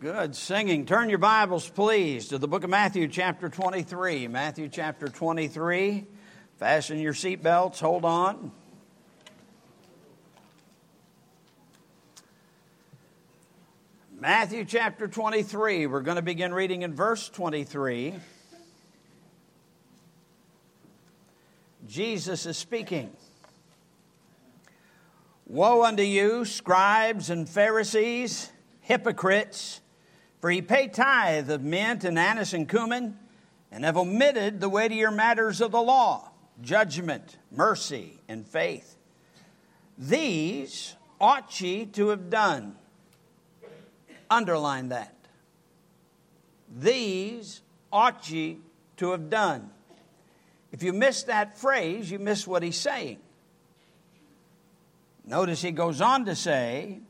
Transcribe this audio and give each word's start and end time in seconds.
Good 0.00 0.36
singing. 0.36 0.86
Turn 0.86 1.08
your 1.08 1.18
Bibles, 1.18 1.68
please, 1.68 2.28
to 2.28 2.38
the 2.38 2.46
book 2.46 2.62
of 2.62 2.70
Matthew, 2.70 3.08
chapter 3.08 3.48
23. 3.48 4.28
Matthew, 4.28 4.68
chapter 4.68 5.08
23. 5.08 6.06
Fasten 6.56 7.00
your 7.00 7.12
seatbelts. 7.12 7.80
Hold 7.80 8.04
on. 8.04 8.52
Matthew, 14.20 14.64
chapter 14.64 15.08
23. 15.08 15.88
We're 15.88 16.02
going 16.02 16.14
to 16.14 16.22
begin 16.22 16.54
reading 16.54 16.82
in 16.82 16.94
verse 16.94 17.28
23. 17.28 18.14
Jesus 21.88 22.46
is 22.46 22.56
speaking. 22.56 23.10
Woe 25.48 25.82
unto 25.82 26.04
you, 26.04 26.44
scribes 26.44 27.30
and 27.30 27.48
Pharisees, 27.48 28.52
hypocrites! 28.82 29.80
For 30.40 30.50
he 30.50 30.62
pay 30.62 30.88
tithe 30.88 31.50
of 31.50 31.62
mint 31.62 32.04
and 32.04 32.18
anise 32.18 32.52
and 32.52 32.68
cumin, 32.68 33.16
and 33.70 33.84
have 33.84 33.96
omitted 33.96 34.60
the 34.60 34.68
weightier 34.68 35.10
matters 35.10 35.60
of 35.60 35.72
the 35.72 35.82
law 35.82 36.30
judgment, 36.60 37.36
mercy, 37.52 38.18
and 38.28 38.46
faith. 38.46 38.96
These 39.96 40.96
ought 41.20 41.60
ye 41.60 41.86
to 41.86 42.08
have 42.08 42.30
done. 42.30 42.76
Underline 44.30 44.88
that. 44.88 45.14
These 46.76 47.62
ought 47.92 48.28
ye 48.30 48.58
to 48.96 49.12
have 49.12 49.30
done. 49.30 49.70
If 50.70 50.82
you 50.82 50.92
miss 50.92 51.22
that 51.24 51.58
phrase, 51.58 52.10
you 52.10 52.18
miss 52.18 52.46
what 52.46 52.62
he's 52.62 52.76
saying. 52.76 53.18
Notice 55.24 55.62
he 55.62 55.70
goes 55.72 56.00
on 56.00 56.24
to 56.26 56.34
say, 56.34 57.00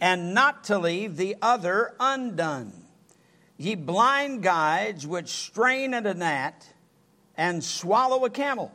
and 0.00 0.32
not 0.34 0.64
to 0.64 0.78
leave 0.78 1.16
the 1.16 1.36
other 1.42 1.94
undone. 2.00 2.72
Ye 3.56 3.74
blind 3.74 4.42
guides 4.42 5.06
which 5.06 5.28
strain 5.28 5.92
at 5.92 6.06
a 6.06 6.14
gnat 6.14 6.66
and 7.36 7.62
swallow 7.62 8.24
a 8.24 8.30
camel. 8.30 8.72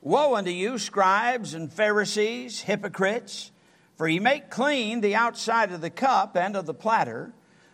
Woe 0.00 0.36
unto 0.36 0.50
you, 0.50 0.78
scribes 0.78 1.54
and 1.54 1.72
Pharisees, 1.72 2.60
hypocrites, 2.60 3.50
for 3.96 4.06
ye 4.06 4.20
make 4.20 4.50
clean 4.50 5.00
the 5.00 5.14
outside 5.14 5.72
of 5.72 5.80
the 5.80 5.90
cup 5.90 6.36
and 6.36 6.56
of 6.56 6.66
the 6.66 6.74
platter, 6.74 7.32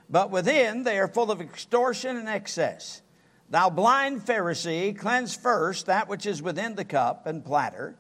but 0.09 0.31
within 0.31 0.85
they 0.85 0.99
are 0.99 1.09
full 1.09 1.31
of 1.31 1.41
extortion 1.41 2.17
and 2.17 2.29
excess. 2.29 3.03
Thou 3.51 3.69
blind 3.69 4.25
Pharisee, 4.25 4.97
cleanse 4.97 5.35
first 5.35 5.87
that 5.87 6.09
which 6.09 6.25
is 6.25 6.41
within 6.41 6.77
the 6.77 6.85
cup 6.85 7.27
and 7.27 7.45
platter, 7.45 7.97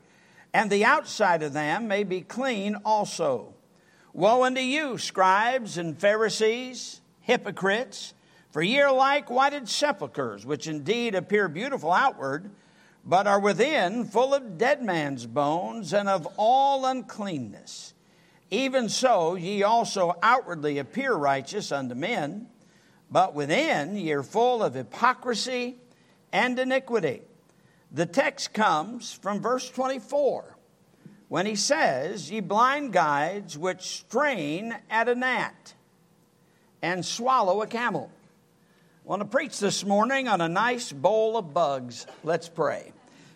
and 0.55 0.70
the 0.70 0.84
outside 0.84 1.42
of 1.42 1.53
them 1.53 1.89
may 1.89 2.05
be 2.05 2.20
clean 2.20 2.77
also. 2.84 3.55
Woe 4.12 4.44
unto 4.44 4.61
you, 4.61 4.98
scribes 4.98 5.78
and 5.78 5.97
Pharisees, 5.97 7.00
hypocrites, 7.20 8.12
for 8.50 8.61
ye 8.61 8.80
are 8.80 8.92
like 8.92 9.30
whited 9.30 9.69
sepulchres, 9.69 10.44
which 10.44 10.66
indeed 10.66 11.14
appear 11.14 11.48
beautiful 11.48 11.92
outward, 11.92 12.50
but 13.05 13.28
are 13.28 13.38
within 13.38 14.05
full 14.05 14.34
of 14.34 14.58
dead 14.58 14.83
man's 14.83 15.27
bones 15.27 15.92
and 15.92 16.08
of 16.08 16.27
all 16.36 16.84
uncleanness. 16.84 17.94
Even 18.50 18.88
so, 18.88 19.36
ye 19.36 19.62
also 19.62 20.16
outwardly 20.22 20.78
appear 20.78 21.14
righteous 21.14 21.70
unto 21.70 21.94
men, 21.94 22.48
but 23.11 23.33
within 23.33 23.97
ye 23.97 24.11
are 24.12 24.25
full 24.25 24.62
of 24.62 24.75
hypocrisy 24.75 25.77
and 26.33 26.58
iniquity. 26.58 27.22
The 27.92 28.06
text 28.06 28.53
comes 28.53 29.12
from 29.12 29.41
verse 29.41 29.70
24 29.70 30.56
when 31.31 31.47
he 31.47 31.55
says, 31.55 32.28
Ye 32.28 32.41
blind 32.41 32.92
guides 32.92 33.56
which 33.56 33.83
strain 33.83 34.77
at 34.91 35.09
a 35.09 35.14
gnat 35.14 35.75
and 36.83 37.06
swallow 37.06 37.62
a 37.62 37.69
camel. 37.69 38.11
I 39.06 39.09
want 39.09 39.22
to 39.22 39.28
preach 39.28 39.61
this 39.61 39.84
morning 39.84 40.27
on 40.27 40.41
a 40.41 40.48
nice 40.48 40.92
bowl 40.92 41.37
of 41.37 41.55
bugs. 41.55 42.05
Let's 42.25 42.48
pray. 42.48 42.92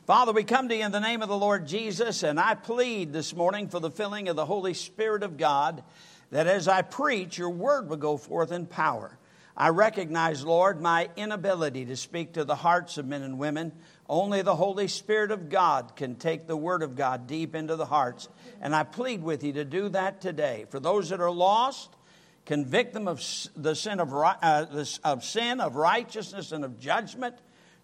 Father, 0.09 0.33
we 0.33 0.43
come 0.43 0.69
to 0.69 0.77
you 0.77 0.85
in 0.85 0.91
the 0.91 0.99
name 0.99 1.23
of 1.23 1.29
the 1.29 1.39
Lord 1.39 1.69
Jesus, 1.69 2.25
and 2.25 2.39
I 2.41 2.57
plead 2.57 3.13
this 3.13 3.35
morning 3.35 3.69
for 3.69 3.79
the 3.79 3.93
filling 3.93 4.29
of 4.29 4.35
the 4.35 4.45
Holy 4.45 4.75
Spirit 4.75 5.23
of 5.23 5.37
God 5.37 5.85
that 6.33 6.49
as 6.49 6.67
I 6.67 6.83
preach, 6.83 7.39
your 7.39 7.51
word 7.51 7.89
will 7.89 7.97
go 7.97 8.17
forth 8.17 8.51
in 8.51 8.67
power. 8.67 9.17
I 9.57 9.69
recognize, 9.69 10.45
Lord, 10.45 10.81
my 10.81 11.11
inability 11.15 11.85
to 11.85 11.97
speak 11.97 12.33
to 12.33 12.45
the 12.45 12.57
hearts 12.57 12.99
of 12.99 13.07
men 13.07 13.23
and 13.23 13.39
women. 13.39 13.71
Only 14.09 14.43
the 14.43 14.57
Holy 14.57 14.89
Spirit 14.89 15.31
of 15.31 15.49
God 15.49 15.97
can 15.97 16.17
take 16.17 16.47
the 16.47 16.57
Word 16.57 16.83
of 16.83 16.95
God 16.95 17.27
deep 17.27 17.55
into 17.55 17.77
the 17.77 17.87
hearts. 17.87 18.29
And 18.61 18.75
I 18.75 18.83
plead 18.83 19.23
with 19.23 19.43
you 19.43 19.55
to 19.55 19.65
do 19.65 19.89
that 19.91 20.21
today. 20.21 20.67
For 20.69 20.79
those 20.79 21.09
that 21.09 21.21
are 21.21 21.31
lost, 21.31 21.91
convict 22.45 22.93
them 22.93 23.09
of 23.09 23.25
the 23.57 23.75
sin 23.75 24.01
of, 24.01 24.13
uh, 24.13 24.67
of 25.05 25.25
sin, 25.25 25.61
of 25.61 25.77
righteousness, 25.77 26.53
and 26.53 26.65
of 26.65 26.79
judgment. 26.79 27.37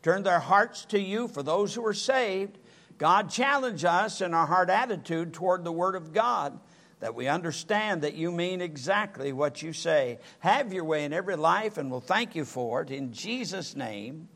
Turn 0.02 0.22
their 0.22 0.40
hearts 0.40 0.84
to 0.86 1.00
you. 1.00 1.26
For 1.26 1.42
those 1.42 1.74
who 1.74 1.84
are 1.86 1.94
saved, 1.94 2.58
God 2.98 3.30
challenge 3.30 3.84
us 3.84 4.20
in 4.20 4.34
our 4.34 4.46
heart 4.46 4.68
attitude 4.68 5.32
toward 5.32 5.64
the 5.64 5.72
Word 5.72 5.94
of 5.94 6.12
God 6.12 6.58
that 7.00 7.14
we 7.14 7.28
understand 7.28 8.02
that 8.02 8.14
you 8.14 8.30
mean 8.30 8.60
exactly 8.60 9.32
what 9.32 9.62
you 9.62 9.72
say. 9.72 10.18
Have 10.40 10.72
your 10.74 10.84
way 10.84 11.04
in 11.04 11.14
every 11.14 11.36
life, 11.36 11.78
and 11.78 11.90
we'll 11.90 12.00
thank 12.00 12.34
you 12.34 12.44
for 12.44 12.82
it. 12.82 12.90
In 12.90 13.14
Jesus' 13.14 13.74
name, 13.74 14.28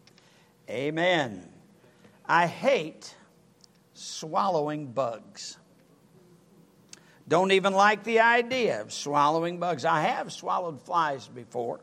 amen. 0.69 1.53
I 2.27 2.47
hate 2.47 3.15
swallowing 3.93 4.93
bugs. 4.93 5.59
Don't 7.27 7.53
even 7.53 7.73
like 7.73 8.05
the 8.05 8.21
idea 8.21 8.83
of 8.83 8.93
swallowing 8.93 9.59
bugs. 9.59 9.85
I 9.85 10.03
have 10.03 10.33
swallowed 10.33 10.83
flies 10.83 11.27
before. 11.27 11.81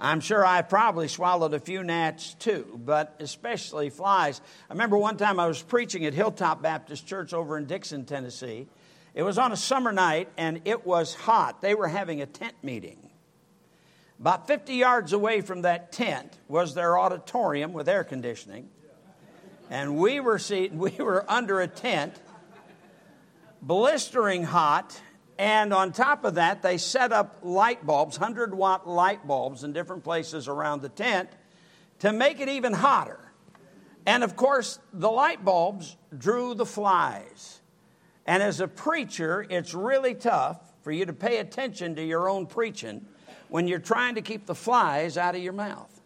I'm 0.00 0.20
sure 0.20 0.46
I 0.46 0.62
probably 0.62 1.08
swallowed 1.08 1.54
a 1.54 1.60
few 1.60 1.82
gnats 1.82 2.34
too, 2.34 2.80
but 2.84 3.16
especially 3.18 3.90
flies. 3.90 4.40
I 4.70 4.72
remember 4.72 4.96
one 4.96 5.16
time 5.16 5.40
I 5.40 5.46
was 5.46 5.60
preaching 5.60 6.06
at 6.06 6.14
Hilltop 6.14 6.62
Baptist 6.62 7.06
Church 7.06 7.32
over 7.32 7.58
in 7.58 7.66
Dickson, 7.66 8.04
Tennessee. 8.04 8.68
It 9.14 9.22
was 9.22 9.38
on 9.38 9.50
a 9.50 9.56
summer 9.56 9.90
night 9.90 10.28
and 10.36 10.62
it 10.64 10.86
was 10.86 11.14
hot. 11.14 11.60
They 11.60 11.74
were 11.74 11.88
having 11.88 12.22
a 12.22 12.26
tent 12.26 12.54
meeting. 12.62 13.10
About 14.20 14.46
50 14.46 14.74
yards 14.74 15.12
away 15.12 15.40
from 15.40 15.62
that 15.62 15.90
tent 15.90 16.38
was 16.46 16.74
their 16.74 16.98
auditorium 16.98 17.72
with 17.72 17.88
air 17.88 18.04
conditioning. 18.04 18.68
And 19.70 19.96
we 19.96 20.20
were 20.20 20.38
seated, 20.38 20.78
we 20.78 20.92
were 20.98 21.24
under 21.30 21.60
a 21.60 21.68
tent, 21.68 22.14
blistering 23.62 24.44
hot, 24.44 25.00
and 25.38 25.72
on 25.72 25.92
top 25.92 26.24
of 26.24 26.34
that, 26.34 26.62
they 26.62 26.78
set 26.78 27.12
up 27.12 27.38
light 27.42 27.86
bulbs, 27.86 28.18
100 28.18 28.52
watt 28.54 28.88
light 28.88 29.26
bulbs 29.26 29.62
in 29.62 29.72
different 29.72 30.02
places 30.02 30.48
around 30.48 30.82
the 30.82 30.88
tent 30.88 31.30
to 32.00 32.12
make 32.12 32.40
it 32.40 32.48
even 32.48 32.72
hotter. 32.72 33.20
And 34.04 34.24
of 34.24 34.34
course, 34.34 34.80
the 34.92 35.10
light 35.10 35.44
bulbs 35.44 35.96
drew 36.16 36.54
the 36.54 36.66
flies. 36.66 37.60
And 38.26 38.42
as 38.42 38.60
a 38.60 38.66
preacher, 38.66 39.46
it's 39.48 39.74
really 39.74 40.14
tough 40.14 40.60
for 40.82 40.90
you 40.90 41.06
to 41.06 41.12
pay 41.12 41.38
attention 41.38 41.94
to 41.96 42.02
your 42.02 42.28
own 42.28 42.46
preaching 42.46 43.06
when 43.48 43.68
you're 43.68 43.78
trying 43.78 44.16
to 44.16 44.22
keep 44.22 44.46
the 44.46 44.54
flies 44.54 45.16
out 45.16 45.36
of 45.36 45.42
your 45.42 45.52
mouth. 45.52 45.97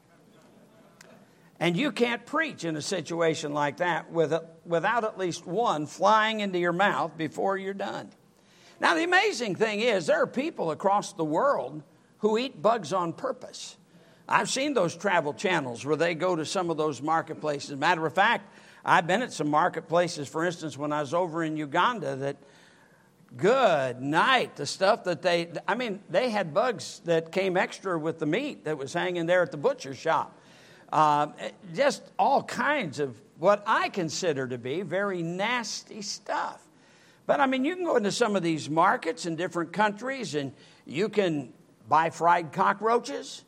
And 1.62 1.76
you 1.76 1.92
can't 1.92 2.26
preach 2.26 2.64
in 2.64 2.74
a 2.74 2.82
situation 2.82 3.54
like 3.54 3.76
that 3.76 4.10
with 4.10 4.32
a, 4.32 4.46
without 4.64 5.04
at 5.04 5.16
least 5.16 5.46
one 5.46 5.86
flying 5.86 6.40
into 6.40 6.58
your 6.58 6.72
mouth 6.72 7.16
before 7.16 7.56
you're 7.56 7.72
done. 7.72 8.10
Now, 8.80 8.96
the 8.96 9.04
amazing 9.04 9.54
thing 9.54 9.78
is, 9.78 10.06
there 10.06 10.20
are 10.20 10.26
people 10.26 10.72
across 10.72 11.12
the 11.12 11.24
world 11.24 11.84
who 12.18 12.36
eat 12.36 12.60
bugs 12.60 12.92
on 12.92 13.12
purpose. 13.12 13.76
I've 14.28 14.50
seen 14.50 14.74
those 14.74 14.96
travel 14.96 15.34
channels 15.34 15.86
where 15.86 15.94
they 15.94 16.16
go 16.16 16.34
to 16.34 16.44
some 16.44 16.68
of 16.68 16.78
those 16.78 17.00
marketplaces. 17.00 17.76
Matter 17.76 18.04
of 18.04 18.12
fact, 18.12 18.52
I've 18.84 19.06
been 19.06 19.22
at 19.22 19.32
some 19.32 19.48
marketplaces, 19.48 20.26
for 20.26 20.44
instance, 20.44 20.76
when 20.76 20.92
I 20.92 21.00
was 21.00 21.14
over 21.14 21.44
in 21.44 21.56
Uganda, 21.56 22.16
that 22.16 22.38
good 23.36 24.02
night, 24.02 24.56
the 24.56 24.66
stuff 24.66 25.04
that 25.04 25.22
they, 25.22 25.52
I 25.68 25.76
mean, 25.76 26.00
they 26.10 26.28
had 26.28 26.52
bugs 26.52 27.02
that 27.04 27.30
came 27.30 27.56
extra 27.56 27.96
with 27.96 28.18
the 28.18 28.26
meat 28.26 28.64
that 28.64 28.76
was 28.76 28.92
hanging 28.92 29.26
there 29.26 29.42
at 29.42 29.52
the 29.52 29.58
butcher 29.58 29.94
shop. 29.94 30.40
Uh, 30.92 31.28
just 31.74 32.02
all 32.18 32.42
kinds 32.42 33.00
of 33.00 33.18
what 33.38 33.64
I 33.66 33.88
consider 33.88 34.46
to 34.46 34.58
be 34.58 34.82
very 34.82 35.22
nasty 35.22 36.02
stuff. 36.02 36.62
But 37.26 37.40
I 37.40 37.46
mean, 37.46 37.64
you 37.64 37.74
can 37.74 37.84
go 37.84 37.96
into 37.96 38.12
some 38.12 38.36
of 38.36 38.42
these 38.42 38.68
markets 38.68 39.24
in 39.24 39.34
different 39.36 39.72
countries 39.72 40.34
and 40.34 40.52
you 40.84 41.08
can 41.08 41.52
buy 41.88 42.10
fried 42.10 42.52
cockroaches, 42.52 43.42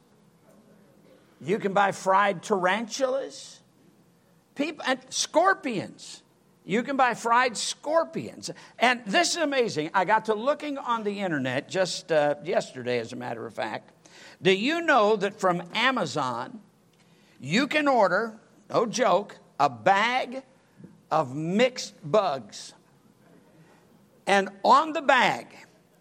you 1.40 1.58
can 1.58 1.74
buy 1.74 1.92
fried 1.92 2.42
tarantulas. 2.42 3.60
People 4.54 4.84
and 4.86 5.00
scorpions. 5.10 6.22
You 6.64 6.82
can 6.82 6.96
buy 6.96 7.14
fried 7.14 7.56
scorpions. 7.56 8.50
And 8.78 9.02
this 9.04 9.32
is 9.32 9.42
amazing. 9.42 9.90
I 9.92 10.04
got 10.04 10.26
to 10.26 10.34
looking 10.34 10.78
on 10.78 11.04
the 11.04 11.20
internet 11.20 11.68
just 11.68 12.10
uh, 12.10 12.36
yesterday, 12.44 13.00
as 13.00 13.12
a 13.12 13.16
matter 13.16 13.46
of 13.46 13.52
fact. 13.52 13.90
Do 14.40 14.52
you 14.52 14.80
know 14.80 15.16
that 15.16 15.38
from 15.38 15.62
Amazon, 15.74 16.60
you 17.44 17.66
can 17.66 17.86
order, 17.86 18.38
no 18.70 18.86
joke, 18.86 19.36
a 19.60 19.68
bag 19.68 20.42
of 21.10 21.34
mixed 21.34 21.94
bugs? 22.02 22.72
And 24.26 24.48
on 24.64 24.94
the 24.94 25.02
bag, 25.02 25.48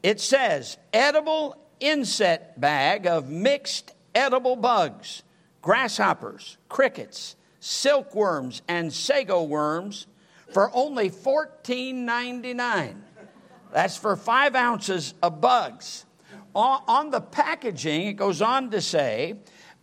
it 0.01 0.22
says 0.22 0.78
edible 0.94 1.57
inset 1.80 2.60
bag 2.60 3.06
of 3.06 3.30
mixed 3.30 3.94
edible 4.16 4.56
bugs, 4.56 5.24
grasshoppers, 5.62 6.57
crickets, 6.69 7.36
silkworms, 7.60 8.62
and 8.68 8.94
sago 8.94 9.44
worms 9.44 10.07
for 10.54 10.72
only 10.74 11.10
$14.99. 11.10 12.96
That's 13.72 13.98
for 13.98 14.16
five 14.16 14.56
ounces 14.56 15.13
of 15.22 15.42
bugs. 15.42 16.06
On 16.56 17.10
the 17.10 17.19
packaging, 17.19 18.07
it 18.07 18.13
goes 18.13 18.42
on 18.42 18.69
to 18.69 18.80
say 18.80 19.36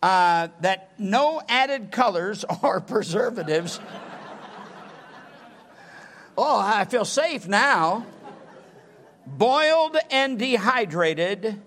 uh, 0.03 0.49
that 0.61 0.93
no 0.99 1.43
added 1.49 1.91
colors 1.91 2.45
or 2.63 2.81
preservatives. 2.81 3.81
oh, 6.37 6.59
I 6.59 6.85
feel 6.85 7.05
safe 7.05 7.47
now. 7.47 8.07
Boiled 9.27 9.97
and 10.11 10.39
dehydrated, 10.39 11.61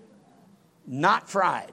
not 0.86 1.30
fried. 1.30 1.72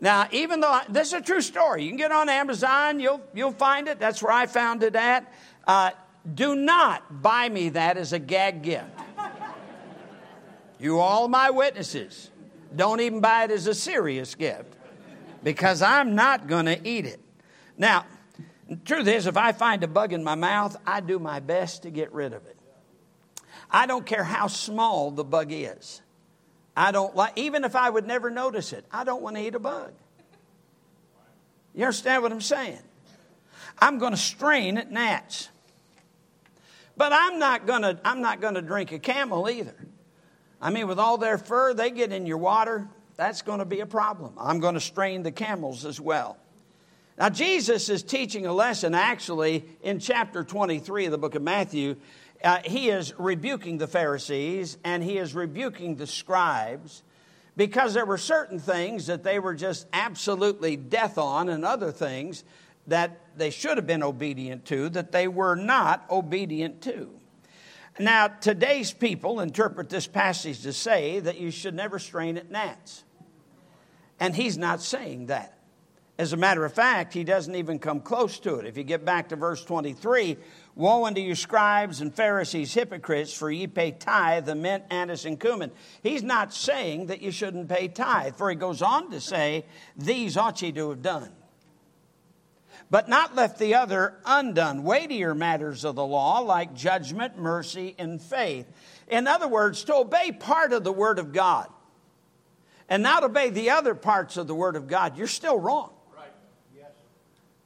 Now, 0.00 0.28
even 0.30 0.60
though 0.60 0.70
I, 0.70 0.84
this 0.88 1.08
is 1.08 1.14
a 1.14 1.20
true 1.20 1.40
story, 1.40 1.82
you 1.82 1.90
can 1.90 1.98
get 1.98 2.12
on 2.12 2.28
Amazon, 2.28 3.00
you'll, 3.00 3.20
you'll 3.34 3.52
find 3.52 3.88
it. 3.88 3.98
That's 3.98 4.22
where 4.22 4.32
I 4.32 4.46
found 4.46 4.84
it 4.84 4.94
at. 4.94 5.30
Uh, 5.66 5.90
do 6.34 6.54
not 6.54 7.20
buy 7.20 7.48
me 7.48 7.70
that 7.70 7.96
as 7.98 8.12
a 8.12 8.18
gag 8.18 8.62
gift. 8.62 8.86
You 10.78 11.00
all 11.00 11.26
my 11.26 11.50
witnesses. 11.50 12.30
Don't 12.74 13.00
even 13.00 13.20
buy 13.20 13.44
it 13.44 13.50
as 13.50 13.66
a 13.66 13.74
serious 13.74 14.36
gift 14.36 14.77
because 15.48 15.80
I'm 15.80 16.14
not 16.14 16.46
going 16.46 16.66
to 16.66 16.86
eat 16.86 17.06
it. 17.06 17.18
Now, 17.78 18.04
truth 18.84 19.08
is, 19.08 19.26
if 19.26 19.38
I 19.38 19.52
find 19.52 19.82
a 19.82 19.88
bug 19.88 20.12
in 20.12 20.22
my 20.22 20.34
mouth, 20.34 20.76
I 20.86 21.00
do 21.00 21.18
my 21.18 21.40
best 21.40 21.84
to 21.84 21.90
get 21.90 22.12
rid 22.12 22.34
of 22.34 22.44
it. 22.44 22.56
I 23.70 23.86
don't 23.86 24.04
care 24.04 24.24
how 24.24 24.48
small 24.48 25.10
the 25.10 25.24
bug 25.24 25.48
is. 25.50 26.02
I 26.76 26.92
don't 26.92 27.16
like, 27.16 27.32
even 27.36 27.64
if 27.64 27.76
I 27.76 27.88
would 27.88 28.06
never 28.06 28.28
notice 28.28 28.74
it, 28.74 28.84
I 28.92 29.04
don't 29.04 29.22
want 29.22 29.36
to 29.36 29.42
eat 29.42 29.54
a 29.54 29.58
bug. 29.58 29.92
You 31.74 31.84
understand 31.84 32.22
what 32.22 32.30
I'm 32.30 32.42
saying? 32.42 32.82
I'm 33.78 33.96
going 33.96 34.12
to 34.12 34.18
strain 34.18 34.76
at 34.76 34.92
gnats. 34.92 35.48
But 36.94 37.14
I'm 37.14 37.38
not 37.38 37.66
going 37.66 37.80
to, 37.80 37.98
I'm 38.04 38.20
not 38.20 38.42
going 38.42 38.56
to 38.56 38.62
drink 38.62 38.92
a 38.92 38.98
camel 38.98 39.48
either. 39.48 39.76
I 40.60 40.68
mean, 40.68 40.88
with 40.88 40.98
all 40.98 41.16
their 41.16 41.38
fur, 41.38 41.72
they 41.72 41.90
get 41.90 42.12
in 42.12 42.26
your 42.26 42.36
water. 42.36 42.86
That's 43.18 43.42
going 43.42 43.58
to 43.58 43.66
be 43.66 43.80
a 43.80 43.86
problem. 43.86 44.32
I'm 44.38 44.60
going 44.60 44.74
to 44.74 44.80
strain 44.80 45.22
the 45.22 45.32
camels 45.32 45.84
as 45.84 46.00
well. 46.00 46.38
Now, 47.18 47.28
Jesus 47.28 47.90
is 47.90 48.02
teaching 48.02 48.46
a 48.46 48.52
lesson 48.52 48.94
actually 48.94 49.66
in 49.82 49.98
chapter 49.98 50.42
23 50.44 51.04
of 51.06 51.10
the 51.10 51.18
book 51.18 51.34
of 51.34 51.42
Matthew 51.42 51.96
uh, 52.42 52.58
he 52.64 52.88
is 52.88 53.14
rebuking 53.18 53.78
the 53.78 53.86
Pharisees 53.86 54.78
and 54.84 55.02
he 55.02 55.18
is 55.18 55.34
rebuking 55.34 55.96
the 55.96 56.06
scribes 56.06 57.02
because 57.56 57.94
there 57.94 58.06
were 58.06 58.18
certain 58.18 58.60
things 58.60 59.06
that 59.06 59.24
they 59.24 59.40
were 59.40 59.54
just 59.54 59.88
absolutely 59.92 60.76
death 60.76 61.18
on, 61.18 61.48
and 61.48 61.64
other 61.64 61.90
things 61.90 62.44
that 62.86 63.20
they 63.36 63.50
should 63.50 63.76
have 63.76 63.86
been 63.86 64.04
obedient 64.04 64.64
to 64.66 64.88
that 64.90 65.10
they 65.10 65.26
were 65.26 65.56
not 65.56 66.06
obedient 66.08 66.80
to. 66.82 67.10
Now, 67.98 68.28
today's 68.28 68.92
people 68.92 69.40
interpret 69.40 69.88
this 69.88 70.06
passage 70.06 70.62
to 70.62 70.72
say 70.72 71.18
that 71.18 71.40
you 71.40 71.50
should 71.50 71.74
never 71.74 71.98
strain 71.98 72.38
at 72.38 72.48
gnats. 72.48 73.02
And 74.20 74.34
he's 74.34 74.58
not 74.58 74.82
saying 74.82 75.26
that. 75.26 75.58
As 76.18 76.32
a 76.32 76.36
matter 76.36 76.64
of 76.64 76.72
fact, 76.72 77.14
he 77.14 77.22
doesn't 77.22 77.54
even 77.54 77.78
come 77.78 78.00
close 78.00 78.40
to 78.40 78.56
it. 78.56 78.66
If 78.66 78.76
you 78.76 78.82
get 78.82 79.04
back 79.04 79.28
to 79.28 79.36
verse 79.36 79.64
23, 79.64 80.36
Woe 80.74 81.06
unto 81.06 81.20
you, 81.20 81.36
scribes 81.36 82.00
and 82.00 82.12
Pharisees, 82.12 82.74
hypocrites, 82.74 83.32
for 83.32 83.50
ye 83.50 83.68
pay 83.68 83.92
tithe 83.92 84.46
the 84.46 84.56
mint, 84.56 84.82
anise, 84.90 85.24
and 85.24 85.38
cumin. 85.38 85.70
He's 86.02 86.24
not 86.24 86.52
saying 86.52 87.06
that 87.06 87.22
you 87.22 87.30
shouldn't 87.30 87.68
pay 87.68 87.86
tithe, 87.86 88.34
for 88.34 88.50
he 88.50 88.56
goes 88.56 88.82
on 88.82 89.12
to 89.12 89.20
say, 89.20 89.64
These 89.96 90.36
ought 90.36 90.60
ye 90.60 90.72
to 90.72 90.90
have 90.90 91.02
done. 91.02 91.30
But 92.90 93.08
not 93.08 93.36
left 93.36 93.58
the 93.58 93.76
other 93.76 94.18
undone, 94.24 94.82
weightier 94.82 95.36
matters 95.36 95.84
of 95.84 95.94
the 95.94 96.06
law, 96.06 96.40
like 96.40 96.74
judgment, 96.74 97.38
mercy, 97.38 97.94
and 97.96 98.20
faith. 98.20 98.66
In 99.06 99.28
other 99.28 99.46
words, 99.46 99.84
to 99.84 99.96
obey 99.96 100.32
part 100.32 100.72
of 100.72 100.82
the 100.82 100.92
Word 100.92 101.20
of 101.20 101.32
God 101.32 101.68
and 102.88 103.02
not 103.02 103.24
obey 103.24 103.50
the 103.50 103.70
other 103.70 103.94
parts 103.94 104.36
of 104.36 104.46
the 104.46 104.54
Word 104.54 104.76
of 104.76 104.88
God, 104.88 105.16
you're 105.16 105.26
still 105.26 105.58
wrong. 105.58 105.92
Right. 106.16 106.32
Yes. 106.76 106.90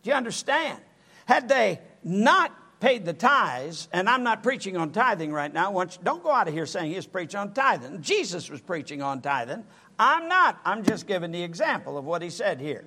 Do 0.03 0.11
you 0.11 0.17
understand? 0.17 0.81
Had 1.27 1.49
they 1.49 1.81
not 2.03 2.53
paid 2.83 3.05
the 3.05 3.13
tithes, 3.13 3.87
and 3.93 4.09
I'm 4.09 4.25
not 4.25 4.43
preaching 4.43 4.77
on 4.77 4.91
tithing 4.91 5.33
right 5.33 5.55
now. 5.55 5.71
Once, 5.71 5.97
don't 6.03 6.21
go 6.21 6.33
out 6.33 6.49
of 6.49 6.55
here 6.55 6.67
saying 6.67 6.91
he's 6.91 7.07
preaching 7.07 7.39
on 7.39 7.55
tithing. 7.55 8.03
Jesus 8.03 8.51
was 8.51 8.61
preaching 8.61 9.01
on 9.01 9.21
tithing. 9.23 9.65
I'm 10.01 10.27
not. 10.27 10.61
I'm 10.65 10.83
just 10.83 11.07
giving 11.07 11.31
the 11.31 11.45
example 11.45 11.97
of 11.97 12.05
what 12.05 12.23
he 12.23 12.29
said 12.29 12.61
here. 12.61 12.85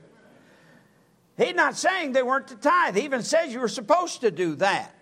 He's 1.38 1.56
not 1.56 1.78
saying 1.78 2.12
they 2.12 2.24
weren't 2.24 2.50
to 2.50 2.58
tithe. 2.58 2.98
He 2.98 3.04
even 3.04 3.24
says 3.24 3.54
you 3.54 3.62
were 3.62 3.70
supposed 3.70 4.20
to 4.22 4.32
do 4.32 4.56
that. 4.56 4.94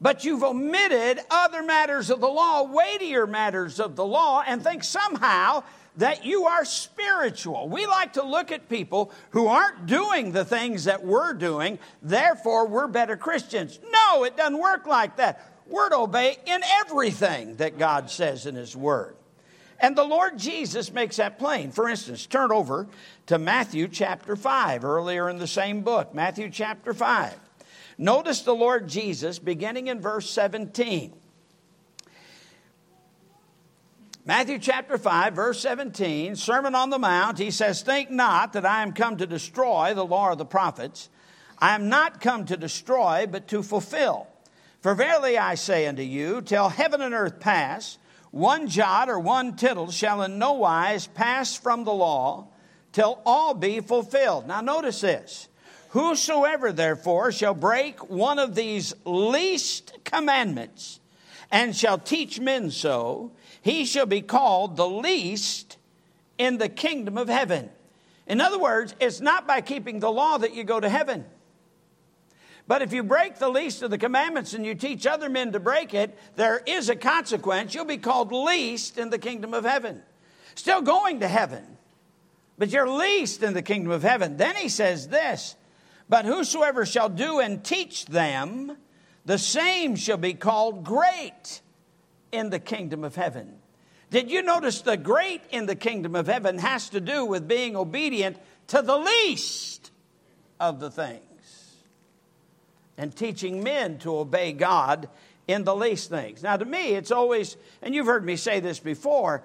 But 0.00 0.24
you've 0.24 0.44
omitted 0.44 1.18
other 1.28 1.64
matters 1.64 2.08
of 2.08 2.20
the 2.20 2.28
law, 2.28 2.62
weightier 2.62 3.26
matters 3.26 3.80
of 3.80 3.96
the 3.96 4.04
law, 4.04 4.44
and 4.46 4.62
think 4.62 4.84
somehow 4.84 5.64
that 5.96 6.24
you 6.24 6.46
are 6.46 6.64
spiritual. 6.64 7.68
We 7.68 7.86
like 7.86 8.14
to 8.14 8.24
look 8.24 8.50
at 8.50 8.68
people 8.68 9.12
who 9.30 9.46
aren't 9.46 9.86
doing 9.86 10.32
the 10.32 10.44
things 10.44 10.84
that 10.84 11.04
we're 11.04 11.34
doing, 11.34 11.78
therefore, 12.02 12.66
we're 12.66 12.88
better 12.88 13.16
Christians. 13.16 13.78
No, 13.92 14.24
it 14.24 14.36
doesn't 14.36 14.58
work 14.58 14.86
like 14.86 15.16
that. 15.16 15.52
We're 15.66 15.88
to 15.90 15.98
obey 15.98 16.36
in 16.46 16.60
everything 16.80 17.56
that 17.56 17.78
God 17.78 18.10
says 18.10 18.46
in 18.46 18.54
His 18.54 18.76
Word. 18.76 19.16
And 19.80 19.96
the 19.96 20.04
Lord 20.04 20.38
Jesus 20.38 20.92
makes 20.92 21.16
that 21.16 21.38
plain. 21.38 21.70
For 21.70 21.88
instance, 21.88 22.26
turn 22.26 22.52
over 22.52 22.86
to 23.26 23.38
Matthew 23.38 23.88
chapter 23.88 24.36
5, 24.36 24.84
earlier 24.84 25.28
in 25.28 25.38
the 25.38 25.46
same 25.46 25.82
book, 25.82 26.14
Matthew 26.14 26.50
chapter 26.50 26.94
5. 26.94 27.34
Notice 27.98 28.42
the 28.42 28.54
Lord 28.54 28.88
Jesus 28.88 29.38
beginning 29.38 29.88
in 29.88 30.00
verse 30.00 30.28
17. 30.30 31.12
Matthew 34.26 34.58
chapter 34.58 34.96
5, 34.96 35.34
verse 35.34 35.60
17, 35.60 36.34
Sermon 36.36 36.74
on 36.74 36.88
the 36.88 36.98
Mount, 36.98 37.36
he 37.36 37.50
says, 37.50 37.82
Think 37.82 38.10
not 38.10 38.54
that 38.54 38.64
I 38.64 38.82
am 38.82 38.94
come 38.94 39.18
to 39.18 39.26
destroy 39.26 39.92
the 39.92 40.06
law 40.06 40.32
of 40.32 40.38
the 40.38 40.46
prophets. 40.46 41.10
I 41.58 41.74
am 41.74 41.90
not 41.90 42.22
come 42.22 42.46
to 42.46 42.56
destroy, 42.56 43.26
but 43.30 43.48
to 43.48 43.62
fulfill. 43.62 44.26
For 44.80 44.94
verily 44.94 45.36
I 45.36 45.56
say 45.56 45.86
unto 45.86 46.00
you, 46.00 46.40
till 46.40 46.70
heaven 46.70 47.02
and 47.02 47.12
earth 47.12 47.38
pass, 47.38 47.98
one 48.30 48.66
jot 48.68 49.10
or 49.10 49.18
one 49.18 49.56
tittle 49.56 49.90
shall 49.90 50.22
in 50.22 50.38
no 50.38 50.54
wise 50.54 51.06
pass 51.06 51.54
from 51.54 51.84
the 51.84 51.92
law, 51.92 52.46
till 52.92 53.20
all 53.26 53.52
be 53.52 53.80
fulfilled. 53.80 54.48
Now 54.48 54.62
notice 54.62 55.02
this. 55.02 55.48
Whosoever 55.90 56.72
therefore 56.72 57.30
shall 57.30 57.52
break 57.52 58.08
one 58.08 58.38
of 58.38 58.54
these 58.54 58.94
least 59.04 59.98
commandments, 60.02 61.00
and 61.50 61.76
shall 61.76 61.98
teach 61.98 62.40
men 62.40 62.70
so, 62.70 63.32
he 63.64 63.86
shall 63.86 64.04
be 64.04 64.20
called 64.20 64.76
the 64.76 64.86
least 64.86 65.78
in 66.36 66.58
the 66.58 66.68
kingdom 66.68 67.16
of 67.16 67.28
heaven. 67.30 67.70
In 68.26 68.42
other 68.42 68.58
words, 68.58 68.94
it's 69.00 69.22
not 69.22 69.46
by 69.46 69.62
keeping 69.62 70.00
the 70.00 70.12
law 70.12 70.36
that 70.36 70.54
you 70.54 70.64
go 70.64 70.78
to 70.78 70.88
heaven. 70.90 71.24
But 72.68 72.82
if 72.82 72.92
you 72.92 73.02
break 73.02 73.38
the 73.38 73.48
least 73.48 73.82
of 73.82 73.90
the 73.90 73.96
commandments 73.96 74.52
and 74.52 74.66
you 74.66 74.74
teach 74.74 75.06
other 75.06 75.30
men 75.30 75.52
to 75.52 75.60
break 75.60 75.94
it, 75.94 76.14
there 76.36 76.58
is 76.66 76.90
a 76.90 76.94
consequence. 76.94 77.74
You'll 77.74 77.86
be 77.86 77.96
called 77.96 78.32
least 78.32 78.98
in 78.98 79.08
the 79.08 79.18
kingdom 79.18 79.54
of 79.54 79.64
heaven. 79.64 80.02
Still 80.54 80.82
going 80.82 81.20
to 81.20 81.28
heaven, 81.28 81.78
but 82.58 82.68
you're 82.68 82.86
least 82.88 83.42
in 83.42 83.54
the 83.54 83.62
kingdom 83.62 83.92
of 83.92 84.02
heaven. 84.02 84.36
Then 84.36 84.56
he 84.56 84.68
says 84.68 85.08
this 85.08 85.56
But 86.10 86.26
whosoever 86.26 86.84
shall 86.84 87.08
do 87.08 87.40
and 87.40 87.64
teach 87.64 88.04
them, 88.04 88.76
the 89.24 89.38
same 89.38 89.96
shall 89.96 90.18
be 90.18 90.34
called 90.34 90.84
great 90.84 91.62
in 92.34 92.50
the 92.50 92.58
kingdom 92.58 93.04
of 93.04 93.16
heaven. 93.16 93.54
Did 94.10 94.30
you 94.30 94.42
notice 94.42 94.82
the 94.82 94.96
great 94.96 95.42
in 95.50 95.66
the 95.66 95.76
kingdom 95.76 96.14
of 96.14 96.26
heaven 96.26 96.58
has 96.58 96.90
to 96.90 97.00
do 97.00 97.24
with 97.24 97.48
being 97.48 97.76
obedient 97.76 98.36
to 98.68 98.82
the 98.82 98.96
least 98.96 99.90
of 100.60 100.80
the 100.80 100.90
things 100.90 101.20
and 102.96 103.14
teaching 103.14 103.62
men 103.62 103.98
to 103.98 104.16
obey 104.16 104.52
God 104.52 105.08
in 105.46 105.64
the 105.64 105.74
least 105.74 106.08
things. 106.08 106.42
Now, 106.42 106.56
to 106.56 106.64
me, 106.64 106.94
it's 106.94 107.10
always, 107.10 107.56
and 107.82 107.94
you've 107.94 108.06
heard 108.06 108.24
me 108.24 108.36
say 108.36 108.60
this 108.60 108.78
before, 108.78 109.42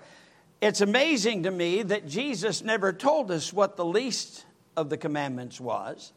it's 0.62 0.81
amazing 0.81 1.43
to 1.43 1.51
me 1.51 1.84
that 1.84 2.08
Jesus 2.08 2.63
never 2.63 2.93
told 2.93 3.31
us 3.31 3.51
what 3.51 3.75
the 3.75 3.86
least 3.86 4.46
of 4.77 4.89
the 4.89 4.98
commandments 4.98 5.60
was, 5.60 6.13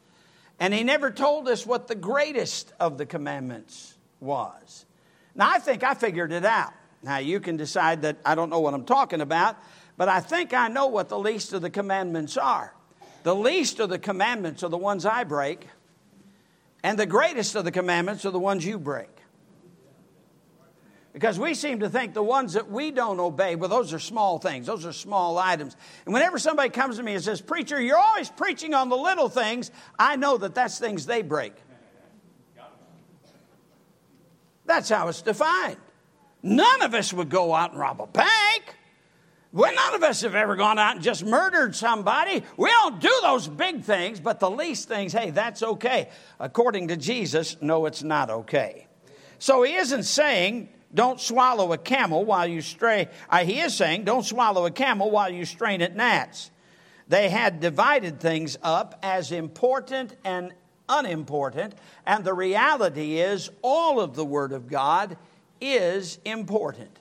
and 0.60 0.72
he 0.72 0.84
never 0.84 1.10
told 1.10 1.48
us 1.48 1.66
what 1.66 1.88
the 1.88 1.94
greatest 1.94 2.72
of 2.78 2.98
the 2.98 3.06
commandments 3.06 3.94
was. 4.20 4.86
Now, 5.34 5.50
I 5.50 5.58
think 5.58 5.82
I 5.82 5.94
figured 5.94 6.32
it 6.32 6.44
out. 6.44 6.72
Now, 7.02 7.18
you 7.18 7.40
can 7.40 7.56
decide 7.56 8.02
that 8.02 8.18
I 8.24 8.34
don't 8.34 8.50
know 8.50 8.60
what 8.60 8.74
I'm 8.74 8.84
talking 8.84 9.20
about, 9.20 9.56
but 9.96 10.08
I 10.08 10.20
think 10.20 10.54
I 10.54 10.68
know 10.68 10.86
what 10.86 11.08
the 11.08 11.18
least 11.18 11.52
of 11.52 11.62
the 11.62 11.70
commandments 11.70 12.36
are. 12.36 12.74
The 13.22 13.34
least 13.34 13.80
of 13.80 13.88
the 13.88 13.98
commandments 13.98 14.62
are 14.62 14.68
the 14.68 14.78
ones 14.78 15.06
I 15.06 15.24
break, 15.24 15.66
and 16.82 16.98
the 16.98 17.06
greatest 17.06 17.54
of 17.54 17.64
the 17.64 17.70
commandments 17.70 18.24
are 18.24 18.30
the 18.30 18.38
ones 18.38 18.64
you 18.64 18.78
break. 18.78 19.08
Because 21.12 21.38
we 21.38 21.54
seem 21.54 21.80
to 21.80 21.90
think 21.90 22.14
the 22.14 22.22
ones 22.22 22.54
that 22.54 22.70
we 22.70 22.90
don't 22.90 23.20
obey, 23.20 23.54
well, 23.54 23.68
those 23.68 23.92
are 23.92 23.98
small 23.98 24.38
things, 24.38 24.66
those 24.66 24.86
are 24.86 24.94
small 24.94 25.36
items. 25.38 25.76
And 26.06 26.14
whenever 26.14 26.38
somebody 26.38 26.70
comes 26.70 26.96
to 26.96 27.02
me 27.02 27.14
and 27.14 27.22
says, 27.22 27.42
Preacher, 27.42 27.80
you're 27.80 27.98
always 27.98 28.30
preaching 28.30 28.72
on 28.72 28.88
the 28.88 28.96
little 28.96 29.28
things, 29.28 29.70
I 29.98 30.16
know 30.16 30.38
that 30.38 30.54
that's 30.54 30.78
things 30.78 31.04
they 31.04 31.20
break. 31.20 31.52
That's 34.66 34.88
how 34.88 35.08
it's 35.08 35.22
defined. 35.22 35.76
None 36.42 36.82
of 36.82 36.94
us 36.94 37.12
would 37.12 37.28
go 37.28 37.54
out 37.54 37.70
and 37.70 37.80
rob 37.80 38.00
a 38.00 38.06
bank. 38.06 38.76
Well, 39.52 39.74
none 39.74 39.94
of 39.94 40.02
us 40.02 40.22
have 40.22 40.34
ever 40.34 40.56
gone 40.56 40.78
out 40.78 40.94
and 40.94 41.04
just 41.04 41.24
murdered 41.24 41.76
somebody. 41.76 42.42
We 42.56 42.70
don't 42.70 43.00
do 43.00 43.12
those 43.22 43.46
big 43.46 43.82
things, 43.82 44.18
but 44.18 44.40
the 44.40 44.50
least 44.50 44.88
things, 44.88 45.12
hey, 45.12 45.30
that's 45.30 45.62
okay. 45.62 46.08
According 46.40 46.88
to 46.88 46.96
Jesus, 46.96 47.58
no, 47.60 47.84
it's 47.84 48.02
not 48.02 48.30
okay. 48.30 48.86
So 49.38 49.62
he 49.62 49.74
isn't 49.74 50.04
saying 50.04 50.70
don't 50.94 51.20
swallow 51.20 51.72
a 51.72 51.78
camel 51.78 52.24
while 52.24 52.46
you 52.46 52.62
stray. 52.62 53.08
Uh, 53.28 53.44
he 53.44 53.60
is 53.60 53.74
saying 53.74 54.04
don't 54.04 54.24
swallow 54.24 54.64
a 54.64 54.70
camel 54.70 55.10
while 55.10 55.30
you 55.30 55.44
strain 55.44 55.82
at 55.82 55.94
gnats. 55.94 56.50
They 57.08 57.28
had 57.28 57.60
divided 57.60 58.20
things 58.20 58.56
up 58.62 58.98
as 59.02 59.32
important 59.32 60.16
and 60.24 60.52
unimportant, 60.88 61.74
and 62.06 62.24
the 62.24 62.34
reality 62.34 63.18
is 63.18 63.50
all 63.62 64.00
of 64.00 64.14
the 64.14 64.24
Word 64.24 64.52
of 64.52 64.68
God 64.68 65.16
is 65.60 66.18
important. 66.24 66.98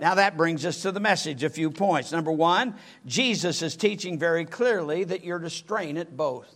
Now, 0.00 0.14
that 0.16 0.36
brings 0.36 0.66
us 0.66 0.82
to 0.82 0.92
the 0.92 1.00
message, 1.00 1.42
a 1.42 1.48
few 1.48 1.70
points. 1.70 2.12
Number 2.12 2.32
one, 2.32 2.74
Jesus 3.06 3.62
is 3.62 3.76
teaching 3.76 4.18
very 4.18 4.44
clearly 4.44 5.04
that 5.04 5.24
you're 5.24 5.38
to 5.38 5.48
strain 5.48 5.96
at 5.96 6.16
both. 6.16 6.54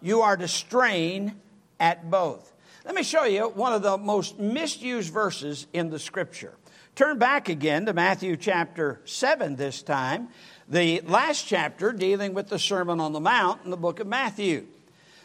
You 0.00 0.22
are 0.22 0.36
to 0.36 0.48
strain 0.48 1.36
at 1.78 2.10
both. 2.10 2.52
Let 2.84 2.96
me 2.96 3.04
show 3.04 3.24
you 3.24 3.48
one 3.48 3.72
of 3.72 3.82
the 3.82 3.96
most 3.96 4.40
misused 4.40 5.12
verses 5.12 5.68
in 5.72 5.90
the 5.90 6.00
scripture. 6.00 6.54
Turn 6.96 7.18
back 7.18 7.48
again 7.48 7.86
to 7.86 7.92
Matthew 7.92 8.36
chapter 8.36 9.00
7 9.04 9.54
this 9.54 9.82
time, 9.82 10.28
the 10.68 11.00
last 11.02 11.46
chapter 11.46 11.92
dealing 11.92 12.34
with 12.34 12.48
the 12.48 12.58
Sermon 12.58 12.98
on 12.98 13.12
the 13.12 13.20
Mount 13.20 13.64
in 13.64 13.70
the 13.70 13.76
book 13.76 14.00
of 14.00 14.08
Matthew. 14.08 14.66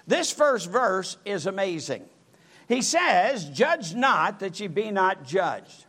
This 0.08 0.32
first 0.32 0.72
verse 0.72 1.18
is 1.26 1.46
amazing. 1.46 2.06
He 2.68 2.82
says, 2.82 3.50
Judge 3.50 3.94
not 3.94 4.40
that 4.40 4.60
ye 4.60 4.68
be 4.68 4.90
not 4.90 5.24
judged. 5.24 5.86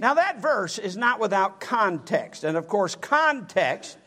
Now, 0.00 0.14
that 0.14 0.40
verse 0.40 0.78
is 0.78 0.96
not 0.96 1.18
without 1.18 1.58
context. 1.58 2.44
And 2.44 2.56
of 2.56 2.68
course, 2.68 2.94
context 2.94 3.98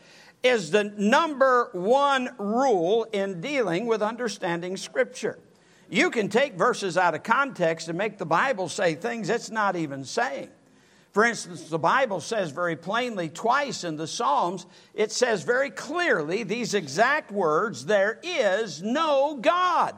is 0.42 0.70
the 0.70 0.84
number 0.84 1.68
one 1.72 2.30
rule 2.38 3.06
in 3.12 3.40
dealing 3.40 3.86
with 3.86 4.02
understanding 4.02 4.76
Scripture. 4.76 5.38
You 5.90 6.10
can 6.10 6.30
take 6.30 6.54
verses 6.54 6.96
out 6.96 7.14
of 7.14 7.22
context 7.22 7.88
and 7.88 7.98
make 7.98 8.16
the 8.16 8.24
Bible 8.24 8.70
say 8.70 8.94
things 8.94 9.28
it's 9.28 9.50
not 9.50 9.76
even 9.76 10.04
saying. 10.04 10.48
For 11.12 11.26
instance, 11.26 11.68
the 11.68 11.78
Bible 11.78 12.20
says 12.20 12.50
very 12.50 12.74
plainly 12.74 13.28
twice 13.28 13.84
in 13.84 13.96
the 13.96 14.06
Psalms, 14.06 14.64
it 14.94 15.12
says 15.12 15.42
very 15.42 15.70
clearly 15.70 16.42
these 16.42 16.72
exact 16.72 17.30
words 17.30 17.84
there 17.84 18.18
is 18.22 18.82
no 18.82 19.36
God. 19.36 19.94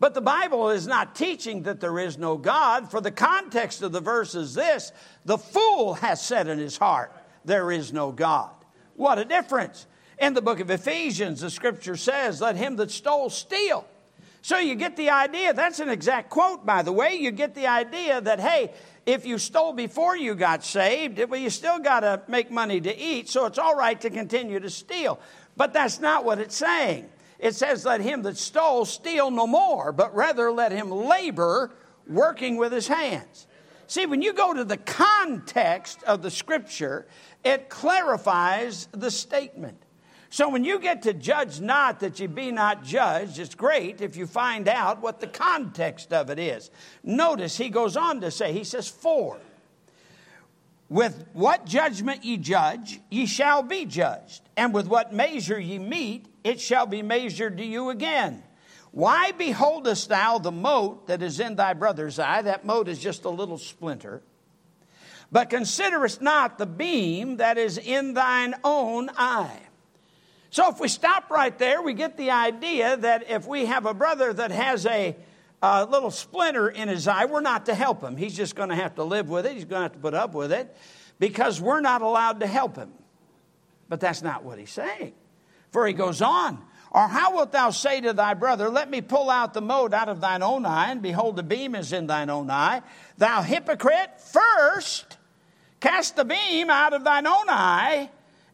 But 0.00 0.14
the 0.14 0.22
Bible 0.22 0.70
is 0.70 0.86
not 0.86 1.14
teaching 1.14 1.64
that 1.64 1.80
there 1.80 1.98
is 1.98 2.16
no 2.16 2.38
God, 2.38 2.90
for 2.90 3.00
the 3.00 3.10
context 3.10 3.82
of 3.82 3.92
the 3.92 4.00
verse 4.00 4.34
is 4.34 4.54
this 4.54 4.92
the 5.24 5.38
fool 5.38 5.94
has 5.94 6.24
said 6.24 6.48
in 6.48 6.58
his 6.58 6.78
heart, 6.78 7.12
There 7.44 7.70
is 7.70 7.92
no 7.92 8.10
God. 8.10 8.50
What 8.96 9.18
a 9.18 9.24
difference. 9.24 9.86
In 10.18 10.34
the 10.34 10.42
book 10.42 10.60
of 10.60 10.70
Ephesians, 10.70 11.42
the 11.42 11.50
scripture 11.50 11.96
says, 11.96 12.40
Let 12.40 12.56
him 12.56 12.76
that 12.76 12.90
stole 12.90 13.28
steal. 13.28 13.86
So 14.40 14.58
you 14.58 14.76
get 14.76 14.96
the 14.96 15.10
idea, 15.10 15.52
that's 15.52 15.80
an 15.80 15.88
exact 15.88 16.30
quote, 16.30 16.64
by 16.64 16.82
the 16.82 16.92
way. 16.92 17.14
You 17.14 17.30
get 17.32 17.54
the 17.54 17.66
idea 17.66 18.20
that, 18.20 18.40
hey, 18.40 18.72
if 19.08 19.24
you 19.24 19.38
stole 19.38 19.72
before 19.72 20.16
you 20.16 20.34
got 20.34 20.62
saved, 20.62 21.18
well, 21.30 21.40
you 21.40 21.48
still 21.48 21.78
got 21.78 22.00
to 22.00 22.20
make 22.28 22.50
money 22.50 22.78
to 22.78 22.94
eat, 22.96 23.28
so 23.28 23.46
it's 23.46 23.58
all 23.58 23.74
right 23.74 23.98
to 24.02 24.10
continue 24.10 24.60
to 24.60 24.68
steal. 24.68 25.18
But 25.56 25.72
that's 25.72 25.98
not 25.98 26.24
what 26.24 26.38
it's 26.38 26.54
saying 26.54 27.08
it 27.38 27.54
says, 27.54 27.84
Let 27.84 28.00
him 28.00 28.22
that 28.22 28.36
stole 28.36 28.84
steal 28.84 29.30
no 29.30 29.46
more, 29.46 29.92
but 29.92 30.14
rather 30.14 30.50
let 30.50 30.72
him 30.72 30.90
labor 30.90 31.70
working 32.06 32.56
with 32.56 32.72
his 32.72 32.88
hands. 32.88 33.46
See, 33.86 34.06
when 34.06 34.20
you 34.20 34.34
go 34.34 34.52
to 34.52 34.64
the 34.64 34.76
context 34.76 36.02
of 36.02 36.20
the 36.20 36.30
scripture, 36.30 37.06
it 37.44 37.70
clarifies 37.70 38.88
the 38.92 39.10
statement. 39.10 39.82
So 40.30 40.50
when 40.50 40.64
you 40.64 40.78
get 40.78 41.02
to 41.02 41.14
judge 41.14 41.60
not 41.60 42.00
that 42.00 42.20
you 42.20 42.28
be 42.28 42.50
not 42.52 42.84
judged, 42.84 43.38
it's 43.38 43.54
great 43.54 44.00
if 44.02 44.16
you 44.16 44.26
find 44.26 44.68
out 44.68 45.00
what 45.00 45.20
the 45.20 45.26
context 45.26 46.12
of 46.12 46.28
it 46.28 46.38
is. 46.38 46.70
Notice 47.02 47.56
he 47.56 47.70
goes 47.70 47.96
on 47.96 48.20
to 48.20 48.30
say, 48.30 48.52
he 48.52 48.64
says, 48.64 48.88
For 48.88 49.38
with 50.88 51.26
what 51.32 51.64
judgment 51.64 52.24
ye 52.24 52.36
judge, 52.36 53.00
ye 53.10 53.26
shall 53.26 53.62
be 53.62 53.84
judged, 53.84 54.42
and 54.56 54.72
with 54.72 54.86
what 54.86 55.12
measure 55.12 55.58
ye 55.58 55.78
meet, 55.78 56.26
it 56.44 56.60
shall 56.60 56.86
be 56.86 57.02
measured 57.02 57.58
to 57.58 57.64
you 57.64 57.90
again. 57.90 58.42
Why 58.90 59.32
beholdest 59.32 60.08
thou 60.08 60.38
the 60.38 60.52
mote 60.52 61.06
that 61.08 61.22
is 61.22 61.40
in 61.40 61.56
thy 61.56 61.74
brother's 61.74 62.18
eye? 62.18 62.42
That 62.42 62.64
mote 62.64 62.88
is 62.88 62.98
just 62.98 63.24
a 63.24 63.30
little 63.30 63.58
splinter. 63.58 64.22
But 65.30 65.50
considerest 65.50 66.22
not 66.22 66.56
the 66.56 66.66
beam 66.66 67.36
that 67.36 67.58
is 67.58 67.76
in 67.76 68.14
thine 68.14 68.54
own 68.64 69.10
eye. 69.16 69.60
So 70.50 70.70
if 70.70 70.80
we 70.80 70.88
stop 70.88 71.30
right 71.30 71.56
there, 71.58 71.82
we 71.82 71.92
get 71.92 72.16
the 72.16 72.30
idea 72.30 72.96
that 72.96 73.30
if 73.30 73.46
we 73.46 73.66
have 73.66 73.86
a 73.86 73.94
brother 73.94 74.32
that 74.32 74.50
has 74.50 74.86
a, 74.86 75.14
a 75.62 75.84
little 75.84 76.10
splinter 76.10 76.68
in 76.68 76.88
his 76.88 77.06
eye, 77.06 77.26
we're 77.26 77.40
not 77.40 77.66
to 77.66 77.74
help 77.74 78.02
him. 78.02 78.16
He's 78.16 78.36
just 78.36 78.56
going 78.56 78.70
to 78.70 78.74
have 78.74 78.94
to 78.94 79.04
live 79.04 79.28
with 79.28 79.46
it, 79.46 79.52
he's 79.52 79.64
going 79.64 79.80
to 79.80 79.84
have 79.84 79.92
to 79.92 79.98
put 79.98 80.14
up 80.14 80.34
with 80.34 80.52
it 80.52 80.74
because 81.18 81.60
we're 81.60 81.80
not 81.80 82.02
allowed 82.02 82.40
to 82.40 82.46
help 82.46 82.76
him. 82.76 82.92
But 83.88 84.00
that's 84.00 84.22
not 84.22 84.44
what 84.44 84.58
he's 84.58 84.70
saying. 84.70 85.14
For 85.70 85.86
he 85.86 85.92
goes 85.92 86.22
on, 86.22 86.62
Or 86.90 87.08
how 87.08 87.34
wilt 87.34 87.52
thou 87.52 87.70
say 87.70 88.00
to 88.00 88.12
thy 88.14 88.34
brother, 88.34 88.70
Let 88.70 88.90
me 88.90 89.00
pull 89.02 89.28
out 89.28 89.52
the 89.52 89.60
mote 89.60 89.92
out 89.92 90.08
of 90.08 90.20
thine 90.20 90.42
own 90.42 90.64
eye, 90.64 90.90
and 90.90 91.02
behold, 91.02 91.36
the 91.36 91.42
beam 91.42 91.74
is 91.74 91.92
in 91.92 92.06
thine 92.06 92.30
own 92.30 92.50
eye? 92.50 92.82
Thou 93.18 93.42
hypocrite, 93.42 94.20
first 94.20 95.18
cast 95.80 96.16
the 96.16 96.24
beam 96.24 96.70
out 96.70 96.92
of 96.92 97.04
thine 97.04 97.26
own 97.26 97.48
eye, 97.48 98.10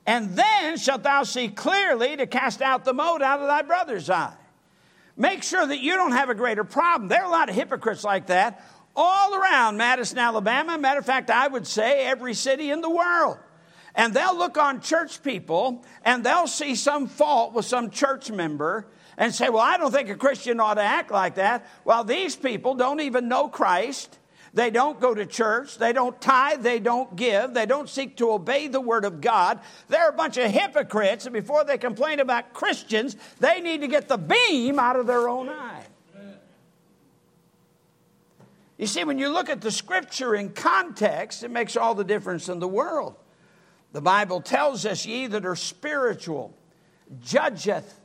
and 0.06 0.36
then 0.36 0.76
shalt 0.76 1.02
thou 1.02 1.22
see 1.22 1.48
clearly 1.48 2.16
to 2.16 2.26
cast 2.26 2.60
out 2.60 2.84
the 2.84 2.92
mote 2.92 3.22
out 3.22 3.40
of 3.40 3.46
thy 3.46 3.62
brother's 3.62 4.10
eye. 4.10 4.34
Make 5.16 5.42
sure 5.42 5.64
that 5.64 5.80
you 5.80 5.94
don't 5.94 6.12
have 6.12 6.28
a 6.28 6.34
greater 6.34 6.64
problem. 6.64 7.08
There 7.08 7.22
are 7.22 7.26
a 7.26 7.30
lot 7.30 7.48
of 7.48 7.54
hypocrites 7.54 8.04
like 8.04 8.26
that 8.26 8.64
all 8.96 9.34
around 9.34 9.76
Madison, 9.76 10.18
Alabama. 10.18 10.78
Matter 10.78 11.00
of 11.00 11.06
fact, 11.06 11.30
I 11.30 11.46
would 11.46 11.66
say 11.66 12.06
every 12.06 12.34
city 12.34 12.70
in 12.70 12.80
the 12.80 12.90
world. 12.90 13.38
And 13.94 14.12
they'll 14.12 14.36
look 14.36 14.58
on 14.58 14.80
church 14.80 15.22
people 15.22 15.84
and 16.04 16.24
they'll 16.24 16.48
see 16.48 16.74
some 16.74 17.06
fault 17.06 17.54
with 17.54 17.64
some 17.64 17.90
church 17.90 18.30
member 18.30 18.88
and 19.16 19.32
say, 19.32 19.48
Well, 19.48 19.62
I 19.62 19.76
don't 19.76 19.92
think 19.92 20.08
a 20.08 20.16
Christian 20.16 20.58
ought 20.58 20.74
to 20.74 20.82
act 20.82 21.12
like 21.12 21.36
that. 21.36 21.66
Well, 21.84 22.02
these 22.02 22.34
people 22.34 22.74
don't 22.74 23.00
even 23.00 23.28
know 23.28 23.48
Christ. 23.48 24.18
They 24.54 24.70
don't 24.70 25.00
go 25.00 25.12
to 25.12 25.26
church. 25.26 25.78
They 25.78 25.92
don't 25.92 26.18
tithe. 26.20 26.62
They 26.62 26.78
don't 26.78 27.16
give. 27.16 27.54
They 27.54 27.66
don't 27.66 27.88
seek 27.88 28.16
to 28.18 28.30
obey 28.30 28.68
the 28.68 28.80
word 28.80 29.04
of 29.04 29.20
God. 29.20 29.58
They're 29.88 30.08
a 30.08 30.12
bunch 30.12 30.36
of 30.36 30.48
hypocrites. 30.48 31.26
And 31.26 31.32
before 31.32 31.64
they 31.64 31.76
complain 31.76 32.20
about 32.20 32.52
Christians, 32.52 33.16
they 33.40 33.60
need 33.60 33.80
to 33.80 33.88
get 33.88 34.06
the 34.06 34.16
beam 34.16 34.78
out 34.78 34.94
of 34.94 35.08
their 35.08 35.28
own 35.28 35.48
eye. 35.48 35.82
You 38.78 38.86
see, 38.86 39.04
when 39.04 39.18
you 39.18 39.28
look 39.28 39.48
at 39.48 39.60
the 39.60 39.70
scripture 39.70 40.34
in 40.34 40.50
context, 40.50 41.42
it 41.42 41.50
makes 41.50 41.76
all 41.76 41.94
the 41.94 42.04
difference 42.04 42.48
in 42.48 42.60
the 42.60 42.68
world. 42.68 43.16
The 43.92 44.00
Bible 44.00 44.40
tells 44.40 44.86
us, 44.86 45.04
ye 45.06 45.26
that 45.28 45.46
are 45.46 45.56
spiritual, 45.56 46.56
judgeth 47.22 48.00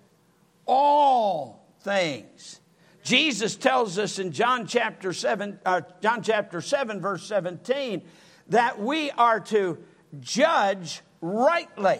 all 0.65 1.65
things. 1.81 2.59
Jesus 3.09 3.55
tells 3.55 3.97
us 3.97 4.19
in 4.19 4.31
John 4.33 4.67
chapter 4.67 5.13
7, 5.13 5.59
uh, 5.65 5.81
John 5.99 6.21
chapter 6.21 6.61
7, 6.61 7.01
verse 7.01 7.25
17, 7.25 8.03
that 8.49 8.79
we 8.79 9.09
are 9.09 9.39
to 9.39 9.79
judge 10.19 11.01
rightly. 11.19 11.97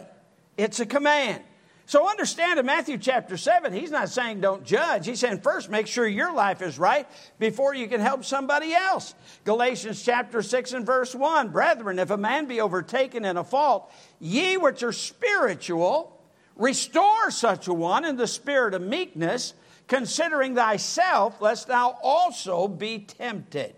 It's 0.56 0.78
a 0.78 0.86
command. 0.86 1.42
So 1.86 2.08
understand 2.08 2.60
in 2.60 2.66
Matthew 2.66 2.96
chapter 2.96 3.36
7, 3.36 3.72
he's 3.72 3.90
not 3.90 4.08
saying 4.08 4.40
don't 4.40 4.62
judge. 4.62 5.04
He's 5.04 5.18
saying 5.18 5.40
first 5.40 5.68
make 5.68 5.88
sure 5.88 6.06
your 6.06 6.32
life 6.32 6.62
is 6.62 6.78
right 6.78 7.08
before 7.40 7.74
you 7.74 7.88
can 7.88 8.00
help 8.00 8.24
somebody 8.24 8.72
else. 8.72 9.16
Galatians 9.44 10.04
chapter 10.04 10.42
6 10.42 10.74
and 10.74 10.86
verse 10.86 11.12
1 11.12 11.48
Brethren, 11.48 11.98
if 11.98 12.10
a 12.10 12.16
man 12.16 12.46
be 12.46 12.60
overtaken 12.60 13.24
in 13.24 13.36
a 13.36 13.42
fault, 13.42 13.92
ye 14.20 14.56
which 14.56 14.84
are 14.84 14.92
spiritual, 14.92 16.16
restore 16.54 17.32
such 17.32 17.66
a 17.66 17.74
one 17.74 18.04
in 18.04 18.14
the 18.14 18.28
spirit 18.28 18.74
of 18.74 18.82
meekness, 18.82 19.54
considering 19.90 20.54
thyself, 20.54 21.40
lest 21.40 21.66
thou 21.66 21.98
also 22.00 22.68
be 22.68 23.00
tempted. 23.00 23.74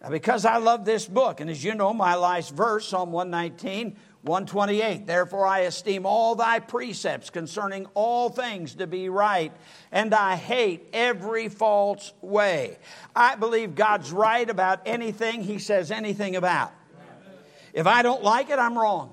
Now, 0.00 0.08
because 0.08 0.44
I 0.44 0.58
love 0.58 0.84
this 0.84 1.06
book, 1.06 1.40
and 1.40 1.50
as 1.50 1.62
you 1.64 1.74
know, 1.74 1.92
my 1.92 2.14
last 2.14 2.54
verse, 2.54 2.86
Psalm 2.86 3.10
119, 3.10 3.96
128 4.22 5.06
Therefore 5.06 5.44
I 5.44 5.60
esteem 5.60 6.06
all 6.06 6.36
thy 6.36 6.60
precepts 6.60 7.30
concerning 7.30 7.86
all 7.94 8.30
things 8.30 8.76
to 8.76 8.86
be 8.86 9.08
right, 9.08 9.52
and 9.90 10.14
I 10.14 10.36
hate 10.36 10.88
every 10.92 11.48
false 11.48 12.12
way. 12.22 12.78
I 13.14 13.34
believe 13.34 13.74
God's 13.74 14.12
right 14.12 14.48
about 14.48 14.82
anything 14.86 15.42
he 15.42 15.58
says 15.58 15.90
anything 15.90 16.36
about. 16.36 16.72
If 17.72 17.88
I 17.88 18.02
don't 18.02 18.22
like 18.22 18.50
it, 18.50 18.60
I'm 18.60 18.78
wrong. 18.78 19.12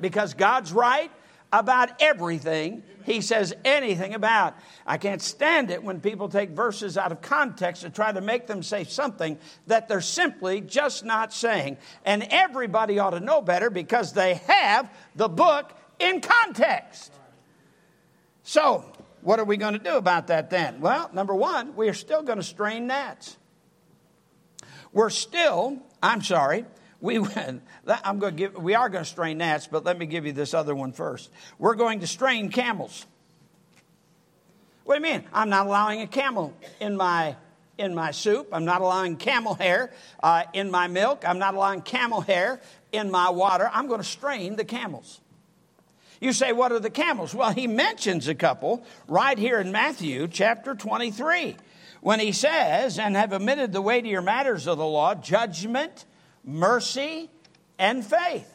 Because 0.00 0.34
God's 0.34 0.72
right 0.72 1.10
about 1.52 2.00
everything 2.00 2.82
he 3.06 3.20
says 3.20 3.54
anything 3.64 4.14
about. 4.14 4.56
I 4.84 4.98
can't 4.98 5.22
stand 5.22 5.70
it 5.70 5.82
when 5.82 6.00
people 6.00 6.28
take 6.28 6.50
verses 6.50 6.98
out 6.98 7.12
of 7.12 7.22
context 7.22 7.82
to 7.82 7.90
try 7.90 8.10
to 8.10 8.20
make 8.20 8.48
them 8.48 8.64
say 8.64 8.82
something 8.82 9.38
that 9.68 9.88
they're 9.88 10.00
simply 10.00 10.60
just 10.60 11.04
not 11.04 11.32
saying. 11.32 11.78
And 12.04 12.26
everybody 12.30 12.98
ought 12.98 13.10
to 13.10 13.20
know 13.20 13.40
better 13.40 13.70
because 13.70 14.12
they 14.12 14.34
have 14.48 14.92
the 15.14 15.28
book 15.28 15.72
in 16.00 16.20
context. 16.20 17.12
So, 18.42 18.84
what 19.22 19.38
are 19.38 19.44
we 19.44 19.56
going 19.56 19.74
to 19.74 19.78
do 19.78 19.96
about 19.96 20.26
that 20.26 20.50
then? 20.50 20.80
Well, 20.80 21.08
number 21.12 21.34
one, 21.34 21.76
we 21.76 21.88
are 21.88 21.94
still 21.94 22.22
going 22.22 22.38
to 22.38 22.44
strain 22.44 22.88
gnats. 22.88 23.36
We're 24.92 25.10
still, 25.10 25.78
I'm 26.02 26.22
sorry, 26.22 26.64
we 27.00 27.18
I'm 28.04 28.18
going 28.18 28.36
to 28.36 28.38
give, 28.38 28.54
we 28.56 28.74
are 28.74 28.88
going 28.88 29.04
to 29.04 29.10
strain 29.10 29.38
gnats, 29.38 29.66
but 29.66 29.84
let 29.84 29.98
me 29.98 30.06
give 30.06 30.26
you 30.26 30.32
this 30.32 30.54
other 30.54 30.74
one 30.74 30.92
first. 30.92 31.30
We're 31.58 31.74
going 31.74 32.00
to 32.00 32.06
strain 32.06 32.50
camels. 32.50 33.06
What 34.84 34.98
do 34.98 35.06
you 35.06 35.12
mean? 35.14 35.24
I'm 35.32 35.48
not 35.48 35.66
allowing 35.66 36.00
a 36.02 36.06
camel 36.06 36.54
in 36.80 36.96
my 36.96 37.36
in 37.78 37.94
my 37.94 38.10
soup. 38.10 38.48
I'm 38.52 38.64
not 38.64 38.80
allowing 38.80 39.16
camel 39.16 39.54
hair 39.54 39.92
uh, 40.22 40.44
in 40.54 40.70
my 40.70 40.86
milk. 40.86 41.24
I'm 41.26 41.38
not 41.38 41.54
allowing 41.54 41.82
camel 41.82 42.22
hair 42.22 42.60
in 42.90 43.10
my 43.10 43.28
water. 43.30 43.70
I'm 43.70 43.86
going 43.86 44.00
to 44.00 44.06
strain 44.06 44.56
the 44.56 44.64
camels. 44.64 45.20
You 46.20 46.32
say, 46.32 46.52
what 46.52 46.72
are 46.72 46.78
the 46.78 46.88
camels? 46.88 47.34
Well, 47.34 47.52
he 47.52 47.66
mentions 47.66 48.28
a 48.28 48.34
couple 48.34 48.84
right 49.06 49.36
here 49.36 49.60
in 49.60 49.72
Matthew 49.72 50.26
chapter 50.28 50.74
23 50.74 51.56
when 52.00 52.20
he 52.20 52.32
says, 52.32 52.98
and 52.98 53.14
have 53.14 53.32
omitted 53.32 53.72
the 53.72 53.82
weightier 53.82 54.22
matters 54.22 54.66
of 54.66 54.78
the 54.78 54.86
law, 54.86 55.14
judgment 55.14 56.06
mercy, 56.46 57.28
and 57.78 58.04
faith. 58.04 58.50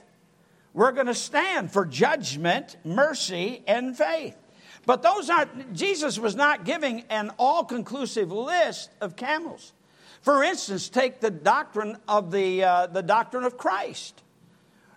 We're 0.74 0.94
going 0.94 1.08
to 1.08 1.14
stand 1.14 1.72
for 1.72 1.86
judgment, 1.86 2.78
mercy, 2.84 3.62
and 3.68 3.96
faith. 3.96 4.36
But 4.86 5.04
those 5.04 5.30
aren't, 5.30 5.74
Jesus 5.74 6.18
was 6.18 6.36
not 6.36 6.66
giving 6.66 7.04
an 7.10 7.32
all 7.38 7.64
conclusive 7.66 8.32
list 8.32 8.90
of 9.02 9.16
camels. 9.16 9.74
For 10.22 10.44
instance, 10.44 10.90
take 10.90 11.20
the 11.20 11.30
doctrine 11.30 11.98
of 12.08 12.32
the, 12.32 12.64
uh, 12.64 12.88
the 12.88 13.04
doctrine 13.04 13.44
of 13.44 13.58
Christ. 13.58 14.24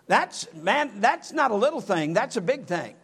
That's, 0.07 0.51
man, 0.53 1.01
that's 1.01 1.33
not 1.33 1.51
a 1.51 1.55
little 1.55 1.81
thing, 1.81 2.13
that's 2.13 2.37
a 2.37 2.41
big 2.41 2.65
thing. 2.65 2.95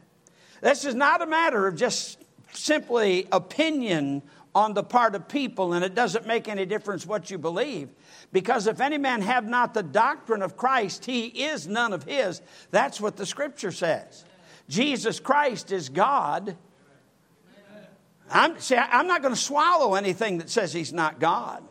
This 0.61 0.85
is 0.85 0.95
not 0.95 1.21
a 1.21 1.25
matter 1.25 1.67
of 1.67 1.75
just 1.75 2.23
simply 2.53 3.27
opinion 3.31 4.21
on 4.53 4.73
the 4.73 4.83
part 4.83 5.15
of 5.15 5.27
people, 5.27 5.73
and 5.73 5.83
it 5.83 5.95
doesn't 5.95 6.27
make 6.27 6.47
any 6.47 6.65
difference 6.65 7.05
what 7.05 7.31
you 7.31 7.37
believe. 7.37 7.89
Because 8.31 8.67
if 8.67 8.79
any 8.79 8.97
man 8.97 9.21
have 9.21 9.45
not 9.45 9.73
the 9.73 9.83
doctrine 9.83 10.41
of 10.41 10.55
Christ, 10.55 11.05
he 11.05 11.27
is 11.27 11.67
none 11.67 11.91
of 11.91 12.03
his. 12.03 12.41
That's 12.71 13.01
what 13.01 13.17
the 13.17 13.25
scripture 13.25 13.71
says. 13.71 14.23
Jesus 14.69 15.19
Christ 15.19 15.71
is 15.71 15.89
God. 15.89 16.55
I'm, 18.29 18.57
see, 18.59 18.77
I'm 18.77 19.07
not 19.07 19.21
going 19.21 19.33
to 19.33 19.39
swallow 19.39 19.95
anything 19.95 20.37
that 20.37 20.49
says 20.49 20.71
he's 20.71 20.93
not 20.93 21.19
God 21.19 21.63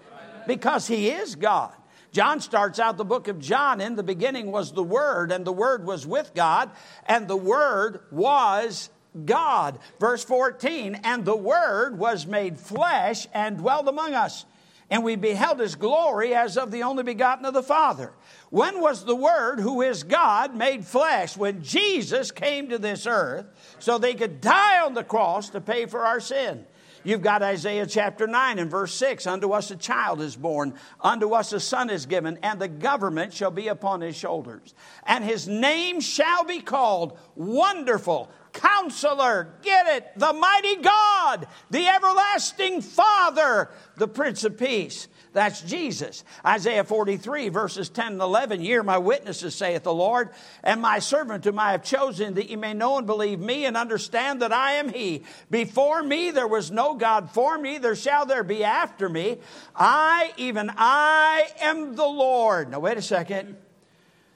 because 0.47 0.87
he 0.87 1.09
is 1.09 1.35
God. 1.35 1.73
John 2.13 2.41
starts 2.41 2.79
out 2.79 2.99
the 2.99 3.05
book 3.05 3.29
of 3.29 3.39
John. 3.39 3.81
In 3.81 3.97
the 3.97 4.03
beginning 4.03 4.51
was 4.51 4.73
the 4.73 4.83
Word, 4.83 5.33
and 5.33 5.45
the 5.45 5.53
Word 5.53 5.87
was 5.87 6.07
with 6.07 6.35
God, 6.35 6.71
and 7.07 7.29
the 7.29 7.37
Word 7.37 8.01
was 8.11 8.91
God. 9.25 9.79
Verse 9.99 10.25
14, 10.25 11.01
and 11.05 11.25
the 11.25 11.37
Word 11.37 11.99
was 11.99 12.27
made 12.27 12.59
flesh 12.59 13.27
and 13.33 13.59
dwelled 13.59 13.89
among 13.89 14.15
us 14.15 14.45
and 14.91 15.05
we 15.05 15.15
beheld 15.17 15.61
his 15.61 15.77
glory 15.77 16.35
as 16.35 16.57
of 16.57 16.71
the 16.71 16.83
only 16.83 17.05
begotten 17.05 17.45
of 17.45 17.55
the 17.55 17.63
Father. 17.63 18.13
When 18.51 18.81
was 18.81 19.05
the 19.05 19.15
Word, 19.15 19.61
who 19.61 19.83
is 19.83 20.03
God, 20.03 20.55
made 20.57 20.85
flesh? 20.85 21.37
When 21.37 21.63
Jesus 21.63 22.33
came 22.33 22.69
to 22.69 22.79
this 22.79 23.07
earth 23.07 23.47
so 23.79 23.99
they 23.99 24.15
could 24.15 24.41
die 24.41 24.81
on 24.81 24.95
the 24.95 25.05
cross 25.05 25.51
to 25.51 25.61
pay 25.61 25.87
for 25.87 26.05
our 26.05 26.21
sin. 26.21 26.67
You've 27.03 27.23
got 27.23 27.43
Isaiah 27.43 27.87
chapter 27.87 28.27
9 28.27 28.59
and 28.59 28.71
verse 28.71 28.93
6 28.95 29.27
Unto 29.27 29.53
us 29.53 29.71
a 29.71 29.77
child 29.77 30.21
is 30.21 30.37
born, 30.37 30.75
unto 31.01 31.33
us 31.33 31.53
a 31.53 31.61
son 31.61 31.89
is 31.89 32.05
given, 32.05 32.39
and 32.43 32.61
the 32.61 32.69
government 32.69 33.33
shall 33.33 33.51
be 33.51 33.69
upon 33.69 34.03
his 34.03 34.17
shoulders. 34.17 34.75
And 35.05 35.25
his 35.25 35.49
name 35.49 36.01
shall 36.01 36.45
be 36.45 36.61
called 36.61 37.19
Wonderful 37.37 38.31
Counselor, 38.53 39.49
get 39.63 39.87
it, 39.87 40.11
the 40.17 40.33
mighty 40.33 40.77
God, 40.77 41.47
the 41.71 41.87
everlasting 41.87 42.83
Father, 42.83 43.71
the 43.97 44.09
Prince 44.09 44.45
of 44.45 44.59
Peace. 44.59 45.09
That's 45.33 45.63
Jesus. 45.63 46.25
Isaiah 46.45 46.83
43, 46.83 47.51
verses 47.51 47.89
10 47.89 48.15
and 48.15 48.21
11. 48.21 48.59
Hear 48.59 48.83
my 48.83 48.99
witnesses, 48.99 49.55
saith 49.55 49.85
the 49.85 49.95
Lord, 49.95 50.31
and 50.65 50.83
my 50.83 50.99
servant 50.99 51.45
whom 51.45 51.61
I 51.61 51.71
have 51.71 51.85
chosen, 51.85 52.35
that 52.35 52.51
ye 52.51 52.57
may 52.57 52.75
know 52.75 52.99
and 52.99 53.07
believe 53.07 53.39
me 53.39 53.65
and 53.65 53.77
understand 53.77 54.43
that 54.43 54.53
I 54.53 54.73
am 54.73 54.89
He. 54.89 55.23
Before 55.49 56.03
me 56.03 56.33
there 56.33 56.49
was 56.49 56.73
no 56.73 56.95
God 56.95 57.31
for 57.31 57.57
me, 57.57 57.71
neither 57.71 57.95
shall 57.95 58.27
there 58.27 58.43
be 58.43 58.65
after 58.65 59.09
me. 59.09 59.39
I, 59.75 60.33
even 60.37 60.71
I, 60.77 61.49
am 61.61 61.95
the 61.95 62.07
Lord. 62.07 62.71
Now, 62.71 62.81
wait 62.81 62.99
a 62.99 63.03
second. 63.03 63.57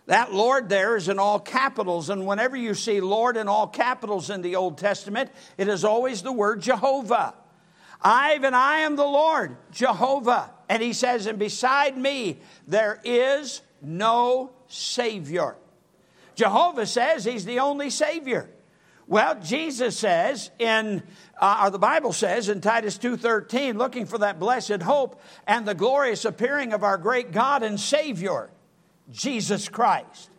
That 0.06 0.32
Lord 0.32 0.68
there 0.68 0.96
is 0.96 1.08
in 1.08 1.18
all 1.18 1.40
capitals, 1.40 2.10
and 2.10 2.26
whenever 2.26 2.56
you 2.56 2.74
see 2.74 3.00
Lord 3.00 3.36
in 3.36 3.48
all 3.48 3.66
capitals 3.66 4.28
in 4.28 4.42
the 4.42 4.56
Old 4.56 4.76
Testament, 4.76 5.30
it 5.56 5.68
is 5.68 5.84
always 5.84 6.22
the 6.22 6.32
word 6.32 6.60
Jehovah. 6.60 7.34
I 8.02 8.38
and 8.42 8.54
I 8.54 8.80
am 8.80 8.96
the 8.96 9.06
Lord, 9.06 9.56
Jehovah. 9.72 10.50
And 10.68 10.82
he 10.82 10.92
says, 10.92 11.26
and 11.26 11.38
beside 11.38 11.96
me 11.96 12.38
there 12.68 13.00
is 13.02 13.62
no 13.80 14.52
Savior. 14.68 15.56
Jehovah 16.34 16.86
says 16.86 17.24
he's 17.24 17.46
the 17.46 17.60
only 17.60 17.88
Savior. 17.88 18.50
Well, 19.06 19.38
Jesus 19.40 19.98
says 19.98 20.50
in, 20.58 21.02
uh, 21.38 21.62
or 21.64 21.70
the 21.70 21.78
Bible 21.78 22.12
says 22.12 22.48
in 22.48 22.60
Titus 22.60 22.98
2.13, 22.98 23.76
looking 23.76 24.06
for 24.06 24.18
that 24.18 24.38
blessed 24.38 24.82
hope 24.82 25.20
and 25.46 25.66
the 25.66 25.74
glorious 25.74 26.24
appearing 26.24 26.72
of 26.72 26.82
our 26.82 26.98
great 26.98 27.30
God 27.30 27.62
and 27.62 27.78
Savior. 27.78 28.50
Jesus 29.10 29.68
Christ. 29.68 30.30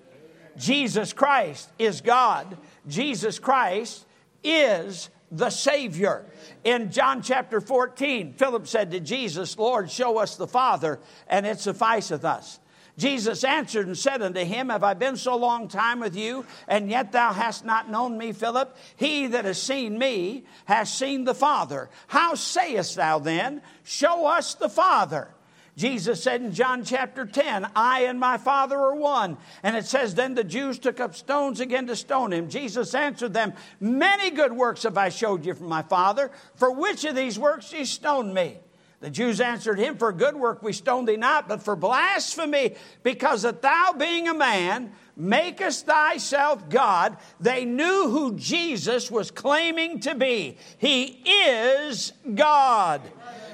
Jesus 0.58 1.14
Christ 1.14 1.70
is 1.78 2.02
God. 2.02 2.58
Jesus 2.88 3.40
Christ 3.40 4.06
is 4.44 5.10
the 5.32 5.50
Savior. 5.50 6.26
In 6.64 6.92
John 6.92 7.22
chapter 7.22 7.60
14, 7.60 8.34
Philip 8.34 8.68
said 8.68 8.92
to 8.92 9.00
Jesus, 9.00 9.58
Lord, 9.58 9.92
show 9.92 10.18
us 10.18 10.36
the 10.36 10.48
Father, 10.48 11.00
and 11.28 11.46
it 11.46 11.60
sufficeth 11.60 12.24
us. 12.24 12.60
Jesus 12.98 13.44
answered 13.44 13.88
and 13.88 13.98
said 13.98 14.22
unto 14.22 14.40
him, 14.40 14.70
Have 14.70 14.84
I 14.84 14.94
been 14.94 15.18
so 15.18 15.36
long 15.36 15.68
time 15.68 16.00
with 16.00 16.16
you, 16.16 16.46
and 16.68 16.90
yet 16.90 17.12
thou 17.12 17.34
hast 17.34 17.66
not 17.66 17.92
known 17.92 18.18
me, 18.18 18.32
Philip? 18.32 18.76
He 18.96 19.28
that 19.28 19.44
has 19.44 19.62
seen 19.62 19.98
me 19.98 20.46
has 20.64 20.94
seen 20.94 21.26
the 21.26 21.36
Father. 21.36 21.90
How 22.08 22.36
sayest 22.36 22.96
thou 22.96 23.20
then, 23.20 23.62
Show 23.84 24.26
us 24.26 24.54
the 24.56 24.70
Father? 24.70 25.35
Jesus 25.78 26.24
said 26.24 26.42
in 26.42 26.54
John 26.54 26.86
chapter 26.86 27.26
10, 27.26 27.68
I 27.76 28.04
and 28.04 28.18
my 28.18 28.38
Father 28.38 28.78
are 28.78 28.96
one. 28.96 29.38
And 29.62 29.76
it 29.76 29.86
says, 29.86 30.16
Then 30.16 30.34
the 30.34 30.44
Jews 30.44 30.80
took 30.80 31.02
up 31.02 31.16
stones 31.16 31.60
again 31.60 31.88
to 31.88 31.98
stone 31.98 32.32
him. 32.32 32.50
Jesus 32.50 32.96
answered 32.96 33.34
them, 33.34 33.54
Many 33.82 34.32
good 34.32 34.54
works 34.54 34.84
have 34.84 34.98
I 34.98 35.10
showed 35.10 35.46
you 35.46 35.54
from 35.54 35.68
my 35.68 35.82
Father. 35.82 36.32
For 36.56 36.72
which 36.72 37.04
of 37.04 37.16
these 37.16 37.38
works 37.38 37.74
ye 37.74 37.84
stoned 37.84 38.34
me? 38.34 38.60
The 39.02 39.10
Jews 39.10 39.42
answered 39.42 39.78
him, 39.78 39.98
For 39.98 40.14
good 40.14 40.36
work 40.36 40.64
we 40.64 40.72
stone 40.72 41.04
thee 41.04 41.18
not, 41.18 41.50
but 41.50 41.62
for 41.62 41.76
blasphemy, 41.76 42.76
because 43.04 43.42
that 43.42 43.62
thou 43.62 43.94
being 43.98 44.30
a 44.30 44.34
man, 44.34 44.94
makest 45.18 45.86
thyself 45.86 46.70
God. 46.70 47.18
They 47.40 47.66
knew 47.66 48.10
who 48.10 48.36
Jesus 48.38 49.12
was 49.12 49.30
claiming 49.30 50.00
to 50.02 50.16
be. 50.16 50.58
He 50.78 51.22
is 51.48 52.14
God. 52.34 53.02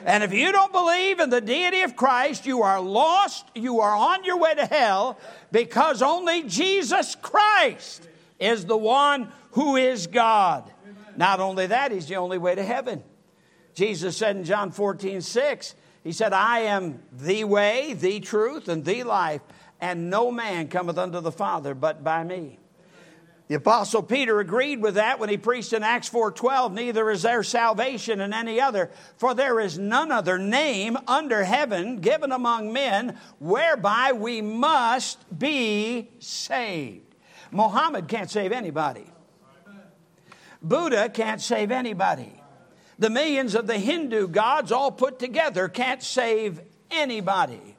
And 0.06 0.24
if 0.24 0.34
you 0.34 0.52
don't 0.52 0.72
believe 0.72 1.20
in 1.20 1.30
the 1.30 1.42
deity 1.42 1.82
of 1.82 1.96
Christ, 1.96 2.46
you 2.46 2.64
are 2.64 2.80
lost, 2.80 3.46
you 3.54 3.82
are 3.82 3.96
on 3.96 4.24
your 4.24 4.38
way 4.38 4.56
to 4.56 4.66
hell, 4.66 5.20
because 5.52 6.02
only 6.02 6.44
Jesus 6.44 7.16
Christ 7.16 8.08
is 8.40 8.66
the 8.66 8.78
one 8.78 9.32
who 9.52 9.76
is 9.76 10.08
God. 10.08 10.72
Not 11.16 11.40
only 11.40 11.68
that, 11.68 11.92
He's 11.92 12.08
the 12.08 12.16
only 12.16 12.38
way 12.38 12.56
to 12.56 12.64
heaven. 12.64 13.04
Jesus 13.74 14.18
said 14.18 14.36
in 14.36 14.44
John 14.44 14.72
14, 14.72 15.22
6, 15.22 15.76
He 16.04 16.12
said, 16.12 16.34
I 16.34 16.62
am 16.62 17.02
the 17.12 17.44
way, 17.44 17.94
the 17.94 18.20
truth, 18.20 18.68
and 18.68 18.84
the 18.84 19.04
life, 19.04 19.42
and 19.80 20.10
no 20.10 20.32
man 20.32 20.68
cometh 20.68 20.98
unto 20.98 21.22
the 21.22 21.32
Father 21.32 21.76
but 21.76 22.04
by 22.04 22.24
me. 22.24 22.60
The 23.52 23.58
apostle 23.58 24.02
Peter 24.02 24.40
agreed 24.40 24.82
with 24.82 24.96
that 24.96 25.20
when 25.20 25.28
he 25.28 25.36
preached 25.36 25.74
in 25.74 25.84
Acts 25.84 26.08
4:12, 26.08 26.72
neither 26.72 27.12
is 27.12 27.24
there 27.24 27.44
salvation 27.44 28.22
in 28.22 28.32
any 28.32 28.62
other, 28.62 28.90
for 29.18 29.34
there 29.34 29.60
is 29.60 29.78
none 29.78 30.10
other 30.10 30.38
name 30.38 30.98
under 31.06 31.44
heaven 31.44 31.98
given 31.98 32.32
among 32.32 32.72
men 32.72 33.18
whereby 33.40 34.14
we 34.14 34.42
must 34.42 35.38
be 35.38 36.12
saved. 36.20 37.14
Mohammed 37.52 38.08
can't 38.08 38.32
save 38.32 38.54
anybody. 38.54 39.06
Buddha 40.62 41.10
can't 41.10 41.42
save 41.42 41.72
anybody. 41.72 42.42
The 43.00 43.10
millions 43.10 43.54
of 43.54 43.68
the 43.68 43.80
Hindu 43.80 44.30
gods 44.30 44.72
all 44.72 44.94
put 44.94 45.20
together 45.20 45.68
can't 45.68 46.02
save 46.02 46.62
anybody. 46.90 47.76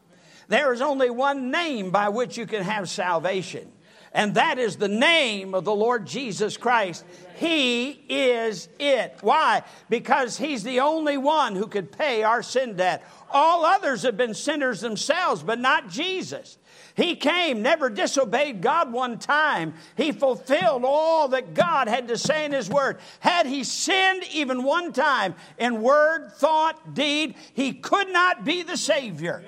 There 0.48 0.74
is 0.74 0.82
only 0.82 1.08
one 1.08 1.50
name 1.50 1.90
by 1.90 2.10
which 2.10 2.36
you 2.36 2.44
can 2.44 2.62
have 2.62 2.90
salvation, 2.90 3.72
and 4.14 4.34
that 4.34 4.58
is 4.58 4.76
the 4.76 4.88
name 4.88 5.54
of 5.54 5.64
the 5.64 5.74
Lord 5.74 6.06
Jesus 6.06 6.56
Christ. 6.56 7.04
He 7.36 7.90
is 8.08 8.68
it. 8.78 9.16
Why? 9.22 9.62
Because 9.88 10.36
He's 10.36 10.62
the 10.62 10.80
only 10.80 11.16
one 11.16 11.56
who 11.56 11.66
could 11.66 11.90
pay 11.90 12.22
our 12.22 12.42
sin 12.42 12.76
debt. 12.76 13.02
All 13.30 13.64
others 13.64 14.02
have 14.02 14.16
been 14.16 14.34
sinners 14.34 14.80
themselves, 14.80 15.42
but 15.42 15.58
not 15.58 15.88
Jesus. 15.88 16.58
He 16.94 17.16
came, 17.16 17.62
never 17.62 17.88
disobeyed 17.88 18.60
God 18.60 18.92
one 18.92 19.18
time. 19.18 19.74
He 19.96 20.12
fulfilled 20.12 20.82
all 20.84 21.28
that 21.28 21.54
God 21.54 21.88
had 21.88 22.08
to 22.08 22.18
say 22.18 22.44
in 22.44 22.52
His 22.52 22.68
Word. 22.68 22.98
Had 23.20 23.46
He 23.46 23.64
sinned 23.64 24.24
even 24.32 24.62
one 24.62 24.92
time 24.92 25.34
in 25.58 25.80
word, 25.80 26.32
thought, 26.34 26.94
deed, 26.94 27.34
He 27.54 27.72
could 27.72 28.10
not 28.10 28.44
be 28.44 28.62
the 28.62 28.76
Savior. 28.76 29.42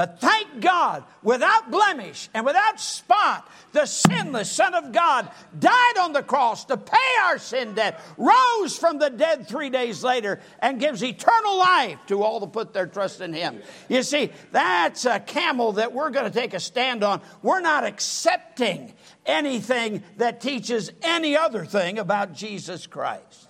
But 0.00 0.18
thank 0.18 0.62
God, 0.62 1.04
without 1.22 1.70
blemish 1.70 2.30
and 2.32 2.46
without 2.46 2.80
spot, 2.80 3.46
the 3.72 3.84
sinless 3.84 4.50
Son 4.50 4.72
of 4.72 4.92
God 4.92 5.30
died 5.58 5.98
on 6.00 6.14
the 6.14 6.22
cross 6.22 6.64
to 6.64 6.78
pay 6.78 6.96
our 7.24 7.36
sin 7.36 7.74
debt, 7.74 8.00
rose 8.16 8.78
from 8.78 8.98
the 8.98 9.10
dead 9.10 9.46
three 9.46 9.68
days 9.68 10.02
later, 10.02 10.40
and 10.60 10.80
gives 10.80 11.04
eternal 11.04 11.58
life 11.58 11.98
to 12.06 12.22
all 12.22 12.40
that 12.40 12.50
put 12.50 12.72
their 12.72 12.86
trust 12.86 13.20
in 13.20 13.34
Him. 13.34 13.60
You 13.90 14.02
see, 14.02 14.32
that's 14.52 15.04
a 15.04 15.20
camel 15.20 15.72
that 15.72 15.92
we're 15.92 16.08
going 16.08 16.24
to 16.24 16.30
take 16.30 16.54
a 16.54 16.60
stand 16.60 17.04
on. 17.04 17.20
We're 17.42 17.60
not 17.60 17.84
accepting 17.84 18.94
anything 19.26 20.02
that 20.16 20.40
teaches 20.40 20.90
any 21.02 21.36
other 21.36 21.66
thing 21.66 21.98
about 21.98 22.32
Jesus 22.32 22.86
Christ. 22.86 23.49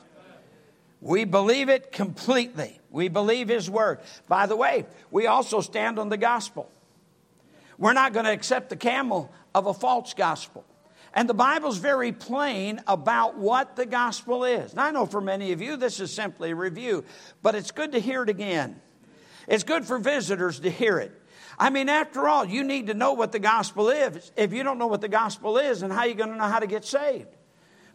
We 1.01 1.25
believe 1.25 1.69
it 1.69 1.93
completely. 1.93 2.81
We 2.91 3.09
believe 3.09 3.49
His 3.49 3.71
Word. 3.71 4.01
By 4.29 4.47
the 4.47 4.57
way, 4.57 4.87
we 5.11 5.27
also 5.27 5.61
stand 5.61 5.99
on 5.99 6.09
the 6.09 6.17
gospel. 6.17 6.71
We're 7.79 7.95
not 7.95 8.13
going 8.13 8.27
to 8.27 8.33
accept 8.33 8.69
the 8.69 8.77
camel 8.77 9.33
of 9.55 9.67
a 9.67 9.73
false 9.73 10.13
gospel. 10.13 10.65
And 11.15 11.29
the 11.29 11.35
Bible's 11.35 11.79
very 11.79 12.13
plain 12.13 12.81
about 12.87 13.37
what 13.37 13.75
the 13.75 13.87
gospel 13.87 14.45
is. 14.45 14.75
Now, 14.75 14.85
I 14.85 14.91
know 14.91 15.07
for 15.07 15.21
many 15.21 15.53
of 15.53 15.61
you 15.61 15.77
this 15.77 15.99
is 15.99 16.13
simply 16.13 16.51
a 16.51 16.55
review, 16.55 17.05
but 17.43 17.55
it's 17.55 17.71
good 17.71 17.93
to 17.93 17.99
hear 17.99 18.23
it 18.23 18.29
again. 18.29 18.81
It's 19.49 19.65
good 19.65 19.85
for 19.85 19.99
visitors 19.99 20.61
to 20.61 20.71
hear 20.71 20.99
it. 20.99 21.13
I 21.59 21.71
mean, 21.71 21.89
after 21.89 22.29
all, 22.29 22.45
you 22.45 22.63
need 22.63 22.87
to 22.87 22.95
know 22.95 23.15
what 23.15 23.33
the 23.33 23.39
gospel 23.39 23.89
is. 23.89 24.31
If 24.37 24.53
you 24.53 24.63
don't 24.63 24.79
know 24.79 24.87
what 24.87 25.01
the 25.01 25.09
gospel 25.09 25.59
is, 25.59 25.81
then 25.81 25.91
how 25.91 26.01
are 26.01 26.07
you 26.07 26.15
going 26.15 26.31
to 26.31 26.37
know 26.37 26.45
how 26.45 26.61
to 26.61 26.67
get 26.67 26.85
saved? 26.85 27.29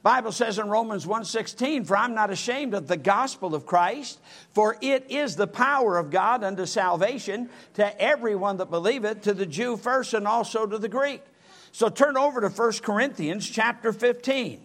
Bible 0.05 0.31
says 0.31 0.59
in 0.59 0.69
Romans 0.69 1.07
1:16, 1.07 1.83
"For 1.83 1.97
I'm 1.97 2.13
not 2.13 2.29
ashamed 2.29 2.75
of 2.75 2.87
the 2.87 2.95
gospel 2.95 3.55
of 3.55 3.65
Christ, 3.65 4.19
for 4.53 4.77
it 4.79 5.09
is 5.09 5.35
the 5.35 5.47
power 5.47 5.97
of 5.97 6.11
God 6.11 6.43
unto 6.43 6.67
salvation 6.67 7.49
to 7.73 7.99
everyone 7.99 8.57
that 8.57 8.69
believeth, 8.69 9.21
to 9.21 9.33
the 9.33 9.47
Jew 9.47 9.77
first 9.77 10.13
and 10.13 10.27
also 10.27 10.67
to 10.67 10.77
the 10.77 10.87
Greek." 10.87 11.23
So 11.71 11.89
turn 11.89 12.17
over 12.17 12.39
to 12.41 12.51
1 12.51 12.83
Corinthians 12.83 13.49
chapter 13.49 13.91
15. 13.91 14.63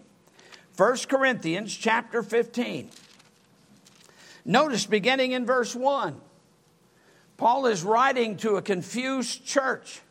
1 0.76 1.08
Corinthians 1.08 1.74
chapter 1.74 2.22
15. 2.22 2.90
Notice 4.44 4.84
beginning 4.84 5.32
in 5.32 5.46
verse 5.46 5.74
1. 5.74 6.20
Paul 7.38 7.64
is 7.64 7.82
writing 7.82 8.36
to 8.36 8.58
a 8.58 8.62
confused 8.62 9.46
church. 9.46 10.02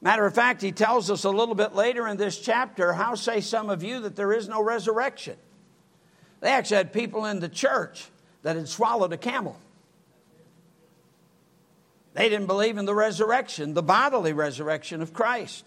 Matter 0.00 0.26
of 0.26 0.34
fact, 0.34 0.62
he 0.62 0.72
tells 0.72 1.10
us 1.10 1.24
a 1.24 1.30
little 1.30 1.54
bit 1.54 1.74
later 1.74 2.06
in 2.06 2.16
this 2.16 2.38
chapter 2.38 2.92
how 2.92 3.14
say 3.14 3.40
some 3.40 3.70
of 3.70 3.82
you 3.82 4.00
that 4.00 4.16
there 4.16 4.32
is 4.32 4.48
no 4.48 4.62
resurrection? 4.62 5.36
They 6.40 6.50
actually 6.50 6.76
had 6.76 6.92
people 6.92 7.24
in 7.24 7.40
the 7.40 7.48
church 7.48 8.08
that 8.42 8.56
had 8.56 8.68
swallowed 8.68 9.12
a 9.12 9.16
camel. 9.16 9.58
They 12.12 12.28
didn't 12.28 12.46
believe 12.46 12.78
in 12.78 12.84
the 12.84 12.94
resurrection, 12.94 13.74
the 13.74 13.82
bodily 13.82 14.32
resurrection 14.32 15.02
of 15.02 15.12
Christ. 15.12 15.64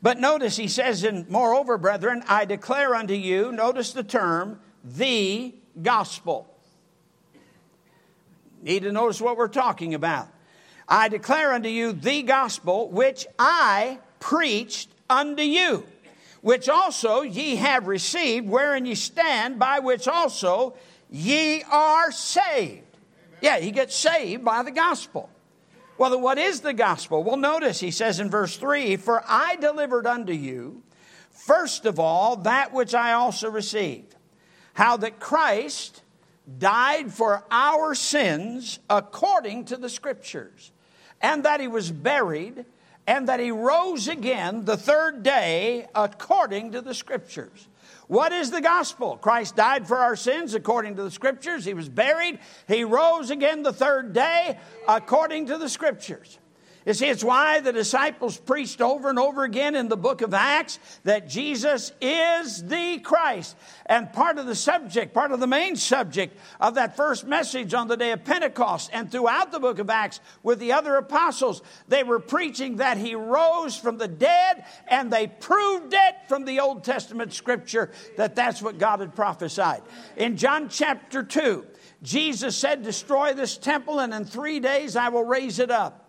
But 0.00 0.18
notice 0.18 0.56
he 0.56 0.68
says, 0.68 1.04
in 1.04 1.26
moreover, 1.28 1.78
brethren, 1.78 2.24
I 2.28 2.44
declare 2.44 2.94
unto 2.94 3.14
you, 3.14 3.52
notice 3.52 3.92
the 3.92 4.02
term, 4.02 4.60
the 4.84 5.54
gospel. 5.80 6.48
Need 8.62 8.82
to 8.84 8.92
notice 8.92 9.20
what 9.20 9.36
we're 9.36 9.48
talking 9.48 9.94
about. 9.94 10.28
I 10.88 11.08
declare 11.08 11.52
unto 11.52 11.68
you 11.68 11.92
the 11.92 12.22
gospel 12.22 12.88
which 12.88 13.26
I 13.38 13.98
preached 14.20 14.88
unto 15.08 15.42
you, 15.42 15.84
which 16.40 16.68
also 16.68 17.22
ye 17.22 17.56
have 17.56 17.86
received, 17.86 18.48
wherein 18.48 18.86
ye 18.86 18.94
stand, 18.94 19.58
by 19.58 19.78
which 19.78 20.08
also 20.08 20.74
ye 21.10 21.62
are 21.70 22.10
saved. 22.10 22.82
Yeah, 23.40 23.58
he 23.58 23.70
gets 23.70 23.94
saved 23.94 24.44
by 24.44 24.62
the 24.62 24.70
gospel. 24.70 25.28
Well, 25.98 26.18
what 26.20 26.38
is 26.38 26.60
the 26.60 26.72
gospel? 26.72 27.22
Well, 27.22 27.36
notice 27.36 27.80
he 27.80 27.90
says 27.90 28.18
in 28.18 28.30
verse 28.30 28.56
3 28.56 28.96
For 28.96 29.22
I 29.26 29.56
delivered 29.56 30.06
unto 30.06 30.32
you, 30.32 30.82
first 31.30 31.86
of 31.86 31.98
all, 31.98 32.36
that 32.36 32.72
which 32.72 32.94
I 32.94 33.12
also 33.12 33.50
received, 33.50 34.14
how 34.74 34.96
that 34.98 35.20
Christ 35.20 36.02
died 36.58 37.12
for 37.12 37.44
our 37.50 37.94
sins 37.94 38.78
according 38.90 39.66
to 39.66 39.76
the 39.76 39.88
scriptures, 39.88 40.72
and 41.20 41.44
that 41.44 41.60
he 41.60 41.68
was 41.68 41.90
buried, 41.90 42.64
and 43.06 43.28
that 43.28 43.40
he 43.40 43.50
rose 43.50 44.08
again 44.08 44.64
the 44.64 44.76
third 44.76 45.22
day 45.22 45.86
according 45.94 46.72
to 46.72 46.80
the 46.80 46.94
scriptures. 46.94 47.68
What 48.08 48.32
is 48.32 48.50
the 48.50 48.60
gospel? 48.60 49.16
Christ 49.16 49.56
died 49.56 49.88
for 49.88 49.96
our 49.96 50.16
sins 50.16 50.54
according 50.54 50.96
to 50.96 51.02
the 51.02 51.10
scriptures. 51.10 51.64
He 51.64 51.74
was 51.74 51.88
buried. 51.88 52.38
He 52.68 52.84
rose 52.84 53.30
again 53.30 53.62
the 53.62 53.72
third 53.72 54.12
day 54.12 54.58
according 54.86 55.46
to 55.46 55.58
the 55.58 55.68
scriptures. 55.68 56.38
You 56.84 56.94
see, 56.94 57.06
it's 57.06 57.22
why 57.22 57.60
the 57.60 57.72
disciples 57.72 58.36
preached 58.36 58.80
over 58.80 59.08
and 59.08 59.18
over 59.18 59.44
again 59.44 59.76
in 59.76 59.88
the 59.88 59.96
book 59.96 60.20
of 60.20 60.34
Acts 60.34 60.80
that 61.04 61.28
Jesus 61.28 61.92
is 62.00 62.64
the 62.64 62.98
Christ. 62.98 63.56
And 63.86 64.12
part 64.12 64.38
of 64.38 64.46
the 64.46 64.56
subject, 64.56 65.14
part 65.14 65.30
of 65.30 65.38
the 65.38 65.46
main 65.46 65.76
subject 65.76 66.36
of 66.60 66.74
that 66.74 66.96
first 66.96 67.24
message 67.24 67.72
on 67.72 67.86
the 67.86 67.96
day 67.96 68.10
of 68.10 68.24
Pentecost 68.24 68.90
and 68.92 69.10
throughout 69.10 69.52
the 69.52 69.60
book 69.60 69.78
of 69.78 69.90
Acts 69.90 70.18
with 70.42 70.58
the 70.58 70.72
other 70.72 70.96
apostles, 70.96 71.62
they 71.86 72.02
were 72.02 72.18
preaching 72.18 72.76
that 72.76 72.98
he 72.98 73.14
rose 73.14 73.76
from 73.76 73.98
the 73.98 74.08
dead 74.08 74.64
and 74.88 75.12
they 75.12 75.28
proved 75.28 75.94
it 75.94 76.16
from 76.28 76.44
the 76.44 76.58
Old 76.58 76.82
Testament 76.82 77.32
scripture 77.32 77.92
that 78.16 78.34
that's 78.34 78.60
what 78.60 78.78
God 78.78 78.98
had 78.98 79.14
prophesied. 79.14 79.82
In 80.16 80.36
John 80.36 80.68
chapter 80.68 81.22
2, 81.22 81.64
Jesus 82.02 82.56
said, 82.56 82.82
Destroy 82.82 83.34
this 83.34 83.56
temple, 83.56 84.00
and 84.00 84.12
in 84.12 84.24
three 84.24 84.58
days 84.58 84.96
I 84.96 85.10
will 85.10 85.24
raise 85.24 85.60
it 85.60 85.70
up. 85.70 86.01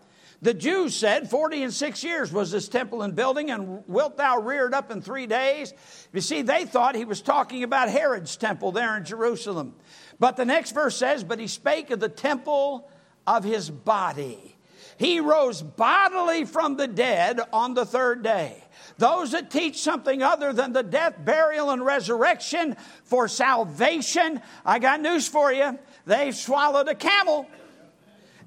The 0.44 0.52
Jews 0.52 0.94
said, 0.94 1.30
40 1.30 1.62
and 1.62 1.72
six 1.72 2.04
years 2.04 2.30
was 2.30 2.50
this 2.50 2.68
temple 2.68 3.02
in 3.02 3.12
building, 3.12 3.50
and 3.50 3.82
wilt 3.88 4.18
thou 4.18 4.40
rear 4.40 4.66
it 4.66 4.74
up 4.74 4.90
in 4.90 5.00
three 5.00 5.26
days? 5.26 5.72
You 6.12 6.20
see, 6.20 6.42
they 6.42 6.66
thought 6.66 6.94
he 6.94 7.06
was 7.06 7.22
talking 7.22 7.62
about 7.62 7.88
Herod's 7.88 8.36
temple 8.36 8.70
there 8.70 8.94
in 8.98 9.06
Jerusalem. 9.06 9.74
But 10.18 10.36
the 10.36 10.44
next 10.44 10.72
verse 10.72 10.96
says, 10.96 11.24
But 11.24 11.38
he 11.38 11.46
spake 11.46 11.90
of 11.90 11.98
the 11.98 12.10
temple 12.10 12.90
of 13.26 13.42
his 13.42 13.70
body. 13.70 14.54
He 14.98 15.18
rose 15.18 15.62
bodily 15.62 16.44
from 16.44 16.76
the 16.76 16.88
dead 16.88 17.40
on 17.50 17.72
the 17.72 17.86
third 17.86 18.22
day. 18.22 18.62
Those 18.98 19.32
that 19.32 19.50
teach 19.50 19.80
something 19.80 20.22
other 20.22 20.52
than 20.52 20.74
the 20.74 20.82
death, 20.82 21.14
burial, 21.24 21.70
and 21.70 21.82
resurrection 21.82 22.76
for 23.04 23.28
salvation, 23.28 24.42
I 24.62 24.78
got 24.78 25.00
news 25.00 25.26
for 25.26 25.50
you. 25.50 25.78
They've 26.04 26.36
swallowed 26.36 26.88
a 26.88 26.94
camel. 26.94 27.46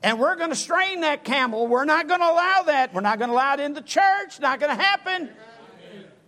And 0.04 0.20
we're 0.20 0.36
going 0.36 0.50
to 0.50 0.56
strain 0.56 1.02
that 1.02 1.24
camel. 1.24 1.68
We're 1.68 1.86
not 1.86 2.08
going 2.08 2.20
to 2.20 2.26
allow 2.26 2.64
that. 2.68 2.94
We're 2.94 3.02
not 3.02 3.18
going 3.18 3.30
to 3.30 3.36
allow 3.36 3.54
it 3.56 3.60
in 3.60 3.74
the 3.74 3.82
church. 3.82 4.40
Not 4.40 4.60
going 4.60 4.76
to 4.76 4.82
happen. 4.82 5.30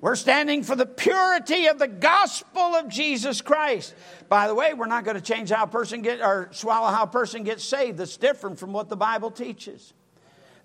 We're 0.02 0.16
standing 0.16 0.64
for 0.64 0.76
the 0.76 0.86
purity 0.86 1.68
of 1.68 1.78
the 1.78 1.88
gospel 1.88 2.62
of 2.62 2.88
Jesus 2.88 3.42
Christ. 3.42 3.94
By 4.30 4.48
the 4.48 4.56
way, 4.56 4.74
we're 4.74 4.88
not 4.88 5.04
going 5.04 5.18
to 5.18 5.22
change 5.22 5.50
how 5.50 5.66
a 5.66 5.68
person 5.68 6.02
get 6.02 6.22
or 6.22 6.48
swallow 6.52 6.88
how 6.88 7.04
a 7.04 7.08
person 7.08 7.44
gets 7.44 7.66
saved. 7.66 7.98
That's 7.98 8.16
different 8.16 8.60
from 8.60 8.72
what 8.72 8.88
the 8.88 8.96
Bible 8.96 9.30
teaches. 9.30 9.94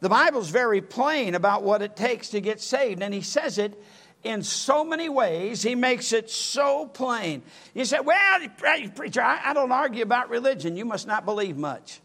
The 0.01 0.09
Bible's 0.09 0.51
very 0.51 0.81
plain 0.81 1.35
about 1.35 1.65
what 1.65 1.83
it 1.83 1.97
takes 1.97 2.31
to 2.31 2.41
get 2.41 2.61
saved, 2.61 3.03
and 3.03 3.13
he 3.13 3.23
says 3.23 3.59
it 3.59 3.83
in 4.23 4.43
so 4.43 4.85
many 4.85 5.09
ways. 5.09 5.63
He 5.63 5.75
makes 5.75 6.13
it 6.13 6.31
so 6.31 6.87
plain. 6.87 7.43
You 7.75 7.85
say, 7.85 8.01
Well, 8.01 8.49
preacher, 8.95 9.23
I 9.23 9.53
don't 9.53 9.73
argue 9.73 10.03
about 10.03 10.31
religion. 10.31 10.77
You 10.77 10.85
must 10.85 11.09
not 11.09 11.25
believe 11.25 11.57
much. 11.57 12.01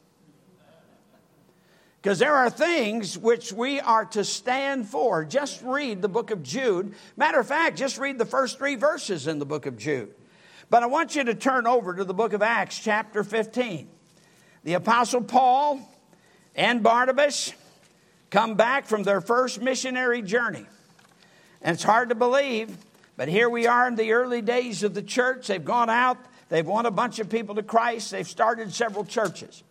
Because 2.02 2.20
there 2.20 2.36
are 2.36 2.50
things 2.50 3.18
which 3.18 3.52
we 3.52 3.82
are 3.82 4.06
to 4.06 4.24
stand 4.24 4.88
for. 4.88 5.26
Just 5.26 5.62
read 5.64 6.02
the 6.02 6.08
book 6.08 6.32
of 6.32 6.44
Jude. 6.44 6.94
Matter 7.18 7.40
of 7.40 7.48
fact, 7.48 7.78
just 7.78 7.98
read 7.98 8.18
the 8.18 8.26
first 8.26 8.58
three 8.58 8.76
verses 8.76 9.28
in 9.28 9.38
the 9.38 9.46
book 9.46 9.66
of 9.66 9.78
Jude. 9.78 10.14
But 10.70 10.84
I 10.84 10.86
want 10.86 11.16
you 11.16 11.24
to 11.26 11.36
turn 11.36 11.68
over 11.68 11.94
to 11.96 12.04
the 12.06 12.14
book 12.14 12.32
of 12.32 12.42
Acts, 12.42 12.80
chapter 12.80 13.24
15. 13.24 13.90
The 14.64 14.74
Apostle 14.74 15.22
Paul 15.22 15.82
and 16.56 16.84
Barnabas 16.84 17.54
come 18.30 18.56
back 18.56 18.86
from 18.86 19.04
their 19.04 19.20
first 19.20 19.62
missionary 19.62 20.22
journey. 20.22 20.66
And 21.62 21.74
it's 21.74 21.84
hard 21.84 22.10
to 22.10 22.16
believe 22.16 22.78
But 23.18 23.28
here 23.28 23.50
we 23.50 23.68
are 23.68 23.86
in 23.86 23.96
the 23.96 24.14
early 24.14 24.42
days 24.42 24.84
of 24.84 24.94
the 24.94 25.02
church. 25.02 25.48
They've 25.48 25.64
gone 25.64 25.90
out, 25.90 26.18
they've 26.48 26.66
won 26.66 26.86
a 26.86 26.92
bunch 26.92 27.20
of 27.20 27.30
people 27.30 27.56
to 27.56 27.64
Christ, 27.64 28.12
they've 28.12 28.26
started 28.26 28.74
several 28.74 29.04
churches. 29.04 29.62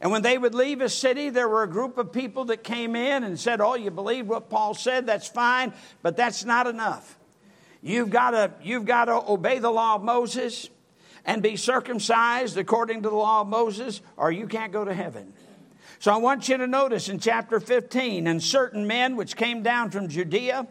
And 0.00 0.10
when 0.10 0.22
they 0.22 0.36
would 0.36 0.54
leave 0.54 0.80
a 0.80 0.88
city, 0.88 1.30
there 1.30 1.48
were 1.48 1.62
a 1.62 1.68
group 1.68 1.98
of 1.98 2.12
people 2.12 2.46
that 2.46 2.62
came 2.62 2.94
in 2.94 3.24
and 3.24 3.38
said, 3.38 3.60
Oh, 3.60 3.74
you 3.74 3.90
believe 3.90 4.26
what 4.26 4.50
Paul 4.50 4.74
said? 4.74 5.06
That's 5.06 5.28
fine, 5.28 5.72
but 6.02 6.16
that's 6.16 6.44
not 6.44 6.66
enough. 6.66 7.18
You've 7.82 8.10
got 8.10 8.30
to, 8.32 8.50
you've 8.62 8.84
got 8.84 9.06
to 9.06 9.22
obey 9.30 9.58
the 9.58 9.70
law 9.70 9.94
of 9.94 10.02
Moses 10.02 10.68
and 11.24 11.42
be 11.42 11.56
circumcised 11.56 12.56
according 12.56 13.02
to 13.02 13.08
the 13.08 13.16
law 13.16 13.42
of 13.42 13.48
Moses, 13.48 14.00
or 14.16 14.30
you 14.30 14.46
can't 14.46 14.72
go 14.72 14.84
to 14.84 14.94
heaven. 14.94 15.32
So 15.98 16.12
I 16.12 16.18
want 16.18 16.48
you 16.48 16.56
to 16.58 16.66
notice 16.66 17.08
in 17.08 17.18
chapter 17.18 17.58
15, 17.58 18.26
and 18.26 18.42
certain 18.42 18.86
men 18.86 19.16
which 19.16 19.36
came 19.36 19.62
down 19.62 19.90
from 19.90 20.08
Judea 20.08 20.66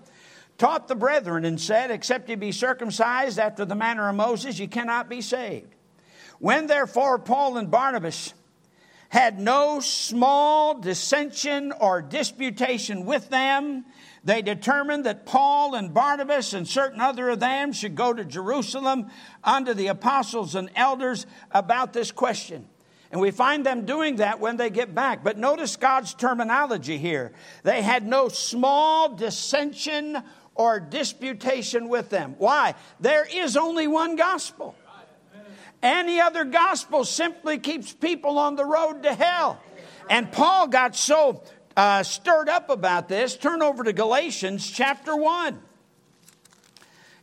taught 0.57 0.88
the 0.88 0.95
brethren 0.95 1.45
and 1.45 1.59
said, 1.59 1.91
Except 1.91 2.29
ye 2.29 2.35
be 2.35 2.51
circumcised 2.51 3.39
after 3.39 3.65
the 3.65 3.75
manner 3.75 4.07
of 4.07 4.15
Moses, 4.15 4.59
ye 4.59 4.67
cannot 4.67 5.09
be 5.09 5.21
saved. 5.21 5.73
When 6.39 6.67
therefore 6.67 7.17
Paul 7.19 7.57
and 7.57 7.71
Barnabas 7.71 8.33
had 9.15 9.39
no 9.39 9.80
small 9.80 10.78
dissension 10.78 11.71
or 11.71 12.01
disputation 12.01 13.06
with 13.06 13.30
them, 13.30 13.86
they 14.25 14.41
determined 14.41 15.06
that 15.06 15.25
Paul 15.25 15.73
and 15.75 15.93
Barnabas 15.93 16.51
and 16.51 16.67
certain 16.67 16.99
other 16.99 17.30
of 17.30 17.39
them 17.39 17.71
should 17.71 17.95
go 17.95 18.12
to 18.12 18.25
Jerusalem 18.25 19.10
unto 19.41 19.73
the 19.73 19.88
apostles 19.88 20.54
and 20.54 20.69
elders 20.75 21.25
about 21.51 21.93
this 21.93 22.12
question. 22.12 22.67
And 23.10 23.21
we 23.21 23.32
find 23.32 23.65
them 23.65 23.86
doing 23.86 24.17
that 24.17 24.41
when 24.41 24.58
they 24.58 24.69
get 24.69 24.93
back. 24.93 25.23
But 25.23 25.38
notice 25.38 25.78
God's 25.78 26.13
terminology 26.13 26.97
here. 26.97 27.32
They 27.63 27.82
had 27.82 28.06
no 28.06 28.28
small 28.28 29.15
dissension 29.15 30.21
or 30.56 30.82
disputation 30.82 31.88
with 31.88 32.10
them. 32.10 32.36
Why? 32.38 32.75
There 32.99 33.25
is 33.25 33.56
only 33.56 33.88
one 33.88 34.17
gospel. 34.17 34.75
Any 35.86 36.19
other 36.19 36.45
gospel 36.45 37.06
simply 37.06 37.60
keeps 37.60 37.93
people 37.93 38.39
on 38.39 38.56
the 38.56 38.65
road 38.65 39.04
to 39.04 39.13
hell. 39.13 39.62
And 40.10 40.32
Paul 40.32 40.67
got 40.67 40.95
so 40.95 41.43
uh, 41.78 42.02
stirred 42.02 42.50
up 42.50 42.71
about 42.71 43.08
this. 43.08 43.38
Turn 43.38 43.62
over 43.62 43.84
to 43.84 43.93
Galatians 43.93 44.67
chapter 44.67 45.15
1. 45.15 45.60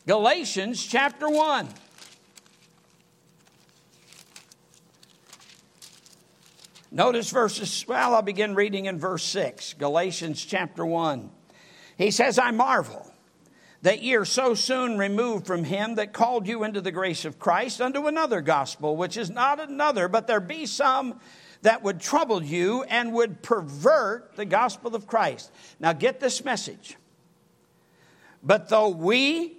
Galatians 0.06 0.86
chapter 0.86 1.28
1. 1.28 1.68
Notice 6.92 7.30
verses, 7.30 7.84
well, 7.88 8.14
I'll 8.14 8.22
begin 8.22 8.54
reading 8.54 8.86
in 8.86 9.00
verse 9.00 9.24
6, 9.24 9.74
Galatians 9.74 10.44
chapter 10.44 10.86
1. 10.86 11.30
He 11.98 12.12
says, 12.12 12.38
I 12.38 12.52
marvel 12.52 13.11
that 13.82 14.02
ye 14.02 14.14
are 14.14 14.24
so 14.24 14.54
soon 14.54 14.96
removed 14.96 15.46
from 15.46 15.64
him 15.64 15.96
that 15.96 16.12
called 16.12 16.46
you 16.46 16.62
into 16.62 16.80
the 16.80 16.92
grace 16.92 17.24
of 17.24 17.38
Christ 17.38 17.80
unto 17.80 18.06
another 18.06 18.40
gospel, 18.40 18.96
which 18.96 19.16
is 19.16 19.28
not 19.28 19.60
another, 19.60 20.08
but 20.08 20.26
there 20.26 20.40
be 20.40 20.66
some 20.66 21.20
that 21.62 21.82
would 21.82 22.00
trouble 22.00 22.42
you 22.42 22.84
and 22.84 23.12
would 23.12 23.42
pervert 23.42 24.36
the 24.36 24.44
gospel 24.44 24.94
of 24.94 25.06
Christ. 25.06 25.50
Now 25.80 25.92
get 25.92 26.20
this 26.20 26.44
message. 26.44 26.96
But 28.42 28.68
though 28.68 28.88
we 28.88 29.56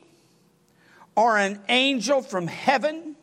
or 1.16 1.38
an 1.38 1.62
angel 1.70 2.22
from 2.22 2.48
heaven 2.48 3.16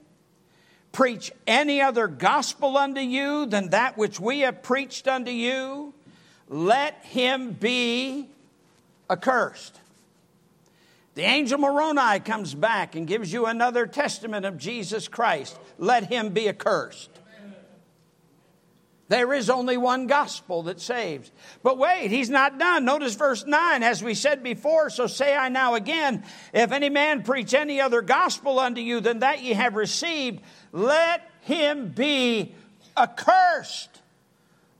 preach 0.92 1.32
any 1.46 1.80
other 1.80 2.08
gospel 2.08 2.76
unto 2.76 3.00
you 3.00 3.46
than 3.46 3.70
that 3.70 3.96
which 3.96 4.20
we 4.20 4.40
have 4.40 4.62
preached 4.62 5.08
unto 5.08 5.30
you, 5.30 5.94
let 6.48 7.04
him 7.04 7.52
be 7.52 8.28
accursed. 9.08 9.79
The 11.20 11.26
angel 11.26 11.58
Moroni 11.58 12.18
comes 12.20 12.54
back 12.54 12.94
and 12.94 13.06
gives 13.06 13.30
you 13.30 13.44
another 13.44 13.86
testament 13.86 14.46
of 14.46 14.56
Jesus 14.56 15.06
Christ. 15.06 15.60
Let 15.76 16.04
him 16.04 16.30
be 16.30 16.48
accursed. 16.48 17.10
There 19.08 19.34
is 19.34 19.50
only 19.50 19.76
one 19.76 20.06
gospel 20.06 20.62
that 20.62 20.80
saves. 20.80 21.30
But 21.62 21.76
wait, 21.76 22.10
he's 22.10 22.30
not 22.30 22.58
done. 22.58 22.86
Notice 22.86 23.16
verse 23.16 23.44
9. 23.44 23.82
As 23.82 24.02
we 24.02 24.14
said 24.14 24.42
before, 24.42 24.88
so 24.88 25.06
say 25.06 25.36
I 25.36 25.50
now 25.50 25.74
again, 25.74 26.24
if 26.54 26.72
any 26.72 26.88
man 26.88 27.22
preach 27.22 27.52
any 27.52 27.82
other 27.82 28.00
gospel 28.00 28.58
unto 28.58 28.80
you 28.80 29.00
than 29.00 29.18
that 29.18 29.42
ye 29.42 29.52
have 29.52 29.74
received, 29.74 30.40
let 30.72 31.30
him 31.42 31.88
be 31.88 32.54
accursed. 32.96 34.00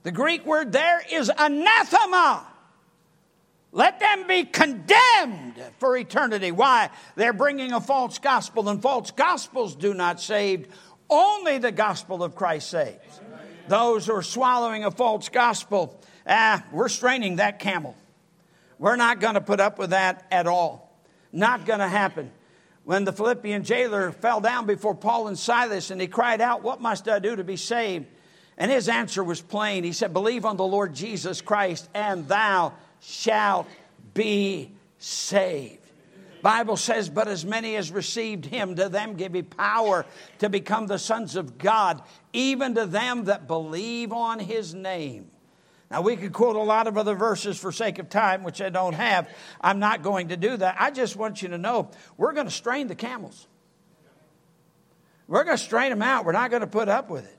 The 0.01 0.11
Greek 0.11 0.43
word 0.43 0.71
there 0.71 1.03
is 1.11 1.31
anathema. 1.37 2.50
Let 3.71 3.99
them 3.99 4.27
be 4.27 4.43
condemned 4.43 5.61
for 5.79 5.95
eternity. 5.95 6.51
Why? 6.51 6.89
They're 7.15 7.33
bringing 7.33 7.71
a 7.71 7.79
false 7.79 8.17
gospel, 8.17 8.67
and 8.67 8.81
false 8.81 9.11
gospels 9.11 9.75
do 9.75 9.93
not 9.93 10.19
save. 10.19 10.67
Only 11.09 11.57
the 11.57 11.71
gospel 11.71 12.23
of 12.23 12.35
Christ 12.35 12.69
saves 12.69 13.21
those 13.71 14.05
who 14.05 14.13
are 14.13 14.21
swallowing 14.21 14.83
a 14.83 14.91
false 14.91 15.29
gospel, 15.29 15.99
ah, 16.27 16.63
we're 16.71 16.89
straining 16.89 17.37
that 17.37 17.59
camel. 17.59 17.95
We're 18.77 18.97
not 18.97 19.19
going 19.19 19.35
to 19.35 19.41
put 19.41 19.59
up 19.59 19.77
with 19.79 19.91
that 19.91 20.25
at 20.29 20.45
all. 20.45 20.93
Not 21.31 21.65
going 21.65 21.79
to 21.79 21.87
happen. 21.87 22.31
When 22.83 23.05
the 23.05 23.13
Philippian 23.13 23.63
jailer 23.63 24.11
fell 24.11 24.41
down 24.41 24.65
before 24.65 24.95
Paul 24.95 25.27
and 25.27 25.39
Silas 25.39 25.91
and 25.91 26.01
he 26.01 26.07
cried 26.07 26.41
out, 26.41 26.63
What 26.63 26.81
must 26.81 27.07
I 27.07 27.19
do 27.19 27.35
to 27.35 27.43
be 27.43 27.55
saved? 27.55 28.07
And 28.57 28.69
his 28.69 28.89
answer 28.89 29.23
was 29.23 29.41
plain. 29.41 29.83
He 29.83 29.93
said, 29.93 30.13
Believe 30.13 30.45
on 30.45 30.57
the 30.57 30.65
Lord 30.65 30.93
Jesus 30.93 31.41
Christ, 31.41 31.87
and 31.93 32.27
thou 32.27 32.73
shalt 33.01 33.67
be 34.13 34.71
saved. 34.97 35.79
Bible 36.41 36.77
says, 36.77 37.09
but 37.09 37.27
as 37.27 37.45
many 37.45 37.75
as 37.75 37.91
received 37.91 38.45
him, 38.45 38.75
to 38.75 38.89
them 38.89 39.15
give 39.15 39.33
he 39.33 39.43
power 39.43 40.05
to 40.39 40.49
become 40.49 40.87
the 40.87 40.97
sons 40.97 41.35
of 41.35 41.57
God, 41.57 42.01
even 42.33 42.73
to 42.75 42.85
them 42.85 43.25
that 43.25 43.47
believe 43.47 44.11
on 44.11 44.39
his 44.39 44.73
name. 44.73 45.29
Now, 45.91 46.01
we 46.01 46.15
could 46.15 46.31
quote 46.31 46.55
a 46.55 46.59
lot 46.59 46.87
of 46.87 46.97
other 46.97 47.15
verses 47.15 47.59
for 47.59 47.71
sake 47.71 47.99
of 47.99 48.09
time, 48.09 48.43
which 48.43 48.61
I 48.61 48.69
don't 48.69 48.93
have. 48.93 49.29
I'm 49.59 49.79
not 49.79 50.03
going 50.03 50.29
to 50.29 50.37
do 50.37 50.55
that. 50.55 50.77
I 50.79 50.89
just 50.89 51.17
want 51.17 51.41
you 51.41 51.49
to 51.49 51.57
know 51.57 51.91
we're 52.17 52.31
going 52.31 52.47
to 52.47 52.51
strain 52.51 52.87
the 52.87 52.95
camels. 52.95 53.45
We're 55.27 55.43
going 55.43 55.57
to 55.57 55.63
strain 55.63 55.89
them 55.89 56.01
out. 56.01 56.25
We're 56.25 56.31
not 56.31 56.49
going 56.49 56.61
to 56.61 56.67
put 56.67 56.87
up 56.87 57.09
with 57.09 57.25
it. 57.25 57.37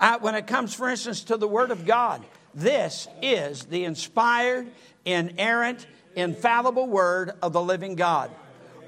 Uh, 0.00 0.18
when 0.18 0.34
it 0.34 0.48
comes, 0.48 0.74
for 0.74 0.88
instance, 0.88 1.22
to 1.24 1.36
the 1.36 1.46
Word 1.46 1.70
of 1.70 1.86
God, 1.86 2.24
this 2.54 3.08
is 3.20 3.64
the 3.64 3.84
inspired, 3.84 4.70
inerrant, 5.04 5.86
infallible 6.14 6.88
Word 6.88 7.32
of 7.42 7.52
the 7.52 7.62
living 7.62 7.94
God. 7.94 8.30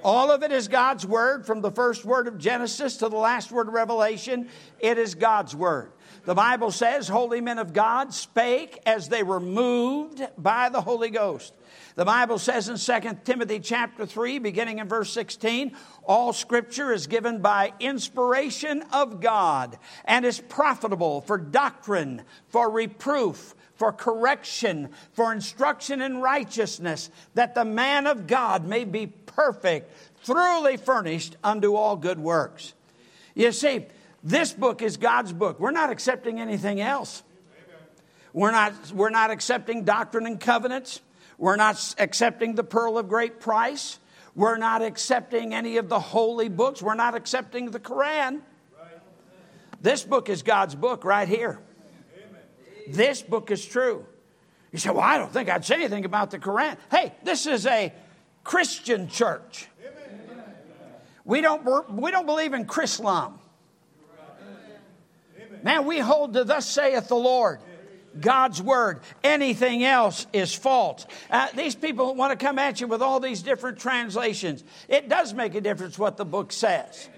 All 0.05 0.31
of 0.31 0.43
it 0.43 0.53
is 0.53 0.69
God's 0.69 1.07
word 1.07 1.47
from 1.47 1.63
the 1.63 1.71
first 1.71 2.05
word 2.05 2.29
of 2.29 2.37
Genesis 2.37 2.99
to 2.99 3.09
the 3.09 3.17
last 3.17 3.51
word 3.51 3.69
of 3.69 3.75
Revelation. 3.75 4.51
It 4.79 4.99
is 4.99 5.15
God's 5.15 5.57
word. 5.57 5.93
The 6.27 6.35
Bible 6.35 6.71
says, 6.71 7.09
Holy 7.09 7.41
men 7.41 7.59
of 7.59 7.73
God 7.73 8.13
spake 8.13 8.79
as 8.85 9.09
they 9.09 9.23
were 9.23 9.41
moved 9.41 10.23
by 10.37 10.69
the 10.69 10.83
Holy 10.83 11.09
Ghost. 11.09 11.55
The 11.95 12.05
Bible 12.05 12.39
says 12.39 12.69
in 12.69 12.77
2 12.77 13.19
Timothy 13.25 13.61
chapter 13.61 14.05
3, 14.05 14.41
beginning 14.41 14.79
in 14.79 14.89
verse 14.89 15.11
16, 15.13 15.75
all 16.03 16.35
scripture 16.35 16.93
is 16.93 17.07
given 17.07 17.41
by 17.41 17.73
inspiration 17.81 18.83
of 18.93 19.21
God 19.21 19.79
and 20.05 20.27
is 20.27 20.39
profitable 20.39 21.23
for 21.23 21.39
doctrine, 21.39 22.23
for 22.49 22.71
reproof, 22.71 23.55
for 23.77 23.93
correction, 23.93 24.91
for 25.13 25.33
instruction 25.33 26.01
in 26.01 26.19
righteousness, 26.19 27.11
that 27.35 27.55
the 27.55 27.65
man 27.65 28.07
of 28.07 28.27
God 28.27 28.65
may 28.67 28.85
be 28.85 29.07
perfect, 29.07 29.91
thoroughly 30.23 30.77
furnished 30.77 31.37
unto 31.43 31.75
all 31.75 31.97
good 31.97 32.19
works. 32.19 32.75
You 33.35 33.53
see, 33.53 33.87
this 34.23 34.53
book 34.53 34.81
is 34.81 34.97
God's 34.97 35.33
book. 35.33 35.59
We're 35.61 35.71
not 35.71 35.91
accepting 35.91 36.41
anything 36.41 36.81
else. 36.81 37.23
We're 38.33 38.51
not, 38.51 38.73
we're 38.93 39.11
not 39.11 39.31
accepting 39.31 39.85
doctrine 39.85 40.27
and 40.27 40.41
covenants. 40.41 41.01
We're 41.39 41.57
not 41.57 41.95
accepting 41.99 42.55
the 42.55 42.65
pearl 42.65 42.99
of 42.99 43.09
great 43.09 43.41
price. 43.41 43.99
We're 44.35 44.57
not 44.57 44.83
accepting 44.83 45.55
any 45.55 45.77
of 45.77 45.89
the 45.89 46.01
holy 46.01 46.49
books. 46.49 46.83
We're 46.83 46.95
not 46.95 47.15
accepting 47.15 47.71
the 47.71 47.79
Quran. 47.79 48.41
This 49.81 50.03
book 50.03 50.29
is 50.29 50.43
God's 50.43 50.75
book 50.75 51.05
right 51.05 51.29
here. 51.29 51.61
This 52.89 53.23
book 53.23 53.51
is 53.51 53.65
true. 53.65 54.05
You 54.73 54.79
say, 54.79 54.91
Well, 54.91 55.01
I 55.01 55.19
don't 55.19 55.33
think 55.33 55.49
I'd 55.49 55.65
say 55.65 55.77
anything 55.77 56.05
about 56.05 56.31
the 56.31 56.39
Quran. 56.39 56.77
Hey, 56.91 57.13
this 57.23 57.47
is 57.47 57.67
a 57.67 57.93
Christian 58.43 59.09
church. 59.09 59.69
We 61.25 61.41
don't, 61.41 61.91
we 61.91 62.11
don't 62.11 62.27
believe 62.27 62.53
in 62.53 62.67
Chrislam. 62.67 63.39
Man, 65.63 65.87
we 65.87 65.99
hold 65.99 66.35
to 66.35 66.45
thus 66.45 66.69
saith 66.69 67.09
the 67.09 67.15
Lord. 67.15 67.61
God's 68.21 68.63
word. 68.63 69.01
Anything 69.25 69.83
else 69.83 70.27
is 70.33 70.55
false. 70.55 71.07
Uh, 71.31 71.49
these 71.57 71.75
people 71.75 72.15
want 72.15 72.39
to 72.39 72.45
come 72.45 72.59
at 72.59 72.81
you 72.81 72.87
with 72.87 73.03
all 73.03 73.19
these 73.19 73.43
different 73.43 73.79
translations. 73.79 74.63
It 74.89 75.09
does 75.09 75.35
make 75.35 75.55
a 75.55 75.61
difference 75.61 75.99
what 75.99 76.17
the 76.17 76.25
book 76.25 76.53
says. 76.53 77.09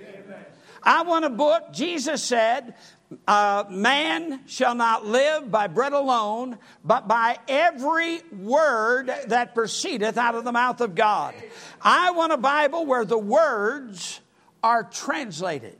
I 0.83 1.03
want 1.03 1.25
a 1.25 1.31
book. 1.31 1.73
Jesus 1.73 2.23
said, 2.23 2.75
uh, 3.27 3.65
Man 3.71 4.41
shall 4.47 4.75
not 4.75 5.07
live 5.07 5.51
by 5.51 5.69
bread 5.69 5.93
alone, 5.93 6.59
but 6.85 7.07
by 7.07 7.39
every 7.49 8.21
word 8.33 9.13
that 9.29 9.55
proceedeth 9.55 10.19
out 10.19 10.35
of 10.35 10.45
the 10.45 10.53
mouth 10.53 10.81
of 10.81 10.95
God. 10.95 11.35
I 11.81 12.11
want 12.11 12.33
a 12.33 12.37
Bible 12.37 12.85
where 12.85 13.05
the 13.05 13.19
words 13.19 14.21
are 14.63 14.83
translated. 14.85 15.77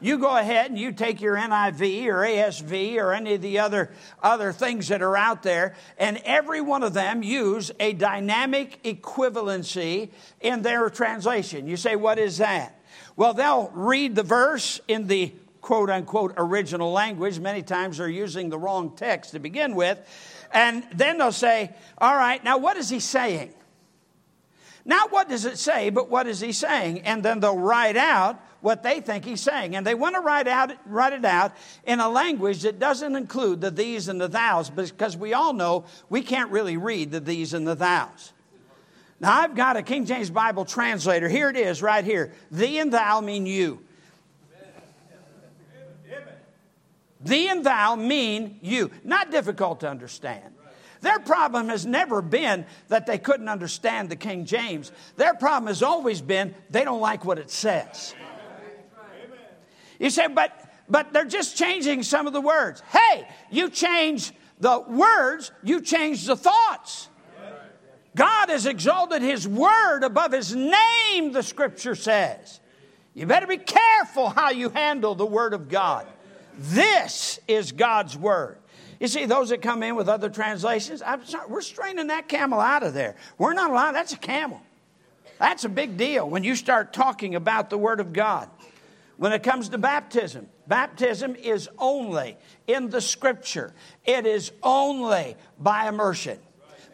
You 0.00 0.18
go 0.18 0.36
ahead 0.36 0.70
and 0.70 0.78
you 0.78 0.92
take 0.92 1.22
your 1.22 1.34
NIV 1.36 2.06
or 2.06 2.16
ASV 2.16 2.96
or 2.96 3.14
any 3.14 3.34
of 3.34 3.42
the 3.42 3.60
other, 3.60 3.90
other 4.22 4.52
things 4.52 4.88
that 4.88 5.00
are 5.00 5.16
out 5.16 5.42
there, 5.42 5.74
and 5.96 6.20
every 6.24 6.60
one 6.60 6.82
of 6.82 6.92
them 6.92 7.22
use 7.22 7.70
a 7.80 7.94
dynamic 7.94 8.82
equivalency 8.82 10.10
in 10.42 10.60
their 10.60 10.90
translation. 10.90 11.66
You 11.66 11.78
say, 11.78 11.96
What 11.96 12.18
is 12.18 12.38
that? 12.38 12.78
Well, 13.16 13.32
they'll 13.32 13.70
read 13.72 14.14
the 14.14 14.22
verse 14.22 14.80
in 14.88 15.06
the 15.06 15.32
quote 15.64 15.88
unquote 15.88 16.34
original 16.36 16.92
language. 16.92 17.40
Many 17.40 17.62
times 17.62 17.96
they're 17.96 18.06
using 18.06 18.50
the 18.50 18.58
wrong 18.58 18.94
text 18.94 19.30
to 19.30 19.38
begin 19.38 19.74
with. 19.74 19.98
And 20.52 20.84
then 20.94 21.16
they'll 21.16 21.32
say, 21.32 21.74
All 21.96 22.14
right, 22.14 22.44
now 22.44 22.58
what 22.58 22.76
is 22.76 22.90
he 22.90 23.00
saying? 23.00 23.54
Not 24.84 25.10
what 25.10 25.30
does 25.30 25.46
it 25.46 25.56
say, 25.56 25.88
but 25.88 26.10
what 26.10 26.26
is 26.26 26.40
he 26.40 26.52
saying? 26.52 27.00
And 27.00 27.22
then 27.22 27.40
they'll 27.40 27.58
write 27.58 27.96
out 27.96 28.38
what 28.60 28.82
they 28.82 29.00
think 29.00 29.24
he's 29.24 29.40
saying. 29.40 29.74
And 29.74 29.86
they 29.86 29.94
want 29.94 30.14
to 30.16 30.20
write, 30.20 30.46
out, 30.46 30.72
write 30.84 31.14
it 31.14 31.24
out 31.24 31.52
in 31.86 31.98
a 31.98 32.10
language 32.10 32.60
that 32.62 32.78
doesn't 32.78 33.16
include 33.16 33.62
the 33.62 33.70
these 33.70 34.08
and 34.08 34.20
the 34.20 34.28
thous, 34.28 34.68
because 34.68 35.16
we 35.16 35.32
all 35.32 35.54
know 35.54 35.86
we 36.10 36.20
can't 36.20 36.50
really 36.50 36.76
read 36.76 37.10
the 37.10 37.20
these 37.20 37.54
and 37.54 37.66
the 37.66 37.74
thous. 37.74 38.32
Now, 39.18 39.40
I've 39.40 39.54
got 39.54 39.78
a 39.78 39.82
King 39.82 40.04
James 40.04 40.28
Bible 40.28 40.66
translator. 40.66 41.30
Here 41.30 41.48
it 41.48 41.56
is, 41.56 41.80
right 41.80 42.04
here. 42.04 42.32
Thee 42.50 42.78
and 42.78 42.92
thou 42.92 43.22
mean 43.22 43.46
you. 43.46 43.80
Thee 47.24 47.48
and 47.48 47.64
thou 47.64 47.96
mean 47.96 48.58
you. 48.62 48.90
Not 49.02 49.30
difficult 49.30 49.80
to 49.80 49.88
understand. 49.88 50.54
Their 51.00 51.18
problem 51.18 51.68
has 51.68 51.84
never 51.84 52.22
been 52.22 52.64
that 52.88 53.06
they 53.06 53.18
couldn't 53.18 53.48
understand 53.48 54.08
the 54.08 54.16
King 54.16 54.46
James. 54.46 54.90
Their 55.16 55.34
problem 55.34 55.68
has 55.68 55.82
always 55.82 56.22
been 56.22 56.54
they 56.70 56.84
don't 56.84 57.00
like 57.00 57.24
what 57.24 57.38
it 57.38 57.50
says. 57.50 58.14
You 59.98 60.10
say, 60.10 60.28
but 60.28 60.64
but 60.88 61.12
they're 61.12 61.24
just 61.24 61.56
changing 61.56 62.02
some 62.02 62.26
of 62.26 62.32
the 62.32 62.40
words. 62.40 62.82
Hey, 62.90 63.26
you 63.50 63.70
change 63.70 64.32
the 64.60 64.80
words, 64.80 65.52
you 65.62 65.80
change 65.80 66.26
the 66.26 66.36
thoughts. 66.36 67.08
God 68.14 68.48
has 68.48 68.66
exalted 68.66 69.22
his 69.22 69.48
word 69.48 70.04
above 70.04 70.32
his 70.32 70.54
name, 70.54 71.32
the 71.32 71.42
scripture 71.42 71.94
says. 71.94 72.60
You 73.12 73.26
better 73.26 73.46
be 73.46 73.58
careful 73.58 74.28
how 74.28 74.50
you 74.50 74.68
handle 74.68 75.14
the 75.14 75.26
word 75.26 75.52
of 75.52 75.68
God. 75.68 76.06
This 76.56 77.38
is 77.48 77.72
God's 77.72 78.16
word. 78.16 78.58
You 79.00 79.08
see, 79.08 79.26
those 79.26 79.50
that 79.50 79.60
come 79.60 79.82
in 79.82 79.96
with 79.96 80.08
other 80.08 80.30
translations, 80.30 81.00
sorry, 81.00 81.46
we're 81.48 81.60
straining 81.60 82.06
that 82.08 82.28
camel 82.28 82.60
out 82.60 82.82
of 82.82 82.94
there. 82.94 83.16
We're 83.38 83.52
not 83.52 83.70
allowed, 83.70 83.92
that's 83.92 84.12
a 84.12 84.18
camel. 84.18 84.62
That's 85.38 85.64
a 85.64 85.68
big 85.68 85.96
deal 85.96 86.28
when 86.28 86.44
you 86.44 86.54
start 86.54 86.92
talking 86.92 87.34
about 87.34 87.70
the 87.70 87.78
Word 87.78 88.00
of 88.00 88.12
God. 88.12 88.48
When 89.16 89.32
it 89.32 89.42
comes 89.42 89.68
to 89.70 89.78
baptism, 89.78 90.48
baptism 90.66 91.36
is 91.36 91.68
only 91.78 92.36
in 92.66 92.88
the 92.88 93.00
Scripture, 93.00 93.72
it 94.04 94.26
is 94.26 94.52
only 94.62 95.36
by 95.58 95.88
immersion. 95.88 96.38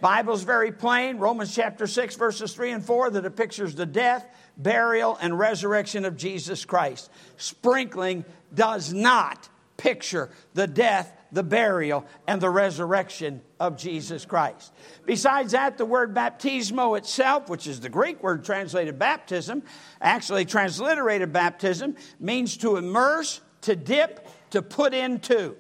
Bible's 0.01 0.43
very 0.43 0.73
plain. 0.73 1.19
Romans 1.19 1.55
chapter 1.55 1.87
6, 1.87 2.17
verses 2.17 2.55
3 2.55 2.73
and 2.73 2.85
4, 2.85 3.11
that 3.11 3.25
it 3.27 3.37
pictures 3.37 3.75
the 3.75 3.85
death, 3.85 4.27
burial, 4.57 5.19
and 5.21 5.39
resurrection 5.39 6.07
of 6.07 6.17
Jesus 6.17 6.65
Christ. 6.65 7.11
Sprinkling 7.37 8.25
does 8.55 8.93
not 8.93 9.49
picture 9.77 10.31
the 10.55 10.67
death, 10.67 11.13
the 11.33 11.43
burial, 11.43 12.05
and 12.27 12.41
the 12.41 12.51
resurrection 12.51 13.41
of 13.59 13.77
Jesus 13.77 14.25
Christ. 14.25 14.73
Besides 15.07 15.53
that, 15.53 15.79
the 15.79 15.87
word 15.87 16.15
baptismo 16.15 16.99
itself, 16.99 17.49
which 17.49 17.67
is 17.67 17.81
the 17.81 17.89
Greek 17.89 18.23
word 18.23 18.45
translated 18.45 18.99
baptism, 18.99 19.63
actually 20.01 20.45
transliterated 20.45 21.33
baptism, 21.33 21.97
means 22.19 22.57
to 22.59 22.77
immerse, 22.77 23.41
to 23.63 23.75
dip, 23.75 24.29
to 24.51 24.61
put 24.61 24.93
into. 24.93 25.57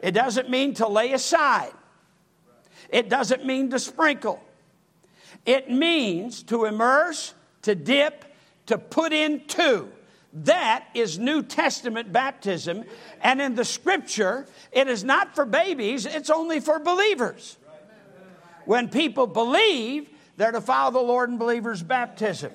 It 0.00 0.12
doesn't 0.12 0.50
mean 0.50 0.74
to 0.74 0.88
lay 0.88 1.12
aside, 1.12 1.72
it 2.88 3.08
doesn't 3.08 3.46
mean 3.46 3.70
to 3.70 3.78
sprinkle. 3.78 4.42
It 5.44 5.68
means 5.68 6.44
to 6.44 6.66
immerse, 6.66 7.34
to 7.62 7.74
dip, 7.74 8.24
to 8.66 8.78
put 8.78 9.12
into. 9.12 9.88
That 10.32 10.86
is 10.94 11.18
New 11.18 11.42
Testament 11.42 12.12
baptism. 12.12 12.84
And 13.20 13.40
in 13.40 13.54
the 13.54 13.64
scripture, 13.64 14.46
it 14.70 14.88
is 14.88 15.04
not 15.04 15.34
for 15.34 15.44
babies, 15.44 16.06
it's 16.06 16.30
only 16.30 16.60
for 16.60 16.78
believers. 16.78 17.58
When 18.64 18.88
people 18.88 19.26
believe, 19.26 20.08
they're 20.36 20.52
to 20.52 20.60
follow 20.60 20.92
the 20.92 21.00
Lord 21.00 21.30
in 21.30 21.38
believers' 21.38 21.82
baptism. 21.82 22.52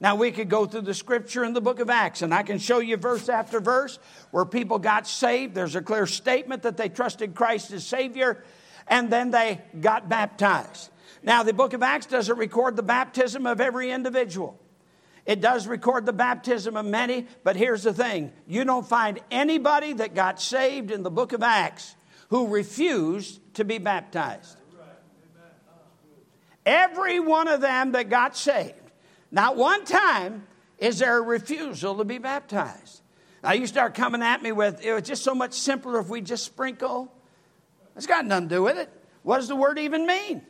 Now, 0.00 0.16
we 0.16 0.32
could 0.32 0.48
go 0.48 0.66
through 0.66 0.80
the 0.80 0.94
scripture 0.94 1.44
in 1.44 1.52
the 1.52 1.60
book 1.60 1.78
of 1.78 1.88
Acts, 1.88 2.22
and 2.22 2.34
I 2.34 2.42
can 2.42 2.58
show 2.58 2.80
you 2.80 2.96
verse 2.96 3.28
after 3.28 3.60
verse 3.60 4.00
where 4.32 4.44
people 4.44 4.80
got 4.80 5.06
saved. 5.06 5.54
There's 5.54 5.76
a 5.76 5.82
clear 5.82 6.08
statement 6.08 6.62
that 6.64 6.76
they 6.76 6.88
trusted 6.88 7.36
Christ 7.36 7.70
as 7.70 7.86
Savior, 7.86 8.42
and 8.88 9.10
then 9.10 9.30
they 9.30 9.60
got 9.80 10.08
baptized. 10.08 10.90
Now, 11.22 11.44
the 11.44 11.52
book 11.52 11.72
of 11.72 11.84
Acts 11.84 12.06
doesn't 12.06 12.36
record 12.36 12.74
the 12.74 12.82
baptism 12.82 13.46
of 13.46 13.60
every 13.60 13.92
individual. 13.92 14.58
It 15.24 15.40
does 15.40 15.66
record 15.66 16.04
the 16.04 16.12
baptism 16.12 16.76
of 16.76 16.84
many, 16.84 17.26
but 17.44 17.54
here's 17.54 17.84
the 17.84 17.94
thing 17.94 18.32
you 18.46 18.64
don't 18.64 18.86
find 18.86 19.20
anybody 19.30 19.92
that 19.94 20.14
got 20.14 20.40
saved 20.40 20.90
in 20.90 21.02
the 21.02 21.10
book 21.10 21.32
of 21.32 21.42
Acts 21.42 21.94
who 22.30 22.48
refused 22.48 23.40
to 23.54 23.64
be 23.64 23.78
baptized. 23.78 24.58
Every 26.64 27.20
one 27.20 27.48
of 27.48 27.60
them 27.60 27.92
that 27.92 28.08
got 28.08 28.36
saved, 28.36 28.74
not 29.30 29.56
one 29.56 29.84
time 29.84 30.46
is 30.78 30.98
there 30.98 31.18
a 31.18 31.22
refusal 31.22 31.96
to 31.98 32.04
be 32.04 32.18
baptized. 32.18 33.02
Now 33.42 33.52
you 33.52 33.66
start 33.66 33.94
coming 33.94 34.22
at 34.22 34.42
me 34.42 34.52
with, 34.52 34.84
it 34.84 34.92
was 34.92 35.02
just 35.02 35.24
so 35.24 35.34
much 35.34 35.54
simpler 35.54 35.98
if 35.98 36.08
we 36.08 36.20
just 36.20 36.44
sprinkle. 36.44 37.12
It's 37.96 38.06
got 38.06 38.24
nothing 38.24 38.48
to 38.48 38.54
do 38.56 38.62
with 38.62 38.78
it. 38.78 38.88
What 39.22 39.38
does 39.38 39.48
the 39.48 39.56
word 39.56 39.78
even 39.78 40.06
mean? 40.06 40.42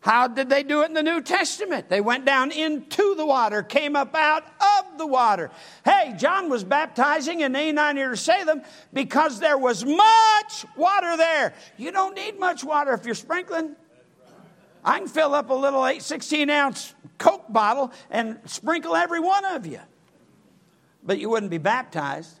How 0.00 0.28
did 0.28 0.48
they 0.48 0.62
do 0.62 0.82
it 0.82 0.86
in 0.86 0.94
the 0.94 1.02
New 1.02 1.20
Testament? 1.20 1.90
They 1.90 2.00
went 2.00 2.24
down 2.24 2.52
into 2.52 3.14
the 3.14 3.26
water, 3.26 3.62
came 3.62 3.94
up 3.94 4.14
out 4.14 4.44
of 4.44 4.96
the 4.96 5.06
water. 5.06 5.50
Hey, 5.84 6.14
John 6.18 6.48
was 6.48 6.64
baptizing, 6.64 7.40
here 7.96 8.10
to 8.10 8.16
Salim 8.16 8.62
because 8.94 9.40
there 9.40 9.58
was 9.58 9.84
much 9.84 10.64
water 10.74 11.18
there. 11.18 11.52
You 11.76 11.92
don't 11.92 12.14
need 12.14 12.38
much 12.38 12.64
water 12.64 12.94
if 12.94 13.04
you're 13.04 13.14
sprinkling. 13.14 13.76
I 14.82 14.98
can 14.98 15.08
fill 15.08 15.34
up 15.34 15.50
a 15.50 15.54
little 15.54 15.86
8, 15.86 16.00
16 16.00 16.48
ounce 16.48 16.94
Coke 17.18 17.52
bottle 17.52 17.92
and 18.10 18.38
sprinkle 18.46 18.96
every 18.96 19.20
one 19.20 19.44
of 19.44 19.66
you, 19.66 19.80
but 21.02 21.18
you 21.18 21.28
wouldn't 21.28 21.50
be 21.50 21.58
baptized. 21.58 22.40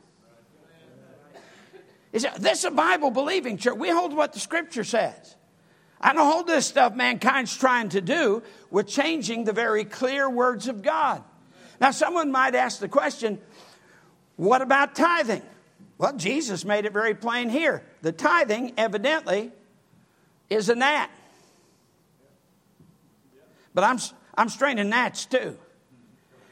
Is 2.12 2.26
this 2.38 2.60
is 2.60 2.64
a 2.64 2.70
Bible 2.70 3.10
believing 3.10 3.58
church? 3.58 3.76
We 3.76 3.90
hold 3.90 4.16
what 4.16 4.32
the 4.32 4.40
Scripture 4.40 4.82
says. 4.82 5.36
I 6.00 6.12
don't 6.12 6.30
hold 6.30 6.46
this 6.46 6.66
stuff 6.66 6.94
mankind's 6.94 7.56
trying 7.56 7.90
to 7.90 8.00
do 8.00 8.42
with 8.70 8.88
changing 8.88 9.44
the 9.44 9.52
very 9.52 9.84
clear 9.84 10.28
words 10.30 10.66
of 10.68 10.82
God. 10.82 11.22
Now, 11.80 11.90
someone 11.90 12.30
might 12.30 12.54
ask 12.54 12.78
the 12.78 12.88
question, 12.88 13.38
what 14.36 14.62
about 14.62 14.94
tithing? 14.94 15.42
Well, 15.98 16.16
Jesus 16.16 16.64
made 16.64 16.86
it 16.86 16.94
very 16.94 17.14
plain 17.14 17.50
here. 17.50 17.82
The 18.00 18.12
tithing, 18.12 18.72
evidently, 18.78 19.52
is 20.48 20.70
a 20.70 20.74
gnat. 20.74 21.10
But 23.74 23.84
I'm, 23.84 23.98
I'm 24.34 24.48
straining 24.48 24.88
gnats 24.88 25.26
too. 25.26 25.58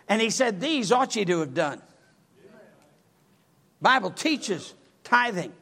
And 0.09 0.21
he 0.21 0.31
said, 0.31 0.61
These 0.61 0.93
ought 0.93 1.17
ye 1.17 1.25
to 1.25 1.41
have 1.41 1.55
done. 1.55 1.83
Bible 3.81 4.11
teaches 4.11 4.75
tithing. 5.05 5.53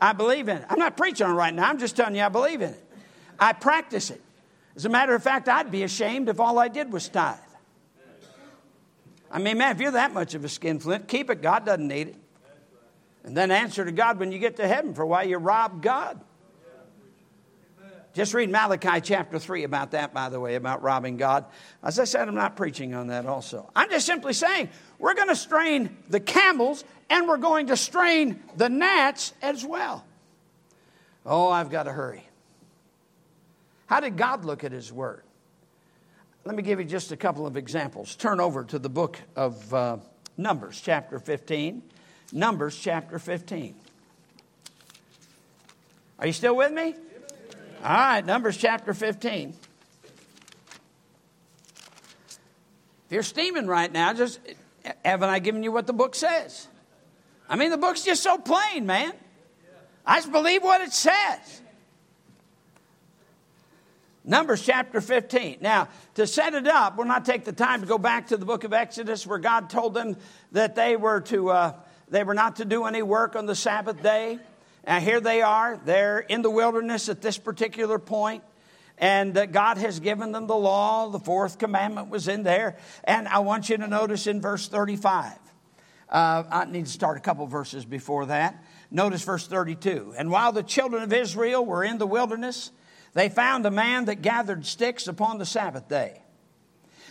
I 0.00 0.12
believe 0.12 0.48
in 0.48 0.58
it. 0.58 0.64
I'm 0.68 0.78
not 0.78 0.96
preaching 0.96 1.26
right 1.26 1.52
now. 1.52 1.68
I'm 1.68 1.78
just 1.78 1.96
telling 1.96 2.14
you 2.14 2.22
I 2.22 2.28
believe 2.28 2.60
in 2.60 2.70
it. 2.70 2.87
I 3.38 3.52
practice 3.52 4.10
it. 4.10 4.20
As 4.76 4.84
a 4.84 4.88
matter 4.88 5.14
of 5.14 5.22
fact, 5.22 5.48
I'd 5.48 5.70
be 5.70 5.82
ashamed 5.82 6.28
if 6.28 6.38
all 6.38 6.58
I 6.58 6.68
did 6.68 6.92
was 6.92 7.08
tithe. 7.08 7.36
I 9.30 9.38
mean, 9.38 9.58
man, 9.58 9.74
if 9.74 9.80
you're 9.80 9.90
that 9.92 10.14
much 10.14 10.34
of 10.34 10.44
a 10.44 10.48
skinflint, 10.48 11.08
keep 11.08 11.30
it. 11.30 11.42
God 11.42 11.66
doesn't 11.66 11.86
need 11.86 12.08
it. 12.08 12.16
And 13.24 13.36
then 13.36 13.50
answer 13.50 13.84
to 13.84 13.92
God 13.92 14.18
when 14.18 14.32
you 14.32 14.38
get 14.38 14.56
to 14.56 14.66
heaven 14.66 14.94
for 14.94 15.04
why 15.04 15.24
you 15.24 15.36
robbed 15.36 15.82
God. 15.82 16.20
Just 18.14 18.34
read 18.34 18.50
Malachi 18.50 19.00
chapter 19.00 19.38
3 19.38 19.64
about 19.64 19.92
that, 19.92 20.14
by 20.14 20.28
the 20.28 20.40
way, 20.40 20.54
about 20.54 20.82
robbing 20.82 21.16
God. 21.16 21.44
As 21.82 21.98
I 21.98 22.04
said, 22.04 22.26
I'm 22.26 22.34
not 22.34 22.56
preaching 22.56 22.94
on 22.94 23.08
that 23.08 23.26
also. 23.26 23.70
I'm 23.76 23.90
just 23.90 24.06
simply 24.06 24.32
saying 24.32 24.70
we're 24.98 25.14
going 25.14 25.28
to 25.28 25.36
strain 25.36 25.96
the 26.08 26.20
camels 26.20 26.84
and 27.10 27.28
we're 27.28 27.36
going 27.36 27.66
to 27.68 27.76
strain 27.76 28.42
the 28.56 28.68
gnats 28.68 29.34
as 29.42 29.64
well. 29.64 30.04
Oh, 31.26 31.48
I've 31.48 31.70
got 31.70 31.84
to 31.84 31.92
hurry. 31.92 32.27
How 33.88 34.00
did 34.00 34.16
God 34.16 34.44
look 34.44 34.64
at 34.64 34.72
His 34.72 34.92
Word? 34.92 35.22
Let 36.44 36.54
me 36.54 36.62
give 36.62 36.78
you 36.78 36.84
just 36.84 37.10
a 37.10 37.16
couple 37.16 37.46
of 37.46 37.56
examples. 37.56 38.14
Turn 38.14 38.38
over 38.38 38.64
to 38.64 38.78
the 38.78 38.88
book 38.88 39.18
of 39.34 39.74
uh, 39.74 39.96
Numbers 40.36 40.80
chapter 40.80 41.18
15. 41.18 41.82
Numbers 42.32 42.78
chapter 42.78 43.18
15. 43.18 43.74
Are 46.18 46.26
you 46.26 46.32
still 46.34 46.54
with 46.54 46.72
me? 46.72 46.94
All 47.82 47.90
right, 47.90 48.24
Numbers 48.24 48.58
chapter 48.58 48.92
15. 48.92 49.54
If 53.06 53.12
you're 53.12 53.22
steaming 53.22 53.66
right 53.66 53.90
now, 53.90 54.12
just 54.12 54.38
haven't 55.02 55.30
I 55.30 55.38
given 55.38 55.62
you 55.62 55.72
what 55.72 55.86
the 55.86 55.94
book 55.94 56.14
says? 56.14 56.68
I 57.48 57.56
mean, 57.56 57.70
the 57.70 57.78
book's 57.78 58.04
just 58.04 58.22
so 58.22 58.36
plain, 58.36 58.84
man. 58.84 59.12
I 60.04 60.18
just 60.18 60.30
believe 60.30 60.62
what 60.62 60.82
it 60.82 60.92
says. 60.92 61.62
Numbers 64.28 64.62
chapter 64.62 65.00
15. 65.00 65.56
Now, 65.62 65.88
to 66.14 66.26
set 66.26 66.52
it 66.52 66.66
up, 66.66 66.98
we'll 66.98 67.06
not 67.06 67.24
take 67.24 67.46
the 67.46 67.52
time 67.52 67.80
to 67.80 67.86
go 67.86 67.96
back 67.96 68.26
to 68.26 68.36
the 68.36 68.44
book 68.44 68.62
of 68.62 68.74
Exodus 68.74 69.26
where 69.26 69.38
God 69.38 69.70
told 69.70 69.94
them 69.94 70.18
that 70.52 70.74
they 70.74 70.96
were 70.96 71.22
to 71.22 71.48
uh, 71.48 71.72
they 72.10 72.24
were 72.24 72.34
not 72.34 72.56
to 72.56 72.66
do 72.66 72.84
any 72.84 73.00
work 73.00 73.36
on 73.36 73.46
the 73.46 73.54
Sabbath 73.54 74.02
day. 74.02 74.38
And 74.84 75.02
here 75.02 75.22
they 75.22 75.40
are. 75.40 75.80
They're 75.82 76.18
in 76.18 76.42
the 76.42 76.50
wilderness 76.50 77.08
at 77.08 77.22
this 77.22 77.38
particular 77.38 77.98
point 77.98 78.44
and 78.98 79.50
God 79.50 79.78
has 79.78 79.98
given 79.98 80.32
them 80.32 80.46
the 80.46 80.56
law. 80.56 81.08
The 81.08 81.20
fourth 81.20 81.58
commandment 81.58 82.10
was 82.10 82.28
in 82.28 82.42
there. 82.42 82.76
And 83.04 83.28
I 83.28 83.38
want 83.38 83.70
you 83.70 83.78
to 83.78 83.86
notice 83.86 84.26
in 84.26 84.42
verse 84.42 84.68
35. 84.68 85.32
Uh, 86.10 86.42
I 86.50 86.64
need 86.66 86.84
to 86.84 86.92
start 86.92 87.16
a 87.16 87.20
couple 87.20 87.46
verses 87.46 87.86
before 87.86 88.26
that. 88.26 88.62
Notice 88.90 89.22
verse 89.22 89.46
32. 89.46 90.14
And 90.18 90.30
while 90.30 90.52
the 90.52 90.62
children 90.62 91.02
of 91.02 91.12
Israel 91.14 91.64
were 91.64 91.82
in 91.82 91.96
the 91.96 92.06
wilderness, 92.06 92.72
they 93.14 93.28
found 93.28 93.66
a 93.66 93.70
man 93.70 94.06
that 94.06 94.22
gathered 94.22 94.66
sticks 94.66 95.08
upon 95.08 95.38
the 95.38 95.46
Sabbath 95.46 95.88
day. 95.88 96.22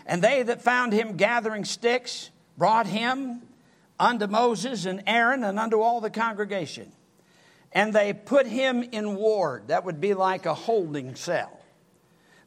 And 0.06 0.22
they 0.22 0.44
that 0.44 0.62
found 0.62 0.94
him 0.94 1.18
gathering 1.18 1.66
sticks 1.66 2.30
brought 2.58 2.88
him 2.88 3.42
unto 4.00 4.28
Moses 4.28 4.86
and 4.86 5.04
Aaron 5.06 5.44
and 5.44 5.60
unto 5.60 5.82
all 5.82 6.02
the 6.02 6.10
congregation. 6.10 6.92
And 7.72 7.94
they 7.94 8.14
put 8.14 8.48
him 8.48 8.84
in 8.84 9.16
ward. 9.16 9.68
That 9.68 9.84
would 9.86 10.00
be 10.00 10.14
like 10.14 10.46
a 10.46 10.54
holding 10.54 11.16
cell. 11.16 11.60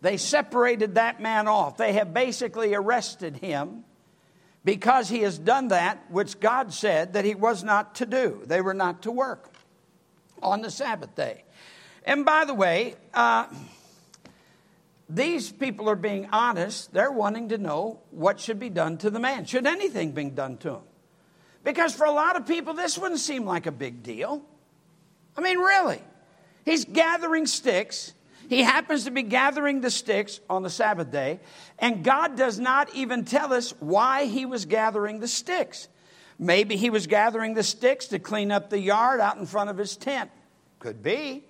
They 0.00 0.16
separated 0.16 0.94
that 0.94 1.20
man 1.20 1.46
off. 1.46 1.76
They 1.76 1.92
have 1.92 2.14
basically 2.14 2.74
arrested 2.74 3.36
him 3.36 3.84
because 4.64 5.08
he 5.08 5.20
has 5.20 5.38
done 5.38 5.68
that 5.68 6.10
which 6.10 6.40
God 6.40 6.72
said 6.72 7.12
that 7.12 7.24
he 7.24 7.34
was 7.34 7.62
not 7.62 7.96
to 7.96 8.06
do. 8.06 8.42
They 8.46 8.60
were 8.60 8.74
not 8.74 9.02
to 9.02 9.10
work 9.10 9.50
on 10.42 10.62
the 10.62 10.70
Sabbath 10.70 11.14
day. 11.14 11.44
And 12.04 12.24
by 12.24 12.44
the 12.44 12.54
way, 12.54 12.96
uh, 13.14 13.46
these 15.08 15.50
people 15.50 15.88
are 15.88 15.96
being 15.96 16.28
honest. 16.32 16.92
They're 16.92 17.10
wanting 17.10 17.50
to 17.50 17.58
know 17.58 18.00
what 18.10 18.40
should 18.40 18.58
be 18.58 18.70
done 18.70 18.98
to 18.98 19.10
the 19.10 19.20
man. 19.20 19.44
Should 19.44 19.66
anything 19.66 20.12
be 20.12 20.24
done 20.30 20.56
to 20.58 20.74
him? 20.76 20.82
Because 21.62 21.94
for 21.94 22.06
a 22.06 22.12
lot 22.12 22.36
of 22.36 22.46
people, 22.46 22.74
this 22.74 22.96
wouldn't 22.96 23.20
seem 23.20 23.44
like 23.44 23.66
a 23.66 23.72
big 23.72 24.02
deal. 24.02 24.42
I 25.36 25.40
mean, 25.40 25.58
really. 25.58 26.00
He's 26.64 26.84
gathering 26.84 27.46
sticks 27.46 28.14
he 28.50 28.64
happens 28.64 29.04
to 29.04 29.12
be 29.12 29.22
gathering 29.22 29.80
the 29.80 29.92
sticks 29.92 30.40
on 30.50 30.64
the 30.64 30.70
Sabbath 30.70 31.12
day, 31.12 31.38
and 31.78 32.02
God 32.02 32.36
does 32.36 32.58
not 32.58 32.92
even 32.96 33.24
tell 33.24 33.52
us 33.52 33.70
why 33.78 34.24
he 34.24 34.44
was 34.44 34.64
gathering 34.64 35.20
the 35.20 35.28
sticks. 35.28 35.86
Maybe 36.36 36.76
he 36.76 36.90
was 36.90 37.06
gathering 37.06 37.54
the 37.54 37.62
sticks 37.62 38.08
to 38.08 38.18
clean 38.18 38.50
up 38.50 38.68
the 38.68 38.80
yard 38.80 39.20
out 39.20 39.36
in 39.36 39.46
front 39.46 39.70
of 39.70 39.78
his 39.78 39.96
tent. 39.96 40.32
Could 40.80 41.00
be. 41.00 41.44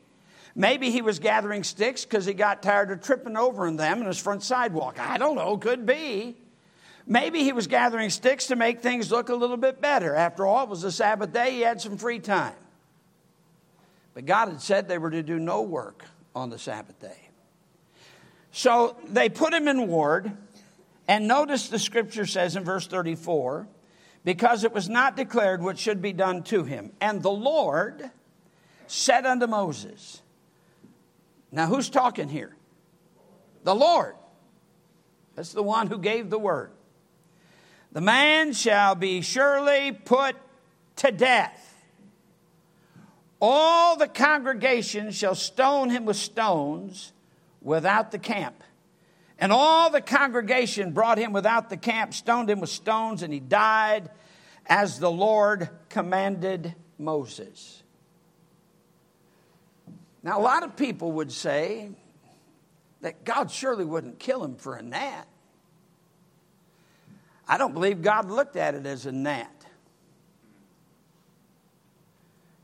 Maybe 0.54 0.90
he 0.90 1.02
was 1.02 1.18
gathering 1.18 1.62
sticks 1.62 2.04
because 2.04 2.26
he 2.26 2.34
got 2.34 2.62
tired 2.62 2.90
of 2.90 3.00
tripping 3.00 3.36
over 3.36 3.66
in 3.66 3.76
them 3.76 4.00
in 4.00 4.06
his 4.06 4.18
front 4.18 4.42
sidewalk. 4.42 4.98
I 4.98 5.18
don't 5.18 5.36
know. 5.36 5.56
Could 5.56 5.86
be. 5.86 6.36
Maybe 7.06 7.42
he 7.42 7.52
was 7.52 7.66
gathering 7.66 8.10
sticks 8.10 8.48
to 8.48 8.56
make 8.56 8.80
things 8.80 9.10
look 9.10 9.28
a 9.28 9.34
little 9.34 9.56
bit 9.56 9.80
better. 9.80 10.14
After 10.14 10.46
all, 10.46 10.64
it 10.64 10.68
was 10.68 10.84
a 10.84 10.92
Sabbath 10.92 11.32
day, 11.32 11.52
he 11.52 11.60
had 11.60 11.80
some 11.80 11.96
free 11.96 12.18
time. 12.18 12.54
But 14.14 14.26
God 14.26 14.48
had 14.48 14.60
said 14.60 14.88
they 14.88 14.98
were 14.98 15.10
to 15.10 15.22
do 15.22 15.38
no 15.38 15.62
work 15.62 16.04
on 16.34 16.50
the 16.50 16.58
Sabbath 16.58 16.98
day. 17.00 17.28
So 18.52 18.96
they 19.08 19.28
put 19.28 19.52
him 19.52 19.68
in 19.68 19.86
ward, 19.88 20.30
and 21.06 21.26
notice 21.26 21.68
the 21.68 21.78
scripture 21.78 22.26
says 22.26 22.56
in 22.56 22.64
verse 22.64 22.86
34 22.86 23.66
because 24.24 24.64
it 24.64 24.72
was 24.72 24.88
not 24.88 25.16
declared 25.16 25.62
what 25.62 25.78
should 25.78 26.02
be 26.02 26.12
done 26.12 26.42
to 26.44 26.64
him. 26.64 26.92
And 27.00 27.22
the 27.22 27.30
Lord 27.30 28.10
said 28.86 29.24
unto 29.24 29.46
Moses, 29.46 30.20
Now 31.52 31.66
who's 31.66 31.90
talking 31.90 32.28
here? 32.28 32.56
The 33.64 33.74
Lord. 33.74 34.14
That's 35.34 35.52
the 35.52 35.62
one 35.62 35.86
who 35.86 35.98
gave 35.98 36.30
the 36.30 36.38
word. 36.38 36.72
The 37.92 38.00
man 38.00 38.52
shall 38.52 38.94
be 38.94 39.20
surely 39.20 39.92
put 39.92 40.36
to 40.96 41.10
death 41.10 41.70
all 43.40 43.96
the 43.96 44.08
congregation 44.08 45.10
shall 45.12 45.34
stone 45.34 45.90
him 45.90 46.04
with 46.04 46.16
stones 46.16 47.12
without 47.62 48.10
the 48.10 48.18
camp. 48.18 48.62
And 49.38 49.52
all 49.52 49.90
the 49.90 50.02
congregation 50.02 50.92
brought 50.92 51.16
him 51.16 51.32
without 51.32 51.70
the 51.70 51.78
camp, 51.78 52.12
stoned 52.12 52.50
him 52.50 52.60
with 52.60 52.68
stones, 52.68 53.22
and 53.22 53.32
he 53.32 53.40
died 53.40 54.10
as 54.66 54.98
the 54.98 55.10
Lord 55.10 55.70
commanded 55.88 56.74
Moses. 56.98 57.79
Now, 60.22 60.38
a 60.38 60.42
lot 60.42 60.62
of 60.62 60.76
people 60.76 61.12
would 61.12 61.32
say 61.32 61.90
that 63.00 63.24
God 63.24 63.50
surely 63.50 63.84
wouldn't 63.84 64.18
kill 64.18 64.44
him 64.44 64.56
for 64.56 64.76
a 64.76 64.82
gnat. 64.82 65.26
I 67.48 67.56
don't 67.56 67.72
believe 67.72 68.02
God 68.02 68.30
looked 68.30 68.56
at 68.56 68.74
it 68.74 68.86
as 68.86 69.06
a 69.06 69.12
gnat. 69.12 69.50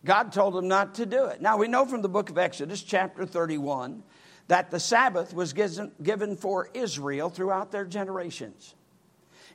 God 0.05 0.33
told 0.33 0.57
him 0.57 0.69
not 0.69 0.95
to 0.97 1.07
do 1.07 1.25
it. 1.25 1.41
Now, 1.41 1.57
we 1.57 1.67
know 1.67 1.87
from 1.87 2.03
the 2.03 2.09
book 2.09 2.31
of 2.31 2.39
Exodus, 2.39 2.83
chapter 2.83 3.27
31, 3.27 4.05
that 4.49 4.71
the 4.71 4.79
Sabbath 4.79 5.35
was 5.35 5.53
given 5.53 6.37
for 6.37 6.71
Israel 6.75 7.31
throughout 7.31 7.73
their 7.73 7.85
generations. 7.85 8.75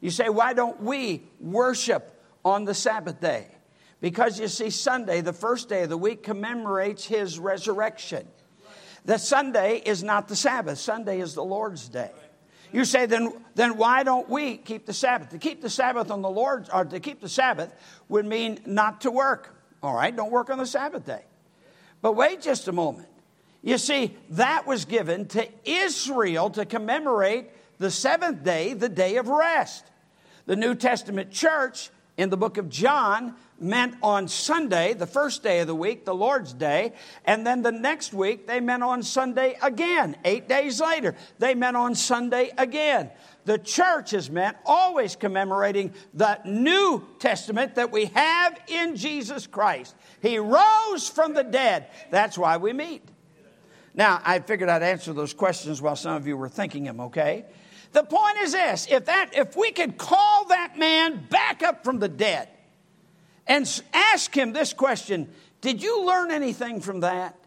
You 0.01 0.09
say, 0.09 0.27
why 0.27 0.53
don't 0.53 0.81
we 0.81 1.23
worship 1.39 2.21
on 2.43 2.65
the 2.65 2.73
Sabbath 2.73 3.21
day? 3.21 3.47
Because 4.01 4.39
you 4.39 4.47
see, 4.47 4.71
Sunday, 4.71 5.21
the 5.21 5.31
first 5.31 5.69
day 5.69 5.83
of 5.83 5.89
the 5.89 5.97
week, 5.97 6.23
commemorates 6.23 7.05
his 7.05 7.39
resurrection. 7.39 8.27
The 9.05 9.17
Sunday 9.17 9.77
is 9.77 10.03
not 10.03 10.27
the 10.27 10.35
Sabbath, 10.35 10.79
Sunday 10.79 11.21
is 11.21 11.33
the 11.33 11.43
Lord's 11.43 11.87
day. 11.87 12.11
You 12.73 12.85
say, 12.85 13.05
then, 13.05 13.33
then 13.55 13.77
why 13.77 14.03
don't 14.03 14.29
we 14.29 14.57
keep 14.57 14.85
the 14.85 14.93
Sabbath? 14.93 15.29
To 15.29 15.37
keep 15.37 15.61
the 15.61 15.69
Sabbath 15.69 16.09
on 16.09 16.21
the 16.21 16.29
Lord's, 16.29 16.69
or 16.69 16.85
to 16.85 16.99
keep 16.99 17.19
the 17.19 17.29
Sabbath 17.29 17.73
would 18.07 18.25
mean 18.25 18.59
not 18.65 19.01
to 19.01 19.11
work. 19.11 19.55
All 19.83 19.93
right, 19.93 20.15
don't 20.15 20.31
work 20.31 20.49
on 20.49 20.57
the 20.57 20.65
Sabbath 20.65 21.05
day. 21.05 21.23
But 22.01 22.13
wait 22.13 22.41
just 22.41 22.67
a 22.67 22.71
moment. 22.71 23.09
You 23.61 23.77
see, 23.77 24.17
that 24.31 24.65
was 24.65 24.85
given 24.85 25.27
to 25.29 25.47
Israel 25.65 26.49
to 26.51 26.65
commemorate 26.65 27.49
the 27.77 27.91
seventh 27.91 28.43
day, 28.43 28.73
the 28.73 28.89
day 28.89 29.17
of 29.17 29.27
rest. 29.27 29.85
The 30.45 30.55
New 30.55 30.73
Testament 30.73 31.31
church 31.31 31.89
in 32.17 32.29
the 32.29 32.37
book 32.37 32.57
of 32.57 32.69
John 32.69 33.35
meant 33.61 33.95
on 34.01 34.27
Sunday, 34.27 34.93
the 34.93 35.07
first 35.07 35.43
day 35.43 35.59
of 35.59 35.67
the 35.67 35.75
week, 35.75 36.05
the 36.05 36.15
Lord's 36.15 36.53
Day, 36.53 36.93
and 37.25 37.45
then 37.45 37.61
the 37.61 37.71
next 37.71 38.13
week 38.13 38.47
they 38.47 38.59
meant 38.59 38.83
on 38.83 39.03
Sunday 39.03 39.57
again. 39.61 40.17
Eight 40.25 40.49
days 40.49 40.81
later, 40.81 41.15
they 41.39 41.55
meant 41.55 41.77
on 41.77 41.95
Sunday 41.95 42.51
again 42.57 43.11
the 43.45 43.57
church 43.57 44.13
is 44.13 44.29
meant, 44.29 44.57
always 44.65 45.15
commemorating 45.15 45.93
the 46.13 46.39
New 46.45 47.07
Testament 47.19 47.75
that 47.75 47.91
we 47.91 48.05
have 48.05 48.59
in 48.67 48.95
Jesus 48.95 49.47
Christ. 49.47 49.95
He 50.21 50.37
rose 50.37 51.09
from 51.09 51.33
the 51.33 51.43
dead. 51.43 51.87
That's 52.09 52.37
why 52.37 52.57
we 52.57 52.73
meet. 52.73 53.03
Now, 53.93 54.21
I 54.23 54.39
figured 54.39 54.69
I'd 54.69 54.83
answer 54.83 55.11
those 55.11 55.33
questions 55.33 55.81
while 55.81 55.95
some 55.95 56.15
of 56.15 56.27
you 56.27 56.37
were 56.37 56.49
thinking 56.49 56.83
them, 56.83 56.99
okay? 57.01 57.45
The 57.91 58.03
point 58.03 58.37
is 58.37 58.53
this 58.53 58.87
if, 58.89 59.05
that, 59.05 59.31
if 59.35 59.57
we 59.57 59.71
could 59.71 59.97
call 59.97 60.45
that 60.45 60.77
man 60.77 61.25
back 61.29 61.61
up 61.61 61.83
from 61.83 61.99
the 61.99 62.07
dead 62.07 62.47
and 63.51 63.83
ask 63.93 64.33
him 64.33 64.53
this 64.53 64.71
question 64.71 65.29
Did 65.59 65.83
you 65.83 66.05
learn 66.05 66.31
anything 66.31 66.79
from 66.79 67.01
that? 67.01 67.37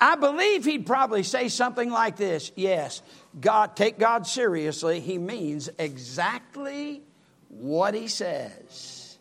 I 0.00 0.16
believe 0.16 0.64
he'd 0.64 0.86
probably 0.86 1.24
say 1.24 1.48
something 1.48 1.90
like 1.90 2.16
this 2.16 2.52
Yes, 2.54 3.02
God, 3.40 3.74
take 3.74 3.98
God 3.98 4.28
seriously. 4.28 5.00
He 5.00 5.18
means 5.18 5.68
exactly 5.76 7.02
what 7.48 7.94
he 7.94 8.06
says. 8.06 9.18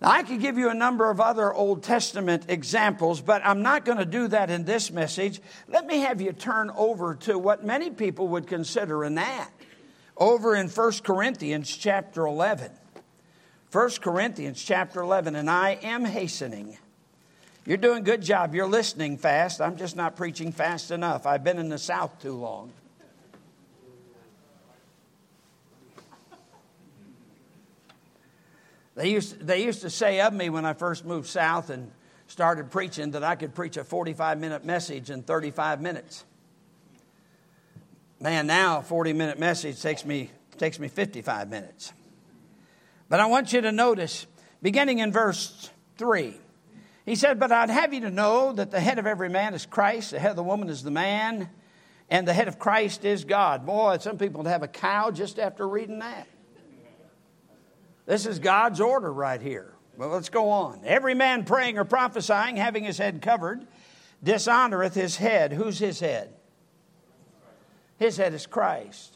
Now, 0.00 0.10
I 0.10 0.22
could 0.22 0.40
give 0.40 0.56
you 0.58 0.68
a 0.68 0.74
number 0.74 1.10
of 1.10 1.20
other 1.20 1.52
Old 1.52 1.82
Testament 1.82 2.44
examples, 2.48 3.22
but 3.22 3.40
I'm 3.44 3.62
not 3.62 3.84
going 3.84 3.98
to 3.98 4.04
do 4.04 4.28
that 4.28 4.50
in 4.50 4.64
this 4.64 4.90
message. 4.90 5.40
Let 5.68 5.86
me 5.86 6.00
have 6.00 6.20
you 6.20 6.32
turn 6.32 6.70
over 6.76 7.14
to 7.22 7.38
what 7.38 7.64
many 7.64 7.90
people 7.90 8.28
would 8.28 8.46
consider 8.46 9.02
a 9.04 9.10
gnat. 9.10 9.50
Over 10.16 10.54
in 10.54 10.68
1 10.68 10.92
Corinthians 11.02 11.74
chapter 11.74 12.26
11. 12.26 12.70
1 13.72 13.90
Corinthians 14.00 14.62
chapter 14.62 15.00
11, 15.00 15.34
and 15.34 15.50
I 15.50 15.78
am 15.82 16.04
hastening. 16.04 16.78
You're 17.64 17.76
doing 17.76 17.98
a 17.98 18.02
good 18.02 18.22
job. 18.22 18.54
You're 18.54 18.68
listening 18.68 19.18
fast. 19.18 19.60
I'm 19.60 19.76
just 19.76 19.96
not 19.96 20.14
preaching 20.14 20.52
fast 20.52 20.92
enough. 20.92 21.26
I've 21.26 21.42
been 21.42 21.58
in 21.58 21.68
the 21.68 21.78
South 21.78 22.22
too 22.22 22.34
long. 22.34 22.72
They 28.94 29.10
used, 29.10 29.46
they 29.46 29.62
used 29.62 29.82
to 29.82 29.90
say 29.90 30.20
of 30.20 30.32
me 30.32 30.48
when 30.48 30.64
I 30.64 30.72
first 30.72 31.04
moved 31.04 31.28
south 31.28 31.68
and 31.68 31.92
started 32.28 32.70
preaching 32.70 33.10
that 33.10 33.22
I 33.22 33.34
could 33.34 33.54
preach 33.54 33.76
a 33.76 33.84
45 33.84 34.40
minute 34.40 34.64
message 34.64 35.10
in 35.10 35.22
35 35.22 35.82
minutes. 35.82 36.24
Man, 38.20 38.46
now 38.46 38.78
a 38.78 38.82
40 38.82 39.12
minute 39.12 39.38
message 39.38 39.82
takes 39.82 40.04
me, 40.06 40.30
takes 40.56 40.78
me 40.78 40.88
55 40.88 41.50
minutes. 41.50 41.92
But 43.08 43.20
I 43.20 43.26
want 43.26 43.52
you 43.52 43.60
to 43.60 43.72
notice, 43.72 44.26
beginning 44.62 44.98
in 44.98 45.12
verse 45.12 45.70
3, 45.98 46.34
he 47.04 47.14
said, 47.14 47.38
But 47.38 47.52
I'd 47.52 47.70
have 47.70 47.94
you 47.94 48.00
to 48.00 48.10
know 48.10 48.52
that 48.52 48.70
the 48.70 48.80
head 48.80 48.98
of 48.98 49.06
every 49.06 49.28
man 49.28 49.54
is 49.54 49.64
Christ, 49.64 50.10
the 50.10 50.18
head 50.18 50.30
of 50.30 50.36
the 50.36 50.42
woman 50.42 50.68
is 50.68 50.82
the 50.82 50.90
man, 50.90 51.48
and 52.10 52.26
the 52.26 52.32
head 52.32 52.48
of 52.48 52.58
Christ 52.58 53.04
is 53.04 53.24
God. 53.24 53.64
Boy, 53.64 53.98
some 53.98 54.18
people 54.18 54.44
have 54.44 54.62
a 54.62 54.68
cow 54.68 55.10
just 55.10 55.38
after 55.38 55.68
reading 55.68 56.00
that. 56.00 56.26
This 58.06 58.26
is 58.26 58.38
God's 58.38 58.80
order 58.80 59.12
right 59.12 59.40
here. 59.40 59.74
Well, 59.96 60.10
let's 60.10 60.28
go 60.28 60.50
on. 60.50 60.82
Every 60.84 61.14
man 61.14 61.44
praying 61.44 61.78
or 61.78 61.84
prophesying, 61.84 62.56
having 62.56 62.84
his 62.84 62.98
head 62.98 63.22
covered, 63.22 63.66
dishonoreth 64.24 64.94
his 64.94 65.16
head. 65.16 65.52
Who's 65.52 65.78
his 65.78 66.00
head? 66.00 66.34
His 67.98 68.16
head 68.16 68.34
is 68.34 68.46
Christ. 68.46 69.15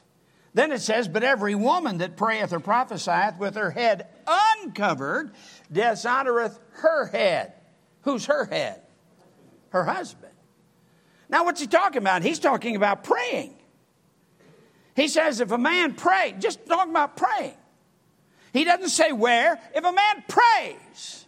Then 0.53 0.73
it 0.73 0.81
says, 0.81 1.09
But 1.09 1.23
every 1.23 1.55
woman 1.55 1.99
that 1.99 2.17
prayeth 2.17 2.53
or 2.53 2.61
prophesieth 2.61 3.39
with 3.39 3.55
her 3.55 3.71
head 3.71 4.07
uncovered 4.27 5.33
dishonoreth 5.73 6.59
her 6.73 7.07
head. 7.07 7.53
Who's 8.03 8.27
her 8.27 8.47
head? 8.47 8.83
Her 9.71 9.85
husband. 9.85 10.33
Now, 11.29 11.45
what's 11.45 11.61
he 11.61 11.69
talking 11.69 11.99
about? 12.03 12.23
He's 12.23 12.41
talking 12.41 12.75
about 12.75 13.05
praying. 13.05 13.55
He 14.97 15.07
says, 15.07 15.41
if 15.41 15.53
a 15.53 15.59
man 15.59 15.95
pray, 15.95 16.35
just 16.39 16.67
talking 16.67 16.91
about 16.91 17.17
praying. 17.17 17.55
He 18.53 18.65
doesn't 18.65 18.89
say 18.89 19.13
where. 19.13 19.61
If 19.75 19.85
a 19.85 19.93
man 19.93 20.25
prays 20.29 21.27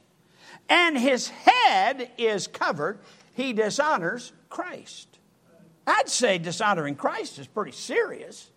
and 0.68 0.98
his 0.98 1.28
head 1.28 2.10
is 2.18 2.48
covered, 2.48 2.98
he 3.34 3.52
dishonors 3.52 4.32
Christ. 4.48 5.08
I'd 5.86 6.08
say 6.08 6.38
dishonoring 6.38 6.96
Christ 6.96 7.38
is 7.38 7.46
pretty 7.46 7.72
serious. 7.72 8.50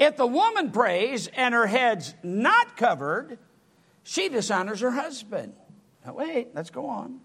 If 0.00 0.16
the 0.16 0.26
woman 0.26 0.70
prays 0.70 1.26
and 1.28 1.52
her 1.52 1.66
head's 1.66 2.14
not 2.22 2.78
covered, 2.78 3.38
she 4.02 4.30
dishonors 4.30 4.80
her 4.80 4.92
husband. 4.92 5.52
Now, 6.06 6.14
wait, 6.14 6.48
let's 6.54 6.70
go 6.70 6.86
on. 6.86 7.20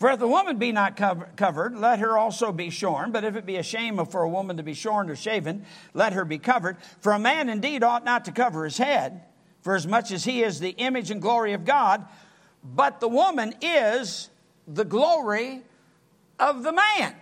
For 0.00 0.10
if 0.10 0.18
the 0.18 0.26
woman 0.26 0.56
be 0.56 0.72
not 0.72 0.96
cover, 0.96 1.28
covered, 1.36 1.78
let 1.78 2.00
her 2.00 2.18
also 2.18 2.50
be 2.50 2.70
shorn. 2.70 3.12
But 3.12 3.22
if 3.22 3.36
it 3.36 3.46
be 3.46 3.56
a 3.56 3.62
shame 3.62 4.04
for 4.06 4.22
a 4.22 4.28
woman 4.28 4.56
to 4.56 4.64
be 4.64 4.74
shorn 4.74 5.08
or 5.08 5.14
shaven, 5.14 5.64
let 5.94 6.14
her 6.14 6.24
be 6.24 6.38
covered. 6.38 6.78
For 7.00 7.12
a 7.12 7.18
man 7.18 7.48
indeed 7.48 7.84
ought 7.84 8.04
not 8.04 8.24
to 8.24 8.32
cover 8.32 8.64
his 8.64 8.78
head, 8.78 9.20
for 9.62 9.76
as 9.76 9.86
much 9.86 10.10
as 10.10 10.24
he 10.24 10.42
is 10.42 10.58
the 10.58 10.70
image 10.70 11.12
and 11.12 11.22
glory 11.22 11.52
of 11.52 11.64
God, 11.64 12.04
but 12.64 12.98
the 12.98 13.08
woman 13.08 13.54
is 13.60 14.30
the 14.66 14.84
glory 14.84 15.62
of 16.40 16.64
the 16.64 16.72
man. 16.72 17.14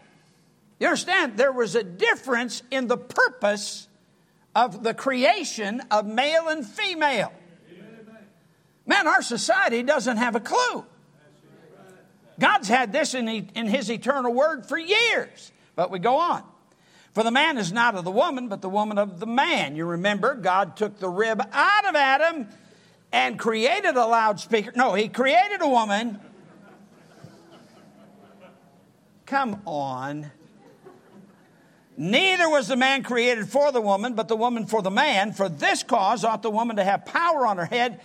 You 0.80 0.86
understand? 0.86 1.36
There 1.36 1.53
was 1.53 1.74
a 1.74 1.82
difference 1.82 2.62
in 2.70 2.86
the 2.86 2.97
purpose 2.97 3.88
of 4.65 4.83
the 4.83 4.93
creation 4.93 5.81
of 5.89 6.05
male 6.05 6.49
and 6.49 6.67
female. 6.67 7.33
Man, 8.87 9.07
our 9.07 9.23
society 9.23 9.85
doesn't 9.85 10.17
have 10.17 10.35
a 10.35 10.41
clue. 10.41 10.85
God's 12.41 12.67
had 12.67 12.93
this 12.93 13.15
in, 13.15 13.29
in 13.29 13.69
His 13.69 13.89
eternal 13.89 14.33
word 14.35 14.67
for 14.67 14.77
years. 14.77 15.53
But 15.77 15.93
we 15.93 16.01
go 16.01 16.17
on. 16.17 16.43
For 17.15 17.23
the 17.23 17.31
man 17.31 17.57
is 17.57 17.73
not 17.73 17.95
of 17.95 18.05
the 18.05 18.11
woman, 18.11 18.49
but 18.49 18.61
the 18.61 18.69
woman 18.69 18.99
of 18.99 19.21
the 19.21 19.27
man. 19.27 19.77
You 19.77 19.87
remember, 19.87 20.35
God 20.35 20.77
took 20.77 20.99
the 20.99 21.09
rib 21.09 21.41
out 21.53 21.85
of 21.85 21.95
Adam 21.95 22.49
and 23.13 23.39
created 23.39 23.95
a 23.97 24.07
loudspeaker. 24.07 24.73
No, 24.75 24.95
He 24.95 25.09
created 25.09 25.61
a 25.61 25.69
woman. 25.69 26.19
Come 29.25 29.63
on. 29.67 30.33
Neither 32.01 32.49
was 32.49 32.68
the 32.68 32.76
man 32.76 33.03
created 33.03 33.49
for 33.49 33.72
the 33.72 33.80
woman, 33.80 34.14
but 34.14 34.28
the 34.28 34.36
woman 34.36 34.66
for 34.66 34.82
the 34.82 34.90
man. 34.90 35.32
For 35.32 35.49
this 35.49 35.82
cause 35.82 36.24
ought 36.24 36.42
the 36.42 36.51
woman 36.51 36.76
to 36.76 36.84
have 36.84 37.05
power 37.05 37.44
on 37.44 37.59
her 37.59 37.64
head 37.64 38.01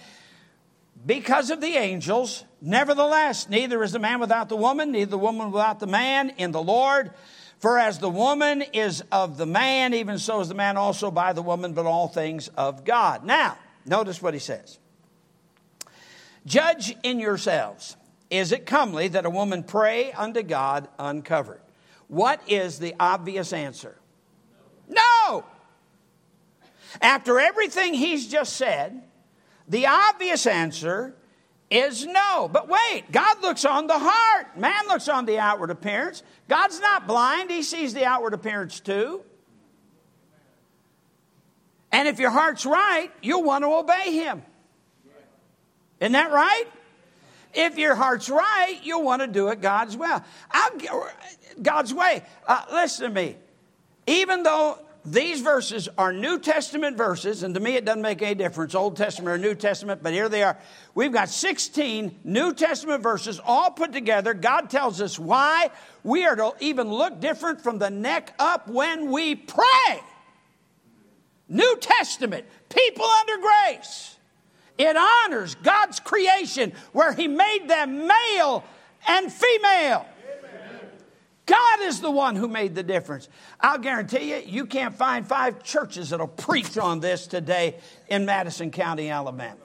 because 1.05 1.51
of 1.51 1.61
the 1.61 1.75
angels. 1.77 2.43
Nevertheless, 2.59 3.47
neither 3.49 3.83
is 3.83 3.91
the 3.91 3.99
man 3.99 4.19
without 4.19 4.49
the 4.49 4.55
woman, 4.55 4.91
neither 4.91 5.11
the 5.11 5.17
woman 5.19 5.51
without 5.51 5.79
the 5.79 5.85
man 5.85 6.31
in 6.39 6.51
the 6.51 6.61
Lord. 6.61 7.11
For 7.59 7.77
as 7.77 7.99
the 7.99 8.09
woman 8.09 8.63
is 8.73 9.03
of 9.11 9.37
the 9.37 9.45
man, 9.45 9.93
even 9.93 10.17
so 10.17 10.39
is 10.39 10.47
the 10.47 10.55
man 10.55 10.75
also 10.75 11.11
by 11.11 11.33
the 11.33 11.43
woman, 11.43 11.73
but 11.73 11.85
all 11.85 12.07
things 12.07 12.47
of 12.57 12.83
God. 12.83 13.23
Now, 13.23 13.59
notice 13.85 14.23
what 14.23 14.33
he 14.33 14.39
says 14.39 14.79
Judge 16.47 16.95
in 17.03 17.19
yourselves. 17.19 17.95
Is 18.31 18.51
it 18.51 18.65
comely 18.65 19.09
that 19.09 19.27
a 19.27 19.29
woman 19.29 19.61
pray 19.61 20.11
unto 20.13 20.41
God 20.41 20.87
uncovered? 20.97 21.61
What 22.07 22.41
is 22.47 22.79
the 22.79 22.95
obvious 22.99 23.53
answer? 23.53 23.97
No! 24.87 25.45
After 27.01 27.39
everything 27.39 27.93
he's 27.93 28.27
just 28.27 28.55
said, 28.55 29.01
the 29.67 29.87
obvious 29.87 30.45
answer 30.45 31.15
is 31.69 32.05
no. 32.05 32.49
But 32.51 32.69
wait, 32.69 33.05
God 33.11 33.41
looks 33.41 33.65
on 33.65 33.87
the 33.87 33.97
heart. 33.97 34.57
Man 34.57 34.87
looks 34.87 35.09
on 35.09 35.25
the 35.25 35.39
outward 35.39 35.71
appearance. 35.71 36.21
God's 36.47 36.79
not 36.79 37.07
blind, 37.07 37.49
He 37.49 37.63
sees 37.63 37.93
the 37.93 38.05
outward 38.05 38.33
appearance 38.33 38.79
too. 38.79 39.23
And 41.91 42.07
if 42.07 42.19
your 42.19 42.31
heart's 42.31 42.65
right, 42.65 43.09
you'll 43.21 43.43
want 43.43 43.63
to 43.63 43.69
obey 43.69 44.13
Him. 44.13 44.43
Isn't 45.99 46.13
that 46.13 46.31
right? 46.31 46.65
If 47.53 47.77
your 47.77 47.95
heart's 47.95 48.29
right, 48.29 48.79
you'll 48.83 49.03
want 49.03 49.21
to 49.21 49.27
do 49.27 49.49
it 49.49 49.61
God's 49.61 49.95
way. 49.95 50.17
God's 51.61 51.93
way. 51.93 52.23
Uh, 52.47 52.63
listen 52.71 53.09
to 53.09 53.13
me. 53.13 53.35
Even 54.07 54.43
though 54.43 54.77
these 55.05 55.41
verses 55.41 55.89
are 55.97 56.13
New 56.13 56.39
Testament 56.39 56.95
verses, 56.95 57.43
and 57.43 57.53
to 57.55 57.59
me 57.59 57.75
it 57.75 57.83
doesn't 57.83 58.01
make 58.01 58.21
any 58.21 58.35
difference, 58.35 58.73
Old 58.73 58.95
Testament 58.95 59.35
or 59.35 59.37
New 59.37 59.53
Testament, 59.53 60.01
but 60.01 60.13
here 60.13 60.29
they 60.29 60.43
are. 60.43 60.57
We've 60.95 61.11
got 61.11 61.29
16 61.29 62.19
New 62.23 62.53
Testament 62.53 63.03
verses 63.03 63.39
all 63.43 63.71
put 63.71 63.91
together. 63.91 64.33
God 64.33 64.69
tells 64.69 65.01
us 65.01 65.19
why 65.19 65.71
we 66.03 66.25
are 66.25 66.35
to 66.37 66.53
even 66.61 66.89
look 66.89 67.19
different 67.19 67.61
from 67.61 67.79
the 67.79 67.89
neck 67.89 68.33
up 68.39 68.69
when 68.69 69.11
we 69.11 69.35
pray. 69.35 69.99
New 71.49 71.77
Testament, 71.81 72.45
people 72.69 73.05
under 73.05 73.41
grace. 73.41 74.17
It 74.77 74.95
honors 74.95 75.55
God's 75.55 75.99
creation 75.99 76.73
where 76.93 77.13
He 77.13 77.27
made 77.27 77.65
them 77.67 78.07
male 78.07 78.63
and 79.07 79.31
female. 79.31 80.05
God 81.45 81.81
is 81.81 81.99
the 81.99 82.11
one 82.11 82.35
who 82.35 82.47
made 82.47 82.73
the 82.73 82.83
difference. 82.83 83.27
I'll 83.59 83.77
guarantee 83.77 84.33
you, 84.33 84.41
you 84.45 84.65
can't 84.65 84.95
find 84.95 85.27
five 85.27 85.61
churches 85.63 86.11
that'll 86.11 86.27
preach 86.27 86.77
on 86.77 87.01
this 87.01 87.27
today 87.27 87.75
in 88.07 88.25
Madison 88.25 88.71
County, 88.71 89.09
Alabama. 89.09 89.57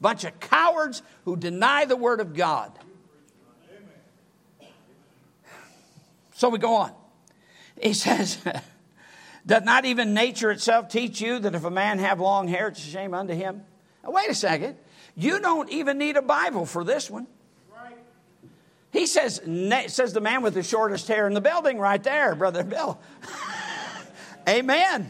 Bunch 0.00 0.24
of 0.24 0.38
cowards 0.40 1.02
who 1.24 1.36
deny 1.36 1.84
the 1.84 1.96
Word 1.96 2.20
of 2.20 2.34
God. 2.34 2.72
So 6.34 6.48
we 6.50 6.58
go 6.58 6.76
on. 6.76 6.92
He 7.80 7.92
says, 7.94 8.38
Does 9.46 9.64
not 9.64 9.84
even 9.84 10.14
nature 10.14 10.50
itself 10.50 10.88
teach 10.88 11.20
you 11.20 11.38
that 11.40 11.54
if 11.54 11.64
a 11.64 11.70
man 11.70 11.98
have 11.98 12.20
long 12.20 12.48
hair, 12.48 12.68
it's 12.68 12.78
a 12.80 12.88
shame 12.88 13.14
unto 13.14 13.34
him? 13.34 13.62
Now, 14.02 14.10
wait 14.12 14.28
a 14.28 14.34
second. 14.34 14.76
You 15.14 15.40
don't 15.40 15.70
even 15.70 15.98
need 15.98 16.16
a 16.16 16.22
Bible 16.22 16.66
for 16.66 16.84
this 16.84 17.10
one. 17.10 17.26
He 19.06 19.12
says, 19.12 19.40
says 19.86 20.12
the 20.12 20.20
man 20.20 20.42
with 20.42 20.54
the 20.54 20.64
shortest 20.64 21.06
hair 21.06 21.28
in 21.28 21.34
the 21.34 21.40
building 21.40 21.78
right 21.78 22.02
there, 22.02 22.34
Brother 22.34 22.64
Bill. 22.64 22.98
Amen. 24.48 25.08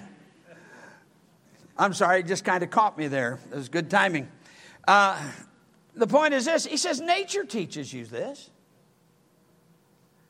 I'm 1.78 1.94
sorry, 1.94 2.20
it 2.20 2.26
just 2.26 2.44
kind 2.44 2.62
of 2.62 2.68
caught 2.68 2.99
me 2.99 3.09
there. 3.09 3.38
It 3.51 3.57
was 3.57 3.70
good 3.70 3.88
timing. 3.88 4.28
Uh, 4.86 5.18
the 5.94 6.07
point 6.07 6.34
is 6.34 6.44
this 6.44 6.66
He 6.66 6.76
says, 6.76 7.01
nature 7.01 7.44
teaches 7.44 7.90
you 7.90 8.05
this. 8.05 8.51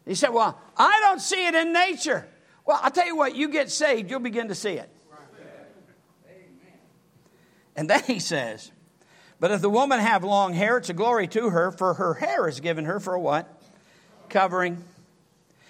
He 0.04 0.14
said, 0.14 0.28
Well, 0.28 0.56
I 0.76 1.00
don't 1.00 1.20
see 1.20 1.44
it 1.48 1.56
in 1.56 1.72
nature. 1.72 2.24
Well, 2.64 2.78
I'll 2.80 2.92
tell 2.92 3.06
you 3.06 3.16
what, 3.16 3.34
you 3.34 3.48
get 3.48 3.68
saved, 3.68 4.12
you'll 4.12 4.20
begin 4.20 4.46
to 4.46 4.54
see 4.54 4.74
it. 4.74 4.88
And 7.74 7.90
then 7.90 8.04
he 8.04 8.20
says, 8.20 8.70
but 9.38 9.50
if 9.50 9.60
the 9.60 9.70
woman 9.70 10.00
have 10.00 10.24
long 10.24 10.54
hair, 10.54 10.78
it's 10.78 10.88
a 10.88 10.94
glory 10.94 11.28
to 11.28 11.50
her, 11.50 11.70
for 11.70 11.94
her 11.94 12.14
hair 12.14 12.48
is 12.48 12.60
given 12.60 12.86
her 12.86 12.98
for 12.98 13.18
what? 13.18 13.55
Covering. 14.28 14.82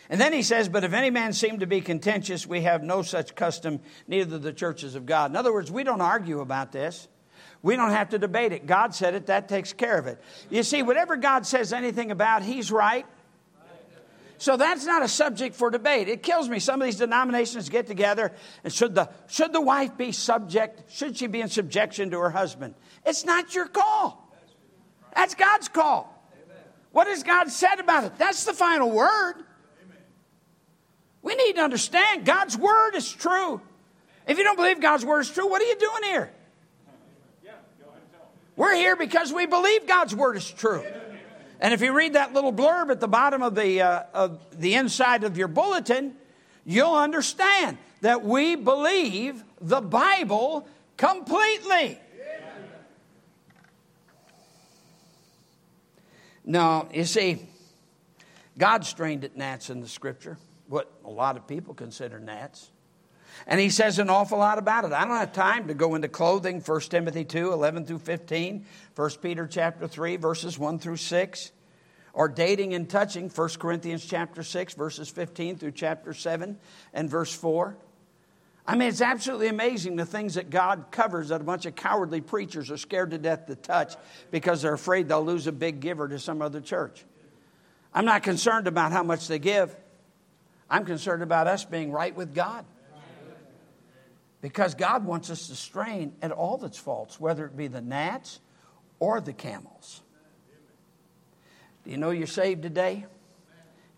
And 0.08 0.20
then 0.20 0.32
he 0.32 0.42
says, 0.42 0.68
But 0.68 0.84
if 0.84 0.92
any 0.92 1.10
man 1.10 1.32
seem 1.32 1.60
to 1.60 1.66
be 1.66 1.80
contentious, 1.80 2.46
we 2.46 2.62
have 2.62 2.82
no 2.82 3.02
such 3.02 3.34
custom, 3.34 3.80
neither 4.06 4.38
the 4.38 4.52
churches 4.52 4.94
of 4.94 5.06
God. 5.06 5.30
In 5.30 5.36
other 5.36 5.52
words, 5.52 5.70
we 5.70 5.84
don't 5.84 6.00
argue 6.00 6.40
about 6.40 6.72
this. 6.72 7.08
We 7.62 7.74
don't 7.74 7.90
have 7.90 8.10
to 8.10 8.18
debate 8.18 8.52
it. 8.52 8.66
God 8.66 8.94
said 8.94 9.14
it, 9.14 9.26
that 9.26 9.48
takes 9.48 9.72
care 9.72 9.98
of 9.98 10.06
it. 10.06 10.22
You 10.50 10.62
see, 10.62 10.82
whatever 10.82 11.16
God 11.16 11.46
says 11.46 11.72
anything 11.72 12.10
about, 12.10 12.42
He's 12.42 12.70
right. 12.70 13.06
So 14.38 14.56
that's 14.56 14.84
not 14.84 15.02
a 15.02 15.08
subject 15.08 15.56
for 15.56 15.70
debate. 15.70 16.08
It 16.08 16.22
kills 16.22 16.48
me. 16.48 16.58
Some 16.58 16.82
of 16.82 16.86
these 16.86 16.96
denominations 16.96 17.70
get 17.70 17.86
together 17.86 18.32
and 18.64 18.72
should 18.72 18.94
the, 18.94 19.08
should 19.28 19.52
the 19.52 19.62
wife 19.62 19.96
be 19.96 20.12
subject? 20.12 20.92
Should 20.92 21.16
she 21.16 21.26
be 21.26 21.40
in 21.40 21.48
subjection 21.48 22.10
to 22.10 22.18
her 22.18 22.30
husband? 22.30 22.74
It's 23.06 23.24
not 23.24 23.54
your 23.54 23.66
call. 23.66 24.30
That's 25.14 25.34
God's 25.34 25.68
call. 25.68 26.15
What 26.96 27.08
has 27.08 27.22
God 27.22 27.50
said 27.50 27.78
about 27.78 28.04
it? 28.04 28.16
That's 28.16 28.44
the 28.44 28.54
final 28.54 28.90
word. 28.90 29.34
We 31.20 31.34
need 31.34 31.56
to 31.56 31.60
understand 31.60 32.24
God's 32.24 32.56
word 32.56 32.94
is 32.94 33.12
true. 33.12 33.60
If 34.26 34.38
you 34.38 34.44
don't 34.44 34.56
believe 34.56 34.80
God's 34.80 35.04
word 35.04 35.20
is 35.20 35.28
true, 35.28 35.46
what 35.46 35.60
are 35.60 35.66
you 35.66 35.76
doing 35.76 36.04
here? 36.04 36.30
We're 38.56 38.74
here 38.76 38.96
because 38.96 39.30
we 39.30 39.44
believe 39.44 39.86
God's 39.86 40.16
word 40.16 40.38
is 40.38 40.50
true. 40.50 40.82
And 41.60 41.74
if 41.74 41.82
you 41.82 41.92
read 41.92 42.14
that 42.14 42.32
little 42.32 42.50
blurb 42.50 42.90
at 42.90 43.00
the 43.00 43.08
bottom 43.08 43.42
of 43.42 43.54
the, 43.54 43.82
uh, 43.82 44.04
of 44.14 44.40
the 44.58 44.72
inside 44.72 45.22
of 45.22 45.36
your 45.36 45.48
bulletin, 45.48 46.14
you'll 46.64 46.96
understand 46.96 47.76
that 48.00 48.24
we 48.24 48.56
believe 48.56 49.44
the 49.60 49.82
Bible 49.82 50.66
completely. 50.96 52.00
No, 56.48 56.88
you 56.94 57.04
see, 57.04 57.44
God 58.56 58.86
strained 58.86 59.24
at 59.24 59.36
gnats 59.36 59.68
in 59.68 59.80
the 59.80 59.88
scripture, 59.88 60.38
what 60.68 60.90
a 61.04 61.10
lot 61.10 61.36
of 61.36 61.48
people 61.48 61.74
consider 61.74 62.20
gnats. 62.20 62.70
And 63.48 63.60
he 63.60 63.68
says 63.68 63.98
an 63.98 64.08
awful 64.08 64.38
lot 64.38 64.56
about 64.56 64.84
it. 64.84 64.92
I 64.92 65.04
don't 65.04 65.16
have 65.16 65.32
time 65.32 65.66
to 65.66 65.74
go 65.74 65.96
into 65.96 66.08
clothing, 66.08 66.60
1 66.60 66.80
Timothy 66.82 67.24
2, 67.24 67.52
11 67.52 67.84
through 67.84 67.98
15, 67.98 68.64
1 68.94 69.10
Peter 69.20 69.46
chapter 69.46 69.88
3, 69.88 70.16
verses 70.16 70.56
1 70.56 70.78
through 70.78 70.96
6, 70.96 71.50
or 72.14 72.28
dating 72.28 72.74
and 72.74 72.88
touching, 72.88 73.28
1 73.28 73.48
Corinthians 73.58 74.06
chapter 74.06 74.42
6, 74.42 74.74
verses 74.74 75.10
15 75.10 75.58
through 75.58 75.72
chapter 75.72 76.14
7 76.14 76.56
and 76.94 77.10
verse 77.10 77.34
4. 77.34 77.76
I 78.68 78.74
mean, 78.74 78.88
it's 78.88 79.00
absolutely 79.00 79.46
amazing 79.46 79.94
the 79.94 80.04
things 80.06 80.34
that 80.34 80.50
God 80.50 80.86
covers 80.90 81.28
that 81.28 81.40
a 81.40 81.44
bunch 81.44 81.66
of 81.66 81.76
cowardly 81.76 82.20
preachers 82.20 82.70
are 82.70 82.76
scared 82.76 83.12
to 83.12 83.18
death 83.18 83.46
to 83.46 83.54
touch 83.54 83.94
because 84.32 84.62
they're 84.62 84.74
afraid 84.74 85.08
they'll 85.08 85.24
lose 85.24 85.46
a 85.46 85.52
big 85.52 85.78
giver 85.80 86.08
to 86.08 86.18
some 86.18 86.42
other 86.42 86.60
church. 86.60 87.04
I'm 87.94 88.04
not 88.04 88.24
concerned 88.24 88.66
about 88.66 88.90
how 88.90 89.04
much 89.04 89.28
they 89.28 89.38
give. 89.38 89.74
I'm 90.68 90.84
concerned 90.84 91.22
about 91.22 91.46
us 91.46 91.64
being 91.64 91.92
right 91.92 92.14
with 92.14 92.34
God. 92.34 92.64
Because 94.40 94.74
God 94.74 95.04
wants 95.04 95.30
us 95.30 95.46
to 95.48 95.54
strain 95.54 96.12
at 96.20 96.32
all 96.32 96.58
that's 96.58 96.78
false, 96.78 97.20
whether 97.20 97.46
it 97.46 97.56
be 97.56 97.68
the 97.68 97.80
gnats 97.80 98.40
or 98.98 99.20
the 99.20 99.32
camels. 99.32 100.02
Do 101.84 101.90
you 101.92 101.96
know 101.96 102.10
you're 102.10 102.26
saved 102.26 102.62
today? 102.62 103.06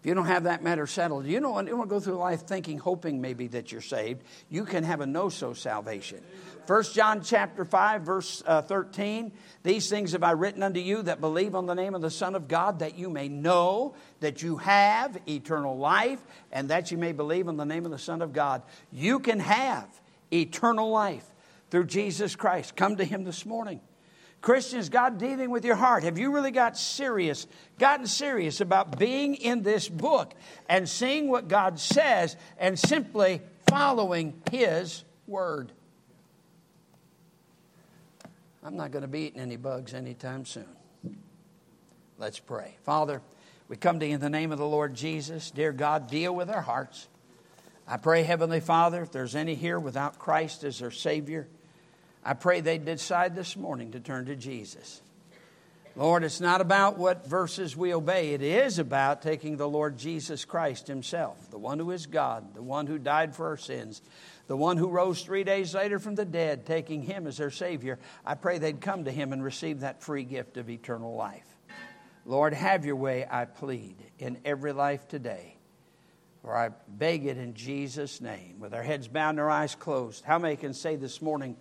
If 0.01 0.07
you 0.07 0.15
don't 0.15 0.27
have 0.27 0.45
that 0.45 0.63
matter 0.63 0.87
settled, 0.87 1.27
you 1.27 1.41
don't, 1.41 1.67
you 1.67 1.77
don't 1.77 1.89
go 1.89 1.99
through 1.99 2.19
life 2.19 2.47
thinking, 2.47 2.79
hoping 2.79 3.21
maybe 3.21 3.49
that 3.49 3.73
you're 3.73 3.81
saved. 3.81 4.23
You 4.49 4.65
can 4.65 4.85
have 4.85 5.01
a 5.01 5.07
know-so 5.07 5.55
salvation. 5.55 6.23
1 6.69 6.83
John 6.93 7.21
chapter 7.23 7.65
5, 7.65 8.03
verse 8.03 8.43
uh, 8.47 8.63
13. 8.63 9.33
These 9.65 9.89
things 9.89 10.13
have 10.13 10.23
I 10.23 10.33
written 10.33 10.63
unto 10.63 10.79
you 10.79 11.03
that 11.03 11.21
believe 11.21 11.57
on 11.57 11.67
the 11.67 11.75
name 11.75 11.97
of 11.97 12.01
the 12.03 12.11
Son 12.11 12.37
of 12.37 12.47
God, 12.47 12.79
that 12.79 12.97
you 12.97 13.11
may 13.11 13.29
know 13.29 13.95
that 14.21 14.41
you 14.41 14.59
have 14.59 15.19
eternal 15.27 15.77
life, 15.77 16.23
and 16.53 16.69
that 16.69 16.93
you 16.93 16.99
may 16.99 17.13
believe 17.13 17.49
on 17.49 17.57
the 17.57 17.65
name 17.65 17.85
of 17.85 17.91
the 17.91 17.99
Son 17.99 18.23
of 18.23 18.33
God. 18.33 18.63
You 18.93 19.19
can 19.19 19.41
have 19.41 19.89
eternal 20.33 20.91
life 20.91 21.25
through 21.71 21.87
Jesus 21.87 22.37
Christ. 22.37 22.77
Come 22.77 22.97
to 22.97 23.05
Him 23.05 23.25
this 23.25 23.45
morning. 23.45 23.81
Christians, 24.41 24.89
God 24.89 25.19
dealing 25.19 25.51
with 25.51 25.65
your 25.65 25.75
heart. 25.75 26.05
Have 26.05 26.19
you 26.19 26.33
really 26.33 26.53
got 26.53 26.79
serious, 26.79 27.47
gotten 27.79 28.07
serious 28.07 28.61
about 28.61 28.99
being 28.99 29.35
in 29.35 29.63
this 29.63 29.89
book 29.89 30.33
and 30.69 30.89
seeing 30.89 31.29
what 31.29 31.49
God 31.49 31.81
says 31.81 32.37
and 32.59 32.79
simply 32.79 33.43
following 33.69 34.41
His 34.51 35.05
word? 35.27 35.73
I'm 38.63 38.77
not 38.77 38.91
going 38.91 39.03
to 39.03 39.09
be 39.09 39.21
eating 39.21 39.41
any 39.41 39.57
bugs 39.57 39.95
anytime 39.95 40.45
soon. 40.45 40.69
Let's 42.19 42.39
pray. 42.39 42.77
Father, 42.85 43.23
we 43.69 43.77
come 43.77 44.01
to 44.01 44.07
you 44.07 44.15
in 44.15 44.21
the 44.21 44.31
name 44.31 44.53
of 44.53 44.59
the 44.59 44.67
Lord 44.67 44.95
Jesus. 44.95 45.51
Dear 45.51 45.73
God, 45.73 46.09
deal 46.09 46.35
with 46.35 46.51
our 46.51 46.63
hearts. 46.63 47.09
I 47.87 47.97
pray, 47.97 48.23
Heavenly 48.23 48.61
Father, 48.61 49.03
if 49.03 49.11
there's 49.11 49.35
any 49.35 49.55
here 49.55 49.79
without 49.79 50.19
Christ 50.19 50.65
as 50.65 50.81
their 50.81 50.91
Savior, 50.91 51.49
I 52.29 52.35
pray 52.35 52.61
they 52.61 52.77
decide 52.77 53.35
this 53.35 53.57
morning 53.57 53.93
to 53.93 54.01
turn 54.01 54.27
to 54.27 54.37
Jesus. 54.37 55.01
Lord, 55.97 56.25
it's 56.25 56.43
not 56.43 56.61
about 56.61 56.99
what 56.99 57.27
verses 57.27 57.75
we 57.75 57.95
obey. 57.95 58.35
It 58.35 58.43
is 58.43 58.79
about 58.79 59.23
taking 59.23 59.57
the 59.57 59.67
Lord 59.67 59.97
Jesus 59.97 60.45
Christ 60.45 60.89
Himself, 60.89 61.51
the 61.51 61.57
one 61.57 61.79
who 61.79 61.91
is 61.91 62.05
God, 62.05 62.55
the 62.55 62.61
one 62.61 62.87
who 62.87 62.99
died 62.99 63.35
for 63.35 63.47
our 63.47 63.57
sins, 63.57 64.03
the 64.47 64.59
one 64.59 64.77
who 64.77 64.91
rose 64.91 65.23
three 65.23 65.43
days 65.43 65.75
later 65.75 65.99
from 65.99 66.17
the 66.17 66.27
dead, 66.27 66.67
taking 66.67 67.01
Him 67.01 67.27
as 67.27 67.39
their 67.39 67.51
Savior. 67.51 67.99
I 68.27 68.35
pray 68.35 68.59
they'd 68.59 68.83
come 68.83 69.07
to 69.07 69.11
Him 69.11 69.33
and 69.33 69.43
receive 69.43 69.81
that 69.81 70.03
free 70.03 70.25
gift 70.25 70.59
of 70.59 70.69
eternal 70.69 71.17
life. 71.17 71.49
Lord, 72.27 72.53
have 72.53 72.85
your 72.85 72.97
way, 72.97 73.27
I 73.29 73.47
plead, 73.47 73.97
in 74.19 74.37
every 74.45 74.73
life 74.73 75.09
today. 75.09 75.57
For 76.43 76.55
I 76.55 76.73
beg 76.89 77.25
it 77.25 77.39
in 77.39 77.55
Jesus' 77.55 78.21
name, 78.21 78.61
with 78.61 78.75
our 78.75 78.83
heads 78.83 79.09
bowed 79.09 79.31
and 79.31 79.41
our 79.41 79.51
eyes 79.51 79.75
closed. 79.75 80.27
How 80.27 80.39
many 80.39 80.57
can 80.57 80.75
say 80.75 80.97
this 80.97 81.23
morning, 81.23 81.57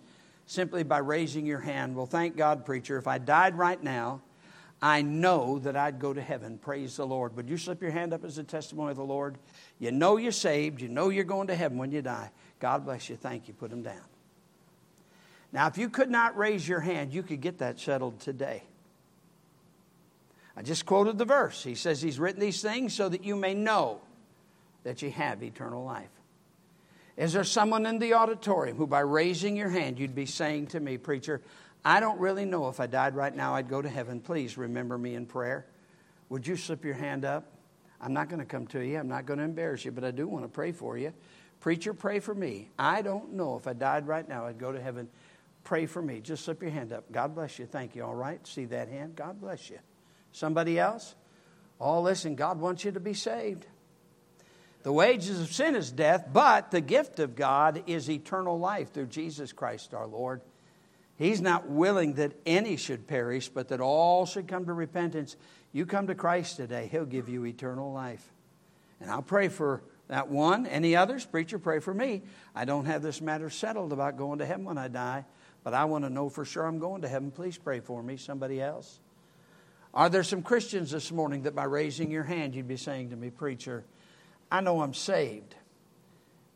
simply 0.48 0.82
by 0.82 0.98
raising 0.98 1.44
your 1.44 1.60
hand, 1.60 1.94
Well, 1.94 2.06
thank 2.06 2.34
God, 2.36 2.64
preacher, 2.64 2.96
if 2.96 3.06
I 3.06 3.18
died 3.18 3.56
right 3.56 3.80
now, 3.80 4.22
I 4.80 5.02
know 5.02 5.58
that 5.58 5.76
I'd 5.76 5.98
go 5.98 6.14
to 6.14 6.22
heaven. 6.22 6.56
Praise 6.56 6.96
the 6.96 7.06
Lord. 7.06 7.36
Would 7.36 7.50
you 7.50 7.58
slip 7.58 7.82
your 7.82 7.90
hand 7.90 8.14
up 8.14 8.24
as 8.24 8.38
a 8.38 8.44
testimony 8.44 8.92
of 8.92 8.96
the 8.96 9.04
Lord? 9.04 9.36
You 9.78 9.92
know 9.92 10.16
you're 10.16 10.32
saved. 10.32 10.80
You 10.80 10.88
know 10.88 11.10
you're 11.10 11.24
going 11.24 11.48
to 11.48 11.54
heaven 11.54 11.78
when 11.78 11.92
you 11.92 12.00
die. 12.00 12.30
God 12.60 12.84
bless 12.84 13.10
you. 13.10 13.16
Thank 13.16 13.48
you. 13.48 13.54
Put 13.54 13.70
them 13.70 13.82
down. 13.82 14.00
Now, 15.52 15.66
if 15.66 15.76
you 15.76 15.90
could 15.90 16.10
not 16.10 16.36
raise 16.36 16.66
your 16.66 16.80
hand, 16.80 17.12
you 17.12 17.22
could 17.22 17.40
get 17.40 17.58
that 17.58 17.78
settled 17.78 18.20
today. 18.20 18.62
I 20.56 20.62
just 20.62 20.86
quoted 20.86 21.18
the 21.18 21.24
verse. 21.24 21.62
He 21.62 21.74
says 21.74 22.00
he's 22.00 22.18
written 22.18 22.40
these 22.40 22.62
things 22.62 22.94
so 22.94 23.08
that 23.08 23.24
you 23.24 23.36
may 23.36 23.54
know 23.54 24.00
that 24.84 25.02
you 25.02 25.10
have 25.10 25.42
eternal 25.42 25.84
life. 25.84 26.17
Is 27.18 27.32
there 27.32 27.42
someone 27.42 27.84
in 27.84 27.98
the 27.98 28.14
auditorium 28.14 28.76
who, 28.76 28.86
by 28.86 29.00
raising 29.00 29.56
your 29.56 29.68
hand, 29.68 29.98
you'd 29.98 30.14
be 30.14 30.24
saying 30.24 30.68
to 30.68 30.78
me, 30.78 30.98
Preacher, 30.98 31.42
I 31.84 31.98
don't 31.98 32.20
really 32.20 32.44
know 32.44 32.68
if 32.68 32.78
I 32.78 32.86
died 32.86 33.16
right 33.16 33.34
now, 33.34 33.56
I'd 33.56 33.68
go 33.68 33.82
to 33.82 33.88
heaven. 33.88 34.20
Please 34.20 34.56
remember 34.56 34.96
me 34.96 35.16
in 35.16 35.26
prayer. 35.26 35.66
Would 36.28 36.46
you 36.46 36.56
slip 36.56 36.84
your 36.84 36.94
hand 36.94 37.24
up? 37.24 37.52
I'm 38.00 38.12
not 38.12 38.28
going 38.28 38.38
to 38.38 38.46
come 38.46 38.68
to 38.68 38.80
you. 38.80 38.98
I'm 38.98 39.08
not 39.08 39.26
going 39.26 39.38
to 39.38 39.44
embarrass 39.44 39.84
you, 39.84 39.90
but 39.90 40.04
I 40.04 40.12
do 40.12 40.28
want 40.28 40.44
to 40.44 40.48
pray 40.48 40.70
for 40.70 40.96
you. 40.96 41.12
Preacher, 41.58 41.92
pray 41.92 42.20
for 42.20 42.32
me. 42.32 42.70
I 42.78 43.02
don't 43.02 43.32
know 43.32 43.56
if 43.56 43.66
I 43.66 43.72
died 43.72 44.06
right 44.06 44.28
now, 44.28 44.46
I'd 44.46 44.58
go 44.58 44.70
to 44.70 44.80
heaven. 44.80 45.08
Pray 45.64 45.86
for 45.86 46.00
me. 46.00 46.20
Just 46.20 46.44
slip 46.44 46.62
your 46.62 46.70
hand 46.70 46.92
up. 46.92 47.10
God 47.10 47.34
bless 47.34 47.58
you. 47.58 47.66
Thank 47.66 47.96
you. 47.96 48.04
All 48.04 48.14
right. 48.14 48.46
See 48.46 48.66
that 48.66 48.88
hand? 48.88 49.16
God 49.16 49.40
bless 49.40 49.68
you. 49.68 49.78
Somebody 50.30 50.78
else? 50.78 51.16
Oh, 51.80 52.00
listen, 52.00 52.36
God 52.36 52.60
wants 52.60 52.84
you 52.84 52.92
to 52.92 53.00
be 53.00 53.12
saved. 53.12 53.66
The 54.82 54.92
wages 54.92 55.40
of 55.40 55.52
sin 55.52 55.74
is 55.74 55.90
death, 55.90 56.28
but 56.32 56.70
the 56.70 56.80
gift 56.80 57.18
of 57.18 57.34
God 57.34 57.82
is 57.86 58.08
eternal 58.08 58.58
life 58.58 58.92
through 58.92 59.06
Jesus 59.06 59.52
Christ 59.52 59.92
our 59.92 60.06
Lord. 60.06 60.40
He's 61.16 61.40
not 61.40 61.68
willing 61.68 62.14
that 62.14 62.34
any 62.46 62.76
should 62.76 63.08
perish, 63.08 63.48
but 63.48 63.68
that 63.68 63.80
all 63.80 64.24
should 64.24 64.46
come 64.46 64.66
to 64.66 64.72
repentance. 64.72 65.36
You 65.72 65.84
come 65.84 66.06
to 66.06 66.14
Christ 66.14 66.56
today, 66.56 66.88
He'll 66.90 67.04
give 67.04 67.28
you 67.28 67.44
eternal 67.44 67.92
life. 67.92 68.32
And 69.00 69.10
I'll 69.10 69.22
pray 69.22 69.48
for 69.48 69.82
that 70.06 70.28
one. 70.28 70.66
Any 70.66 70.94
others? 70.94 71.24
Preacher, 71.24 71.58
pray 71.58 71.80
for 71.80 71.92
me. 71.92 72.22
I 72.54 72.64
don't 72.64 72.86
have 72.86 73.02
this 73.02 73.20
matter 73.20 73.50
settled 73.50 73.92
about 73.92 74.16
going 74.16 74.38
to 74.38 74.46
heaven 74.46 74.64
when 74.64 74.78
I 74.78 74.88
die, 74.88 75.24
but 75.64 75.74
I 75.74 75.84
want 75.86 76.04
to 76.04 76.10
know 76.10 76.28
for 76.28 76.44
sure 76.44 76.64
I'm 76.64 76.78
going 76.78 77.02
to 77.02 77.08
heaven. 77.08 77.30
Please 77.32 77.58
pray 77.58 77.80
for 77.80 78.02
me. 78.02 78.16
Somebody 78.16 78.60
else? 78.60 79.00
Are 79.92 80.08
there 80.08 80.22
some 80.22 80.42
Christians 80.42 80.90
this 80.92 81.10
morning 81.10 81.42
that 81.42 81.54
by 81.54 81.64
raising 81.64 82.10
your 82.10 82.22
hand 82.22 82.54
you'd 82.54 82.68
be 82.68 82.76
saying 82.76 83.10
to 83.10 83.16
me, 83.16 83.30
Preacher, 83.30 83.84
I 84.50 84.60
know 84.60 84.80
I'm 84.80 84.94
saved, 84.94 85.54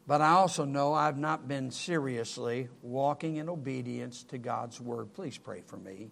but 0.07 0.21
I 0.21 0.31
also 0.31 0.65
know 0.65 0.95
I've 0.95 1.19
not 1.19 1.47
been 1.47 1.71
seriously 1.71 2.69
walking 2.83 3.37
in 3.37 3.49
obedience 3.49 4.23
to 4.25 4.39
God's 4.39 4.81
word. 4.81 5.13
Please 5.13 5.37
pray 5.37 5.63
for 5.67 5.77
me. 5.77 6.11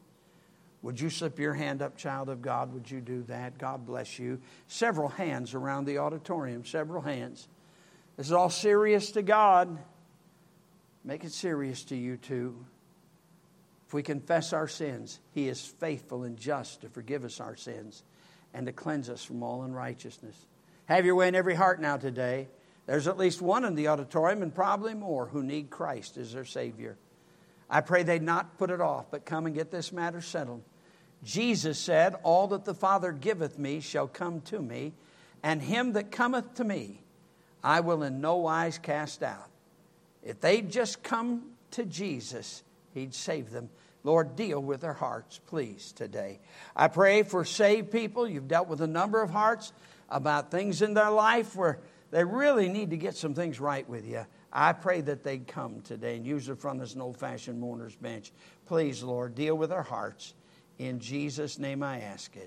Would 0.82 1.00
you 1.00 1.10
slip 1.10 1.38
your 1.38 1.54
hand 1.54 1.82
up, 1.82 1.96
child 1.96 2.28
of 2.28 2.40
God? 2.40 2.72
Would 2.72 2.90
you 2.90 3.00
do 3.00 3.22
that? 3.24 3.58
God 3.58 3.84
bless 3.84 4.18
you. 4.18 4.40
Several 4.66 5.08
hands 5.08 5.54
around 5.54 5.84
the 5.84 5.98
auditorium, 5.98 6.64
several 6.64 7.02
hands. 7.02 7.48
This 8.16 8.26
is 8.26 8.32
all 8.32 8.50
serious 8.50 9.12
to 9.12 9.22
God. 9.22 9.78
Make 11.04 11.24
it 11.24 11.32
serious 11.32 11.84
to 11.84 11.96
you 11.96 12.16
too. 12.16 12.64
If 13.86 13.94
we 13.94 14.02
confess 14.02 14.52
our 14.52 14.68
sins, 14.68 15.18
He 15.32 15.48
is 15.48 15.64
faithful 15.64 16.24
and 16.24 16.36
just 16.36 16.82
to 16.82 16.88
forgive 16.88 17.24
us 17.24 17.40
our 17.40 17.56
sins 17.56 18.02
and 18.54 18.66
to 18.66 18.72
cleanse 18.72 19.10
us 19.10 19.24
from 19.24 19.42
all 19.42 19.62
unrighteousness. 19.62 20.46
Have 20.91 21.07
your 21.07 21.14
way 21.14 21.28
in 21.28 21.36
every 21.36 21.55
heart 21.55 21.80
now 21.80 21.99
today. 21.99 22.49
There's 22.86 23.07
at 23.07 23.16
least 23.16 23.41
one 23.41 23.64
in 23.64 23.76
the 23.76 23.86
auditorium 23.86 24.43
and 24.43 24.53
probably 24.53 24.93
more 24.93 25.26
who 25.26 25.41
need 25.41 25.70
Christ 25.70 26.16
as 26.16 26.32
their 26.32 26.45
Savior. 26.45 26.99
I 27.70 27.80
pray 27.80 28.03
they'd 28.03 28.20
not 28.20 28.59
put 28.59 28.70
it 28.70 28.80
off, 28.80 29.09
but 29.09 29.24
come 29.24 29.47
and 29.47 29.55
get 29.55 29.70
this 29.70 29.93
matter 29.93 30.20
settled. 30.20 30.64
Jesus 31.22 31.78
said, 31.78 32.16
All 32.24 32.49
that 32.49 32.64
the 32.64 32.74
Father 32.74 33.12
giveth 33.12 33.57
me 33.57 33.78
shall 33.78 34.09
come 34.09 34.41
to 34.41 34.61
me, 34.61 34.93
And 35.45 35.62
him 35.62 35.93
that 35.93 36.11
cometh 36.11 36.55
to 36.55 36.64
me, 36.64 37.05
I 37.62 37.78
will 37.80 38.03
in 38.03 38.20
no 38.20 38.38
wise 38.38 38.76
cast 38.76 39.22
out. 39.22 39.49
If 40.24 40.41
they'd 40.41 40.72
just 40.72 41.05
come 41.05 41.53
to 41.70 41.84
Jesus, 41.84 42.64
he'd 42.95 43.14
save 43.14 43.51
them. 43.51 43.70
Lord, 44.03 44.34
deal 44.34 44.61
with 44.61 44.80
their 44.80 44.95
hearts, 44.95 45.41
please, 45.47 45.93
today. 45.93 46.41
I 46.74 46.88
pray 46.88 47.22
for 47.22 47.45
saved 47.45 47.93
people. 47.93 48.28
You've 48.28 48.49
dealt 48.49 48.66
with 48.66 48.80
a 48.80 48.88
number 48.88 49.22
of 49.22 49.30
hearts 49.30 49.72
about 50.11 50.50
things 50.50 50.82
in 50.82 50.94
their 50.94 51.11
life 51.11 51.54
where 51.54 51.80
they 52.11 52.24
really 52.24 52.68
need 52.68 52.90
to 52.90 52.96
get 52.96 53.16
some 53.16 53.34
things 53.34 53.61
right 53.61 53.88
with 53.88 54.06
you. 54.06 54.26
I 54.52 54.72
pray 54.72 55.00
that 55.02 55.22
they'd 55.22 55.46
come 55.46 55.80
today 55.82 56.16
and 56.16 56.26
use 56.26 56.48
it 56.48 56.58
from 56.58 56.80
as 56.80 56.94
an 56.94 57.00
old 57.00 57.16
fashioned 57.16 57.61
mourner's 57.61 57.94
bench. 57.94 58.32
Please, 58.66 59.02
Lord, 59.02 59.34
deal 59.34 59.56
with 59.56 59.70
our 59.70 59.82
hearts. 59.82 60.34
In 60.78 60.98
Jesus' 60.98 61.58
name 61.58 61.82
I 61.82 62.00
ask 62.00 62.34
it. 62.34 62.38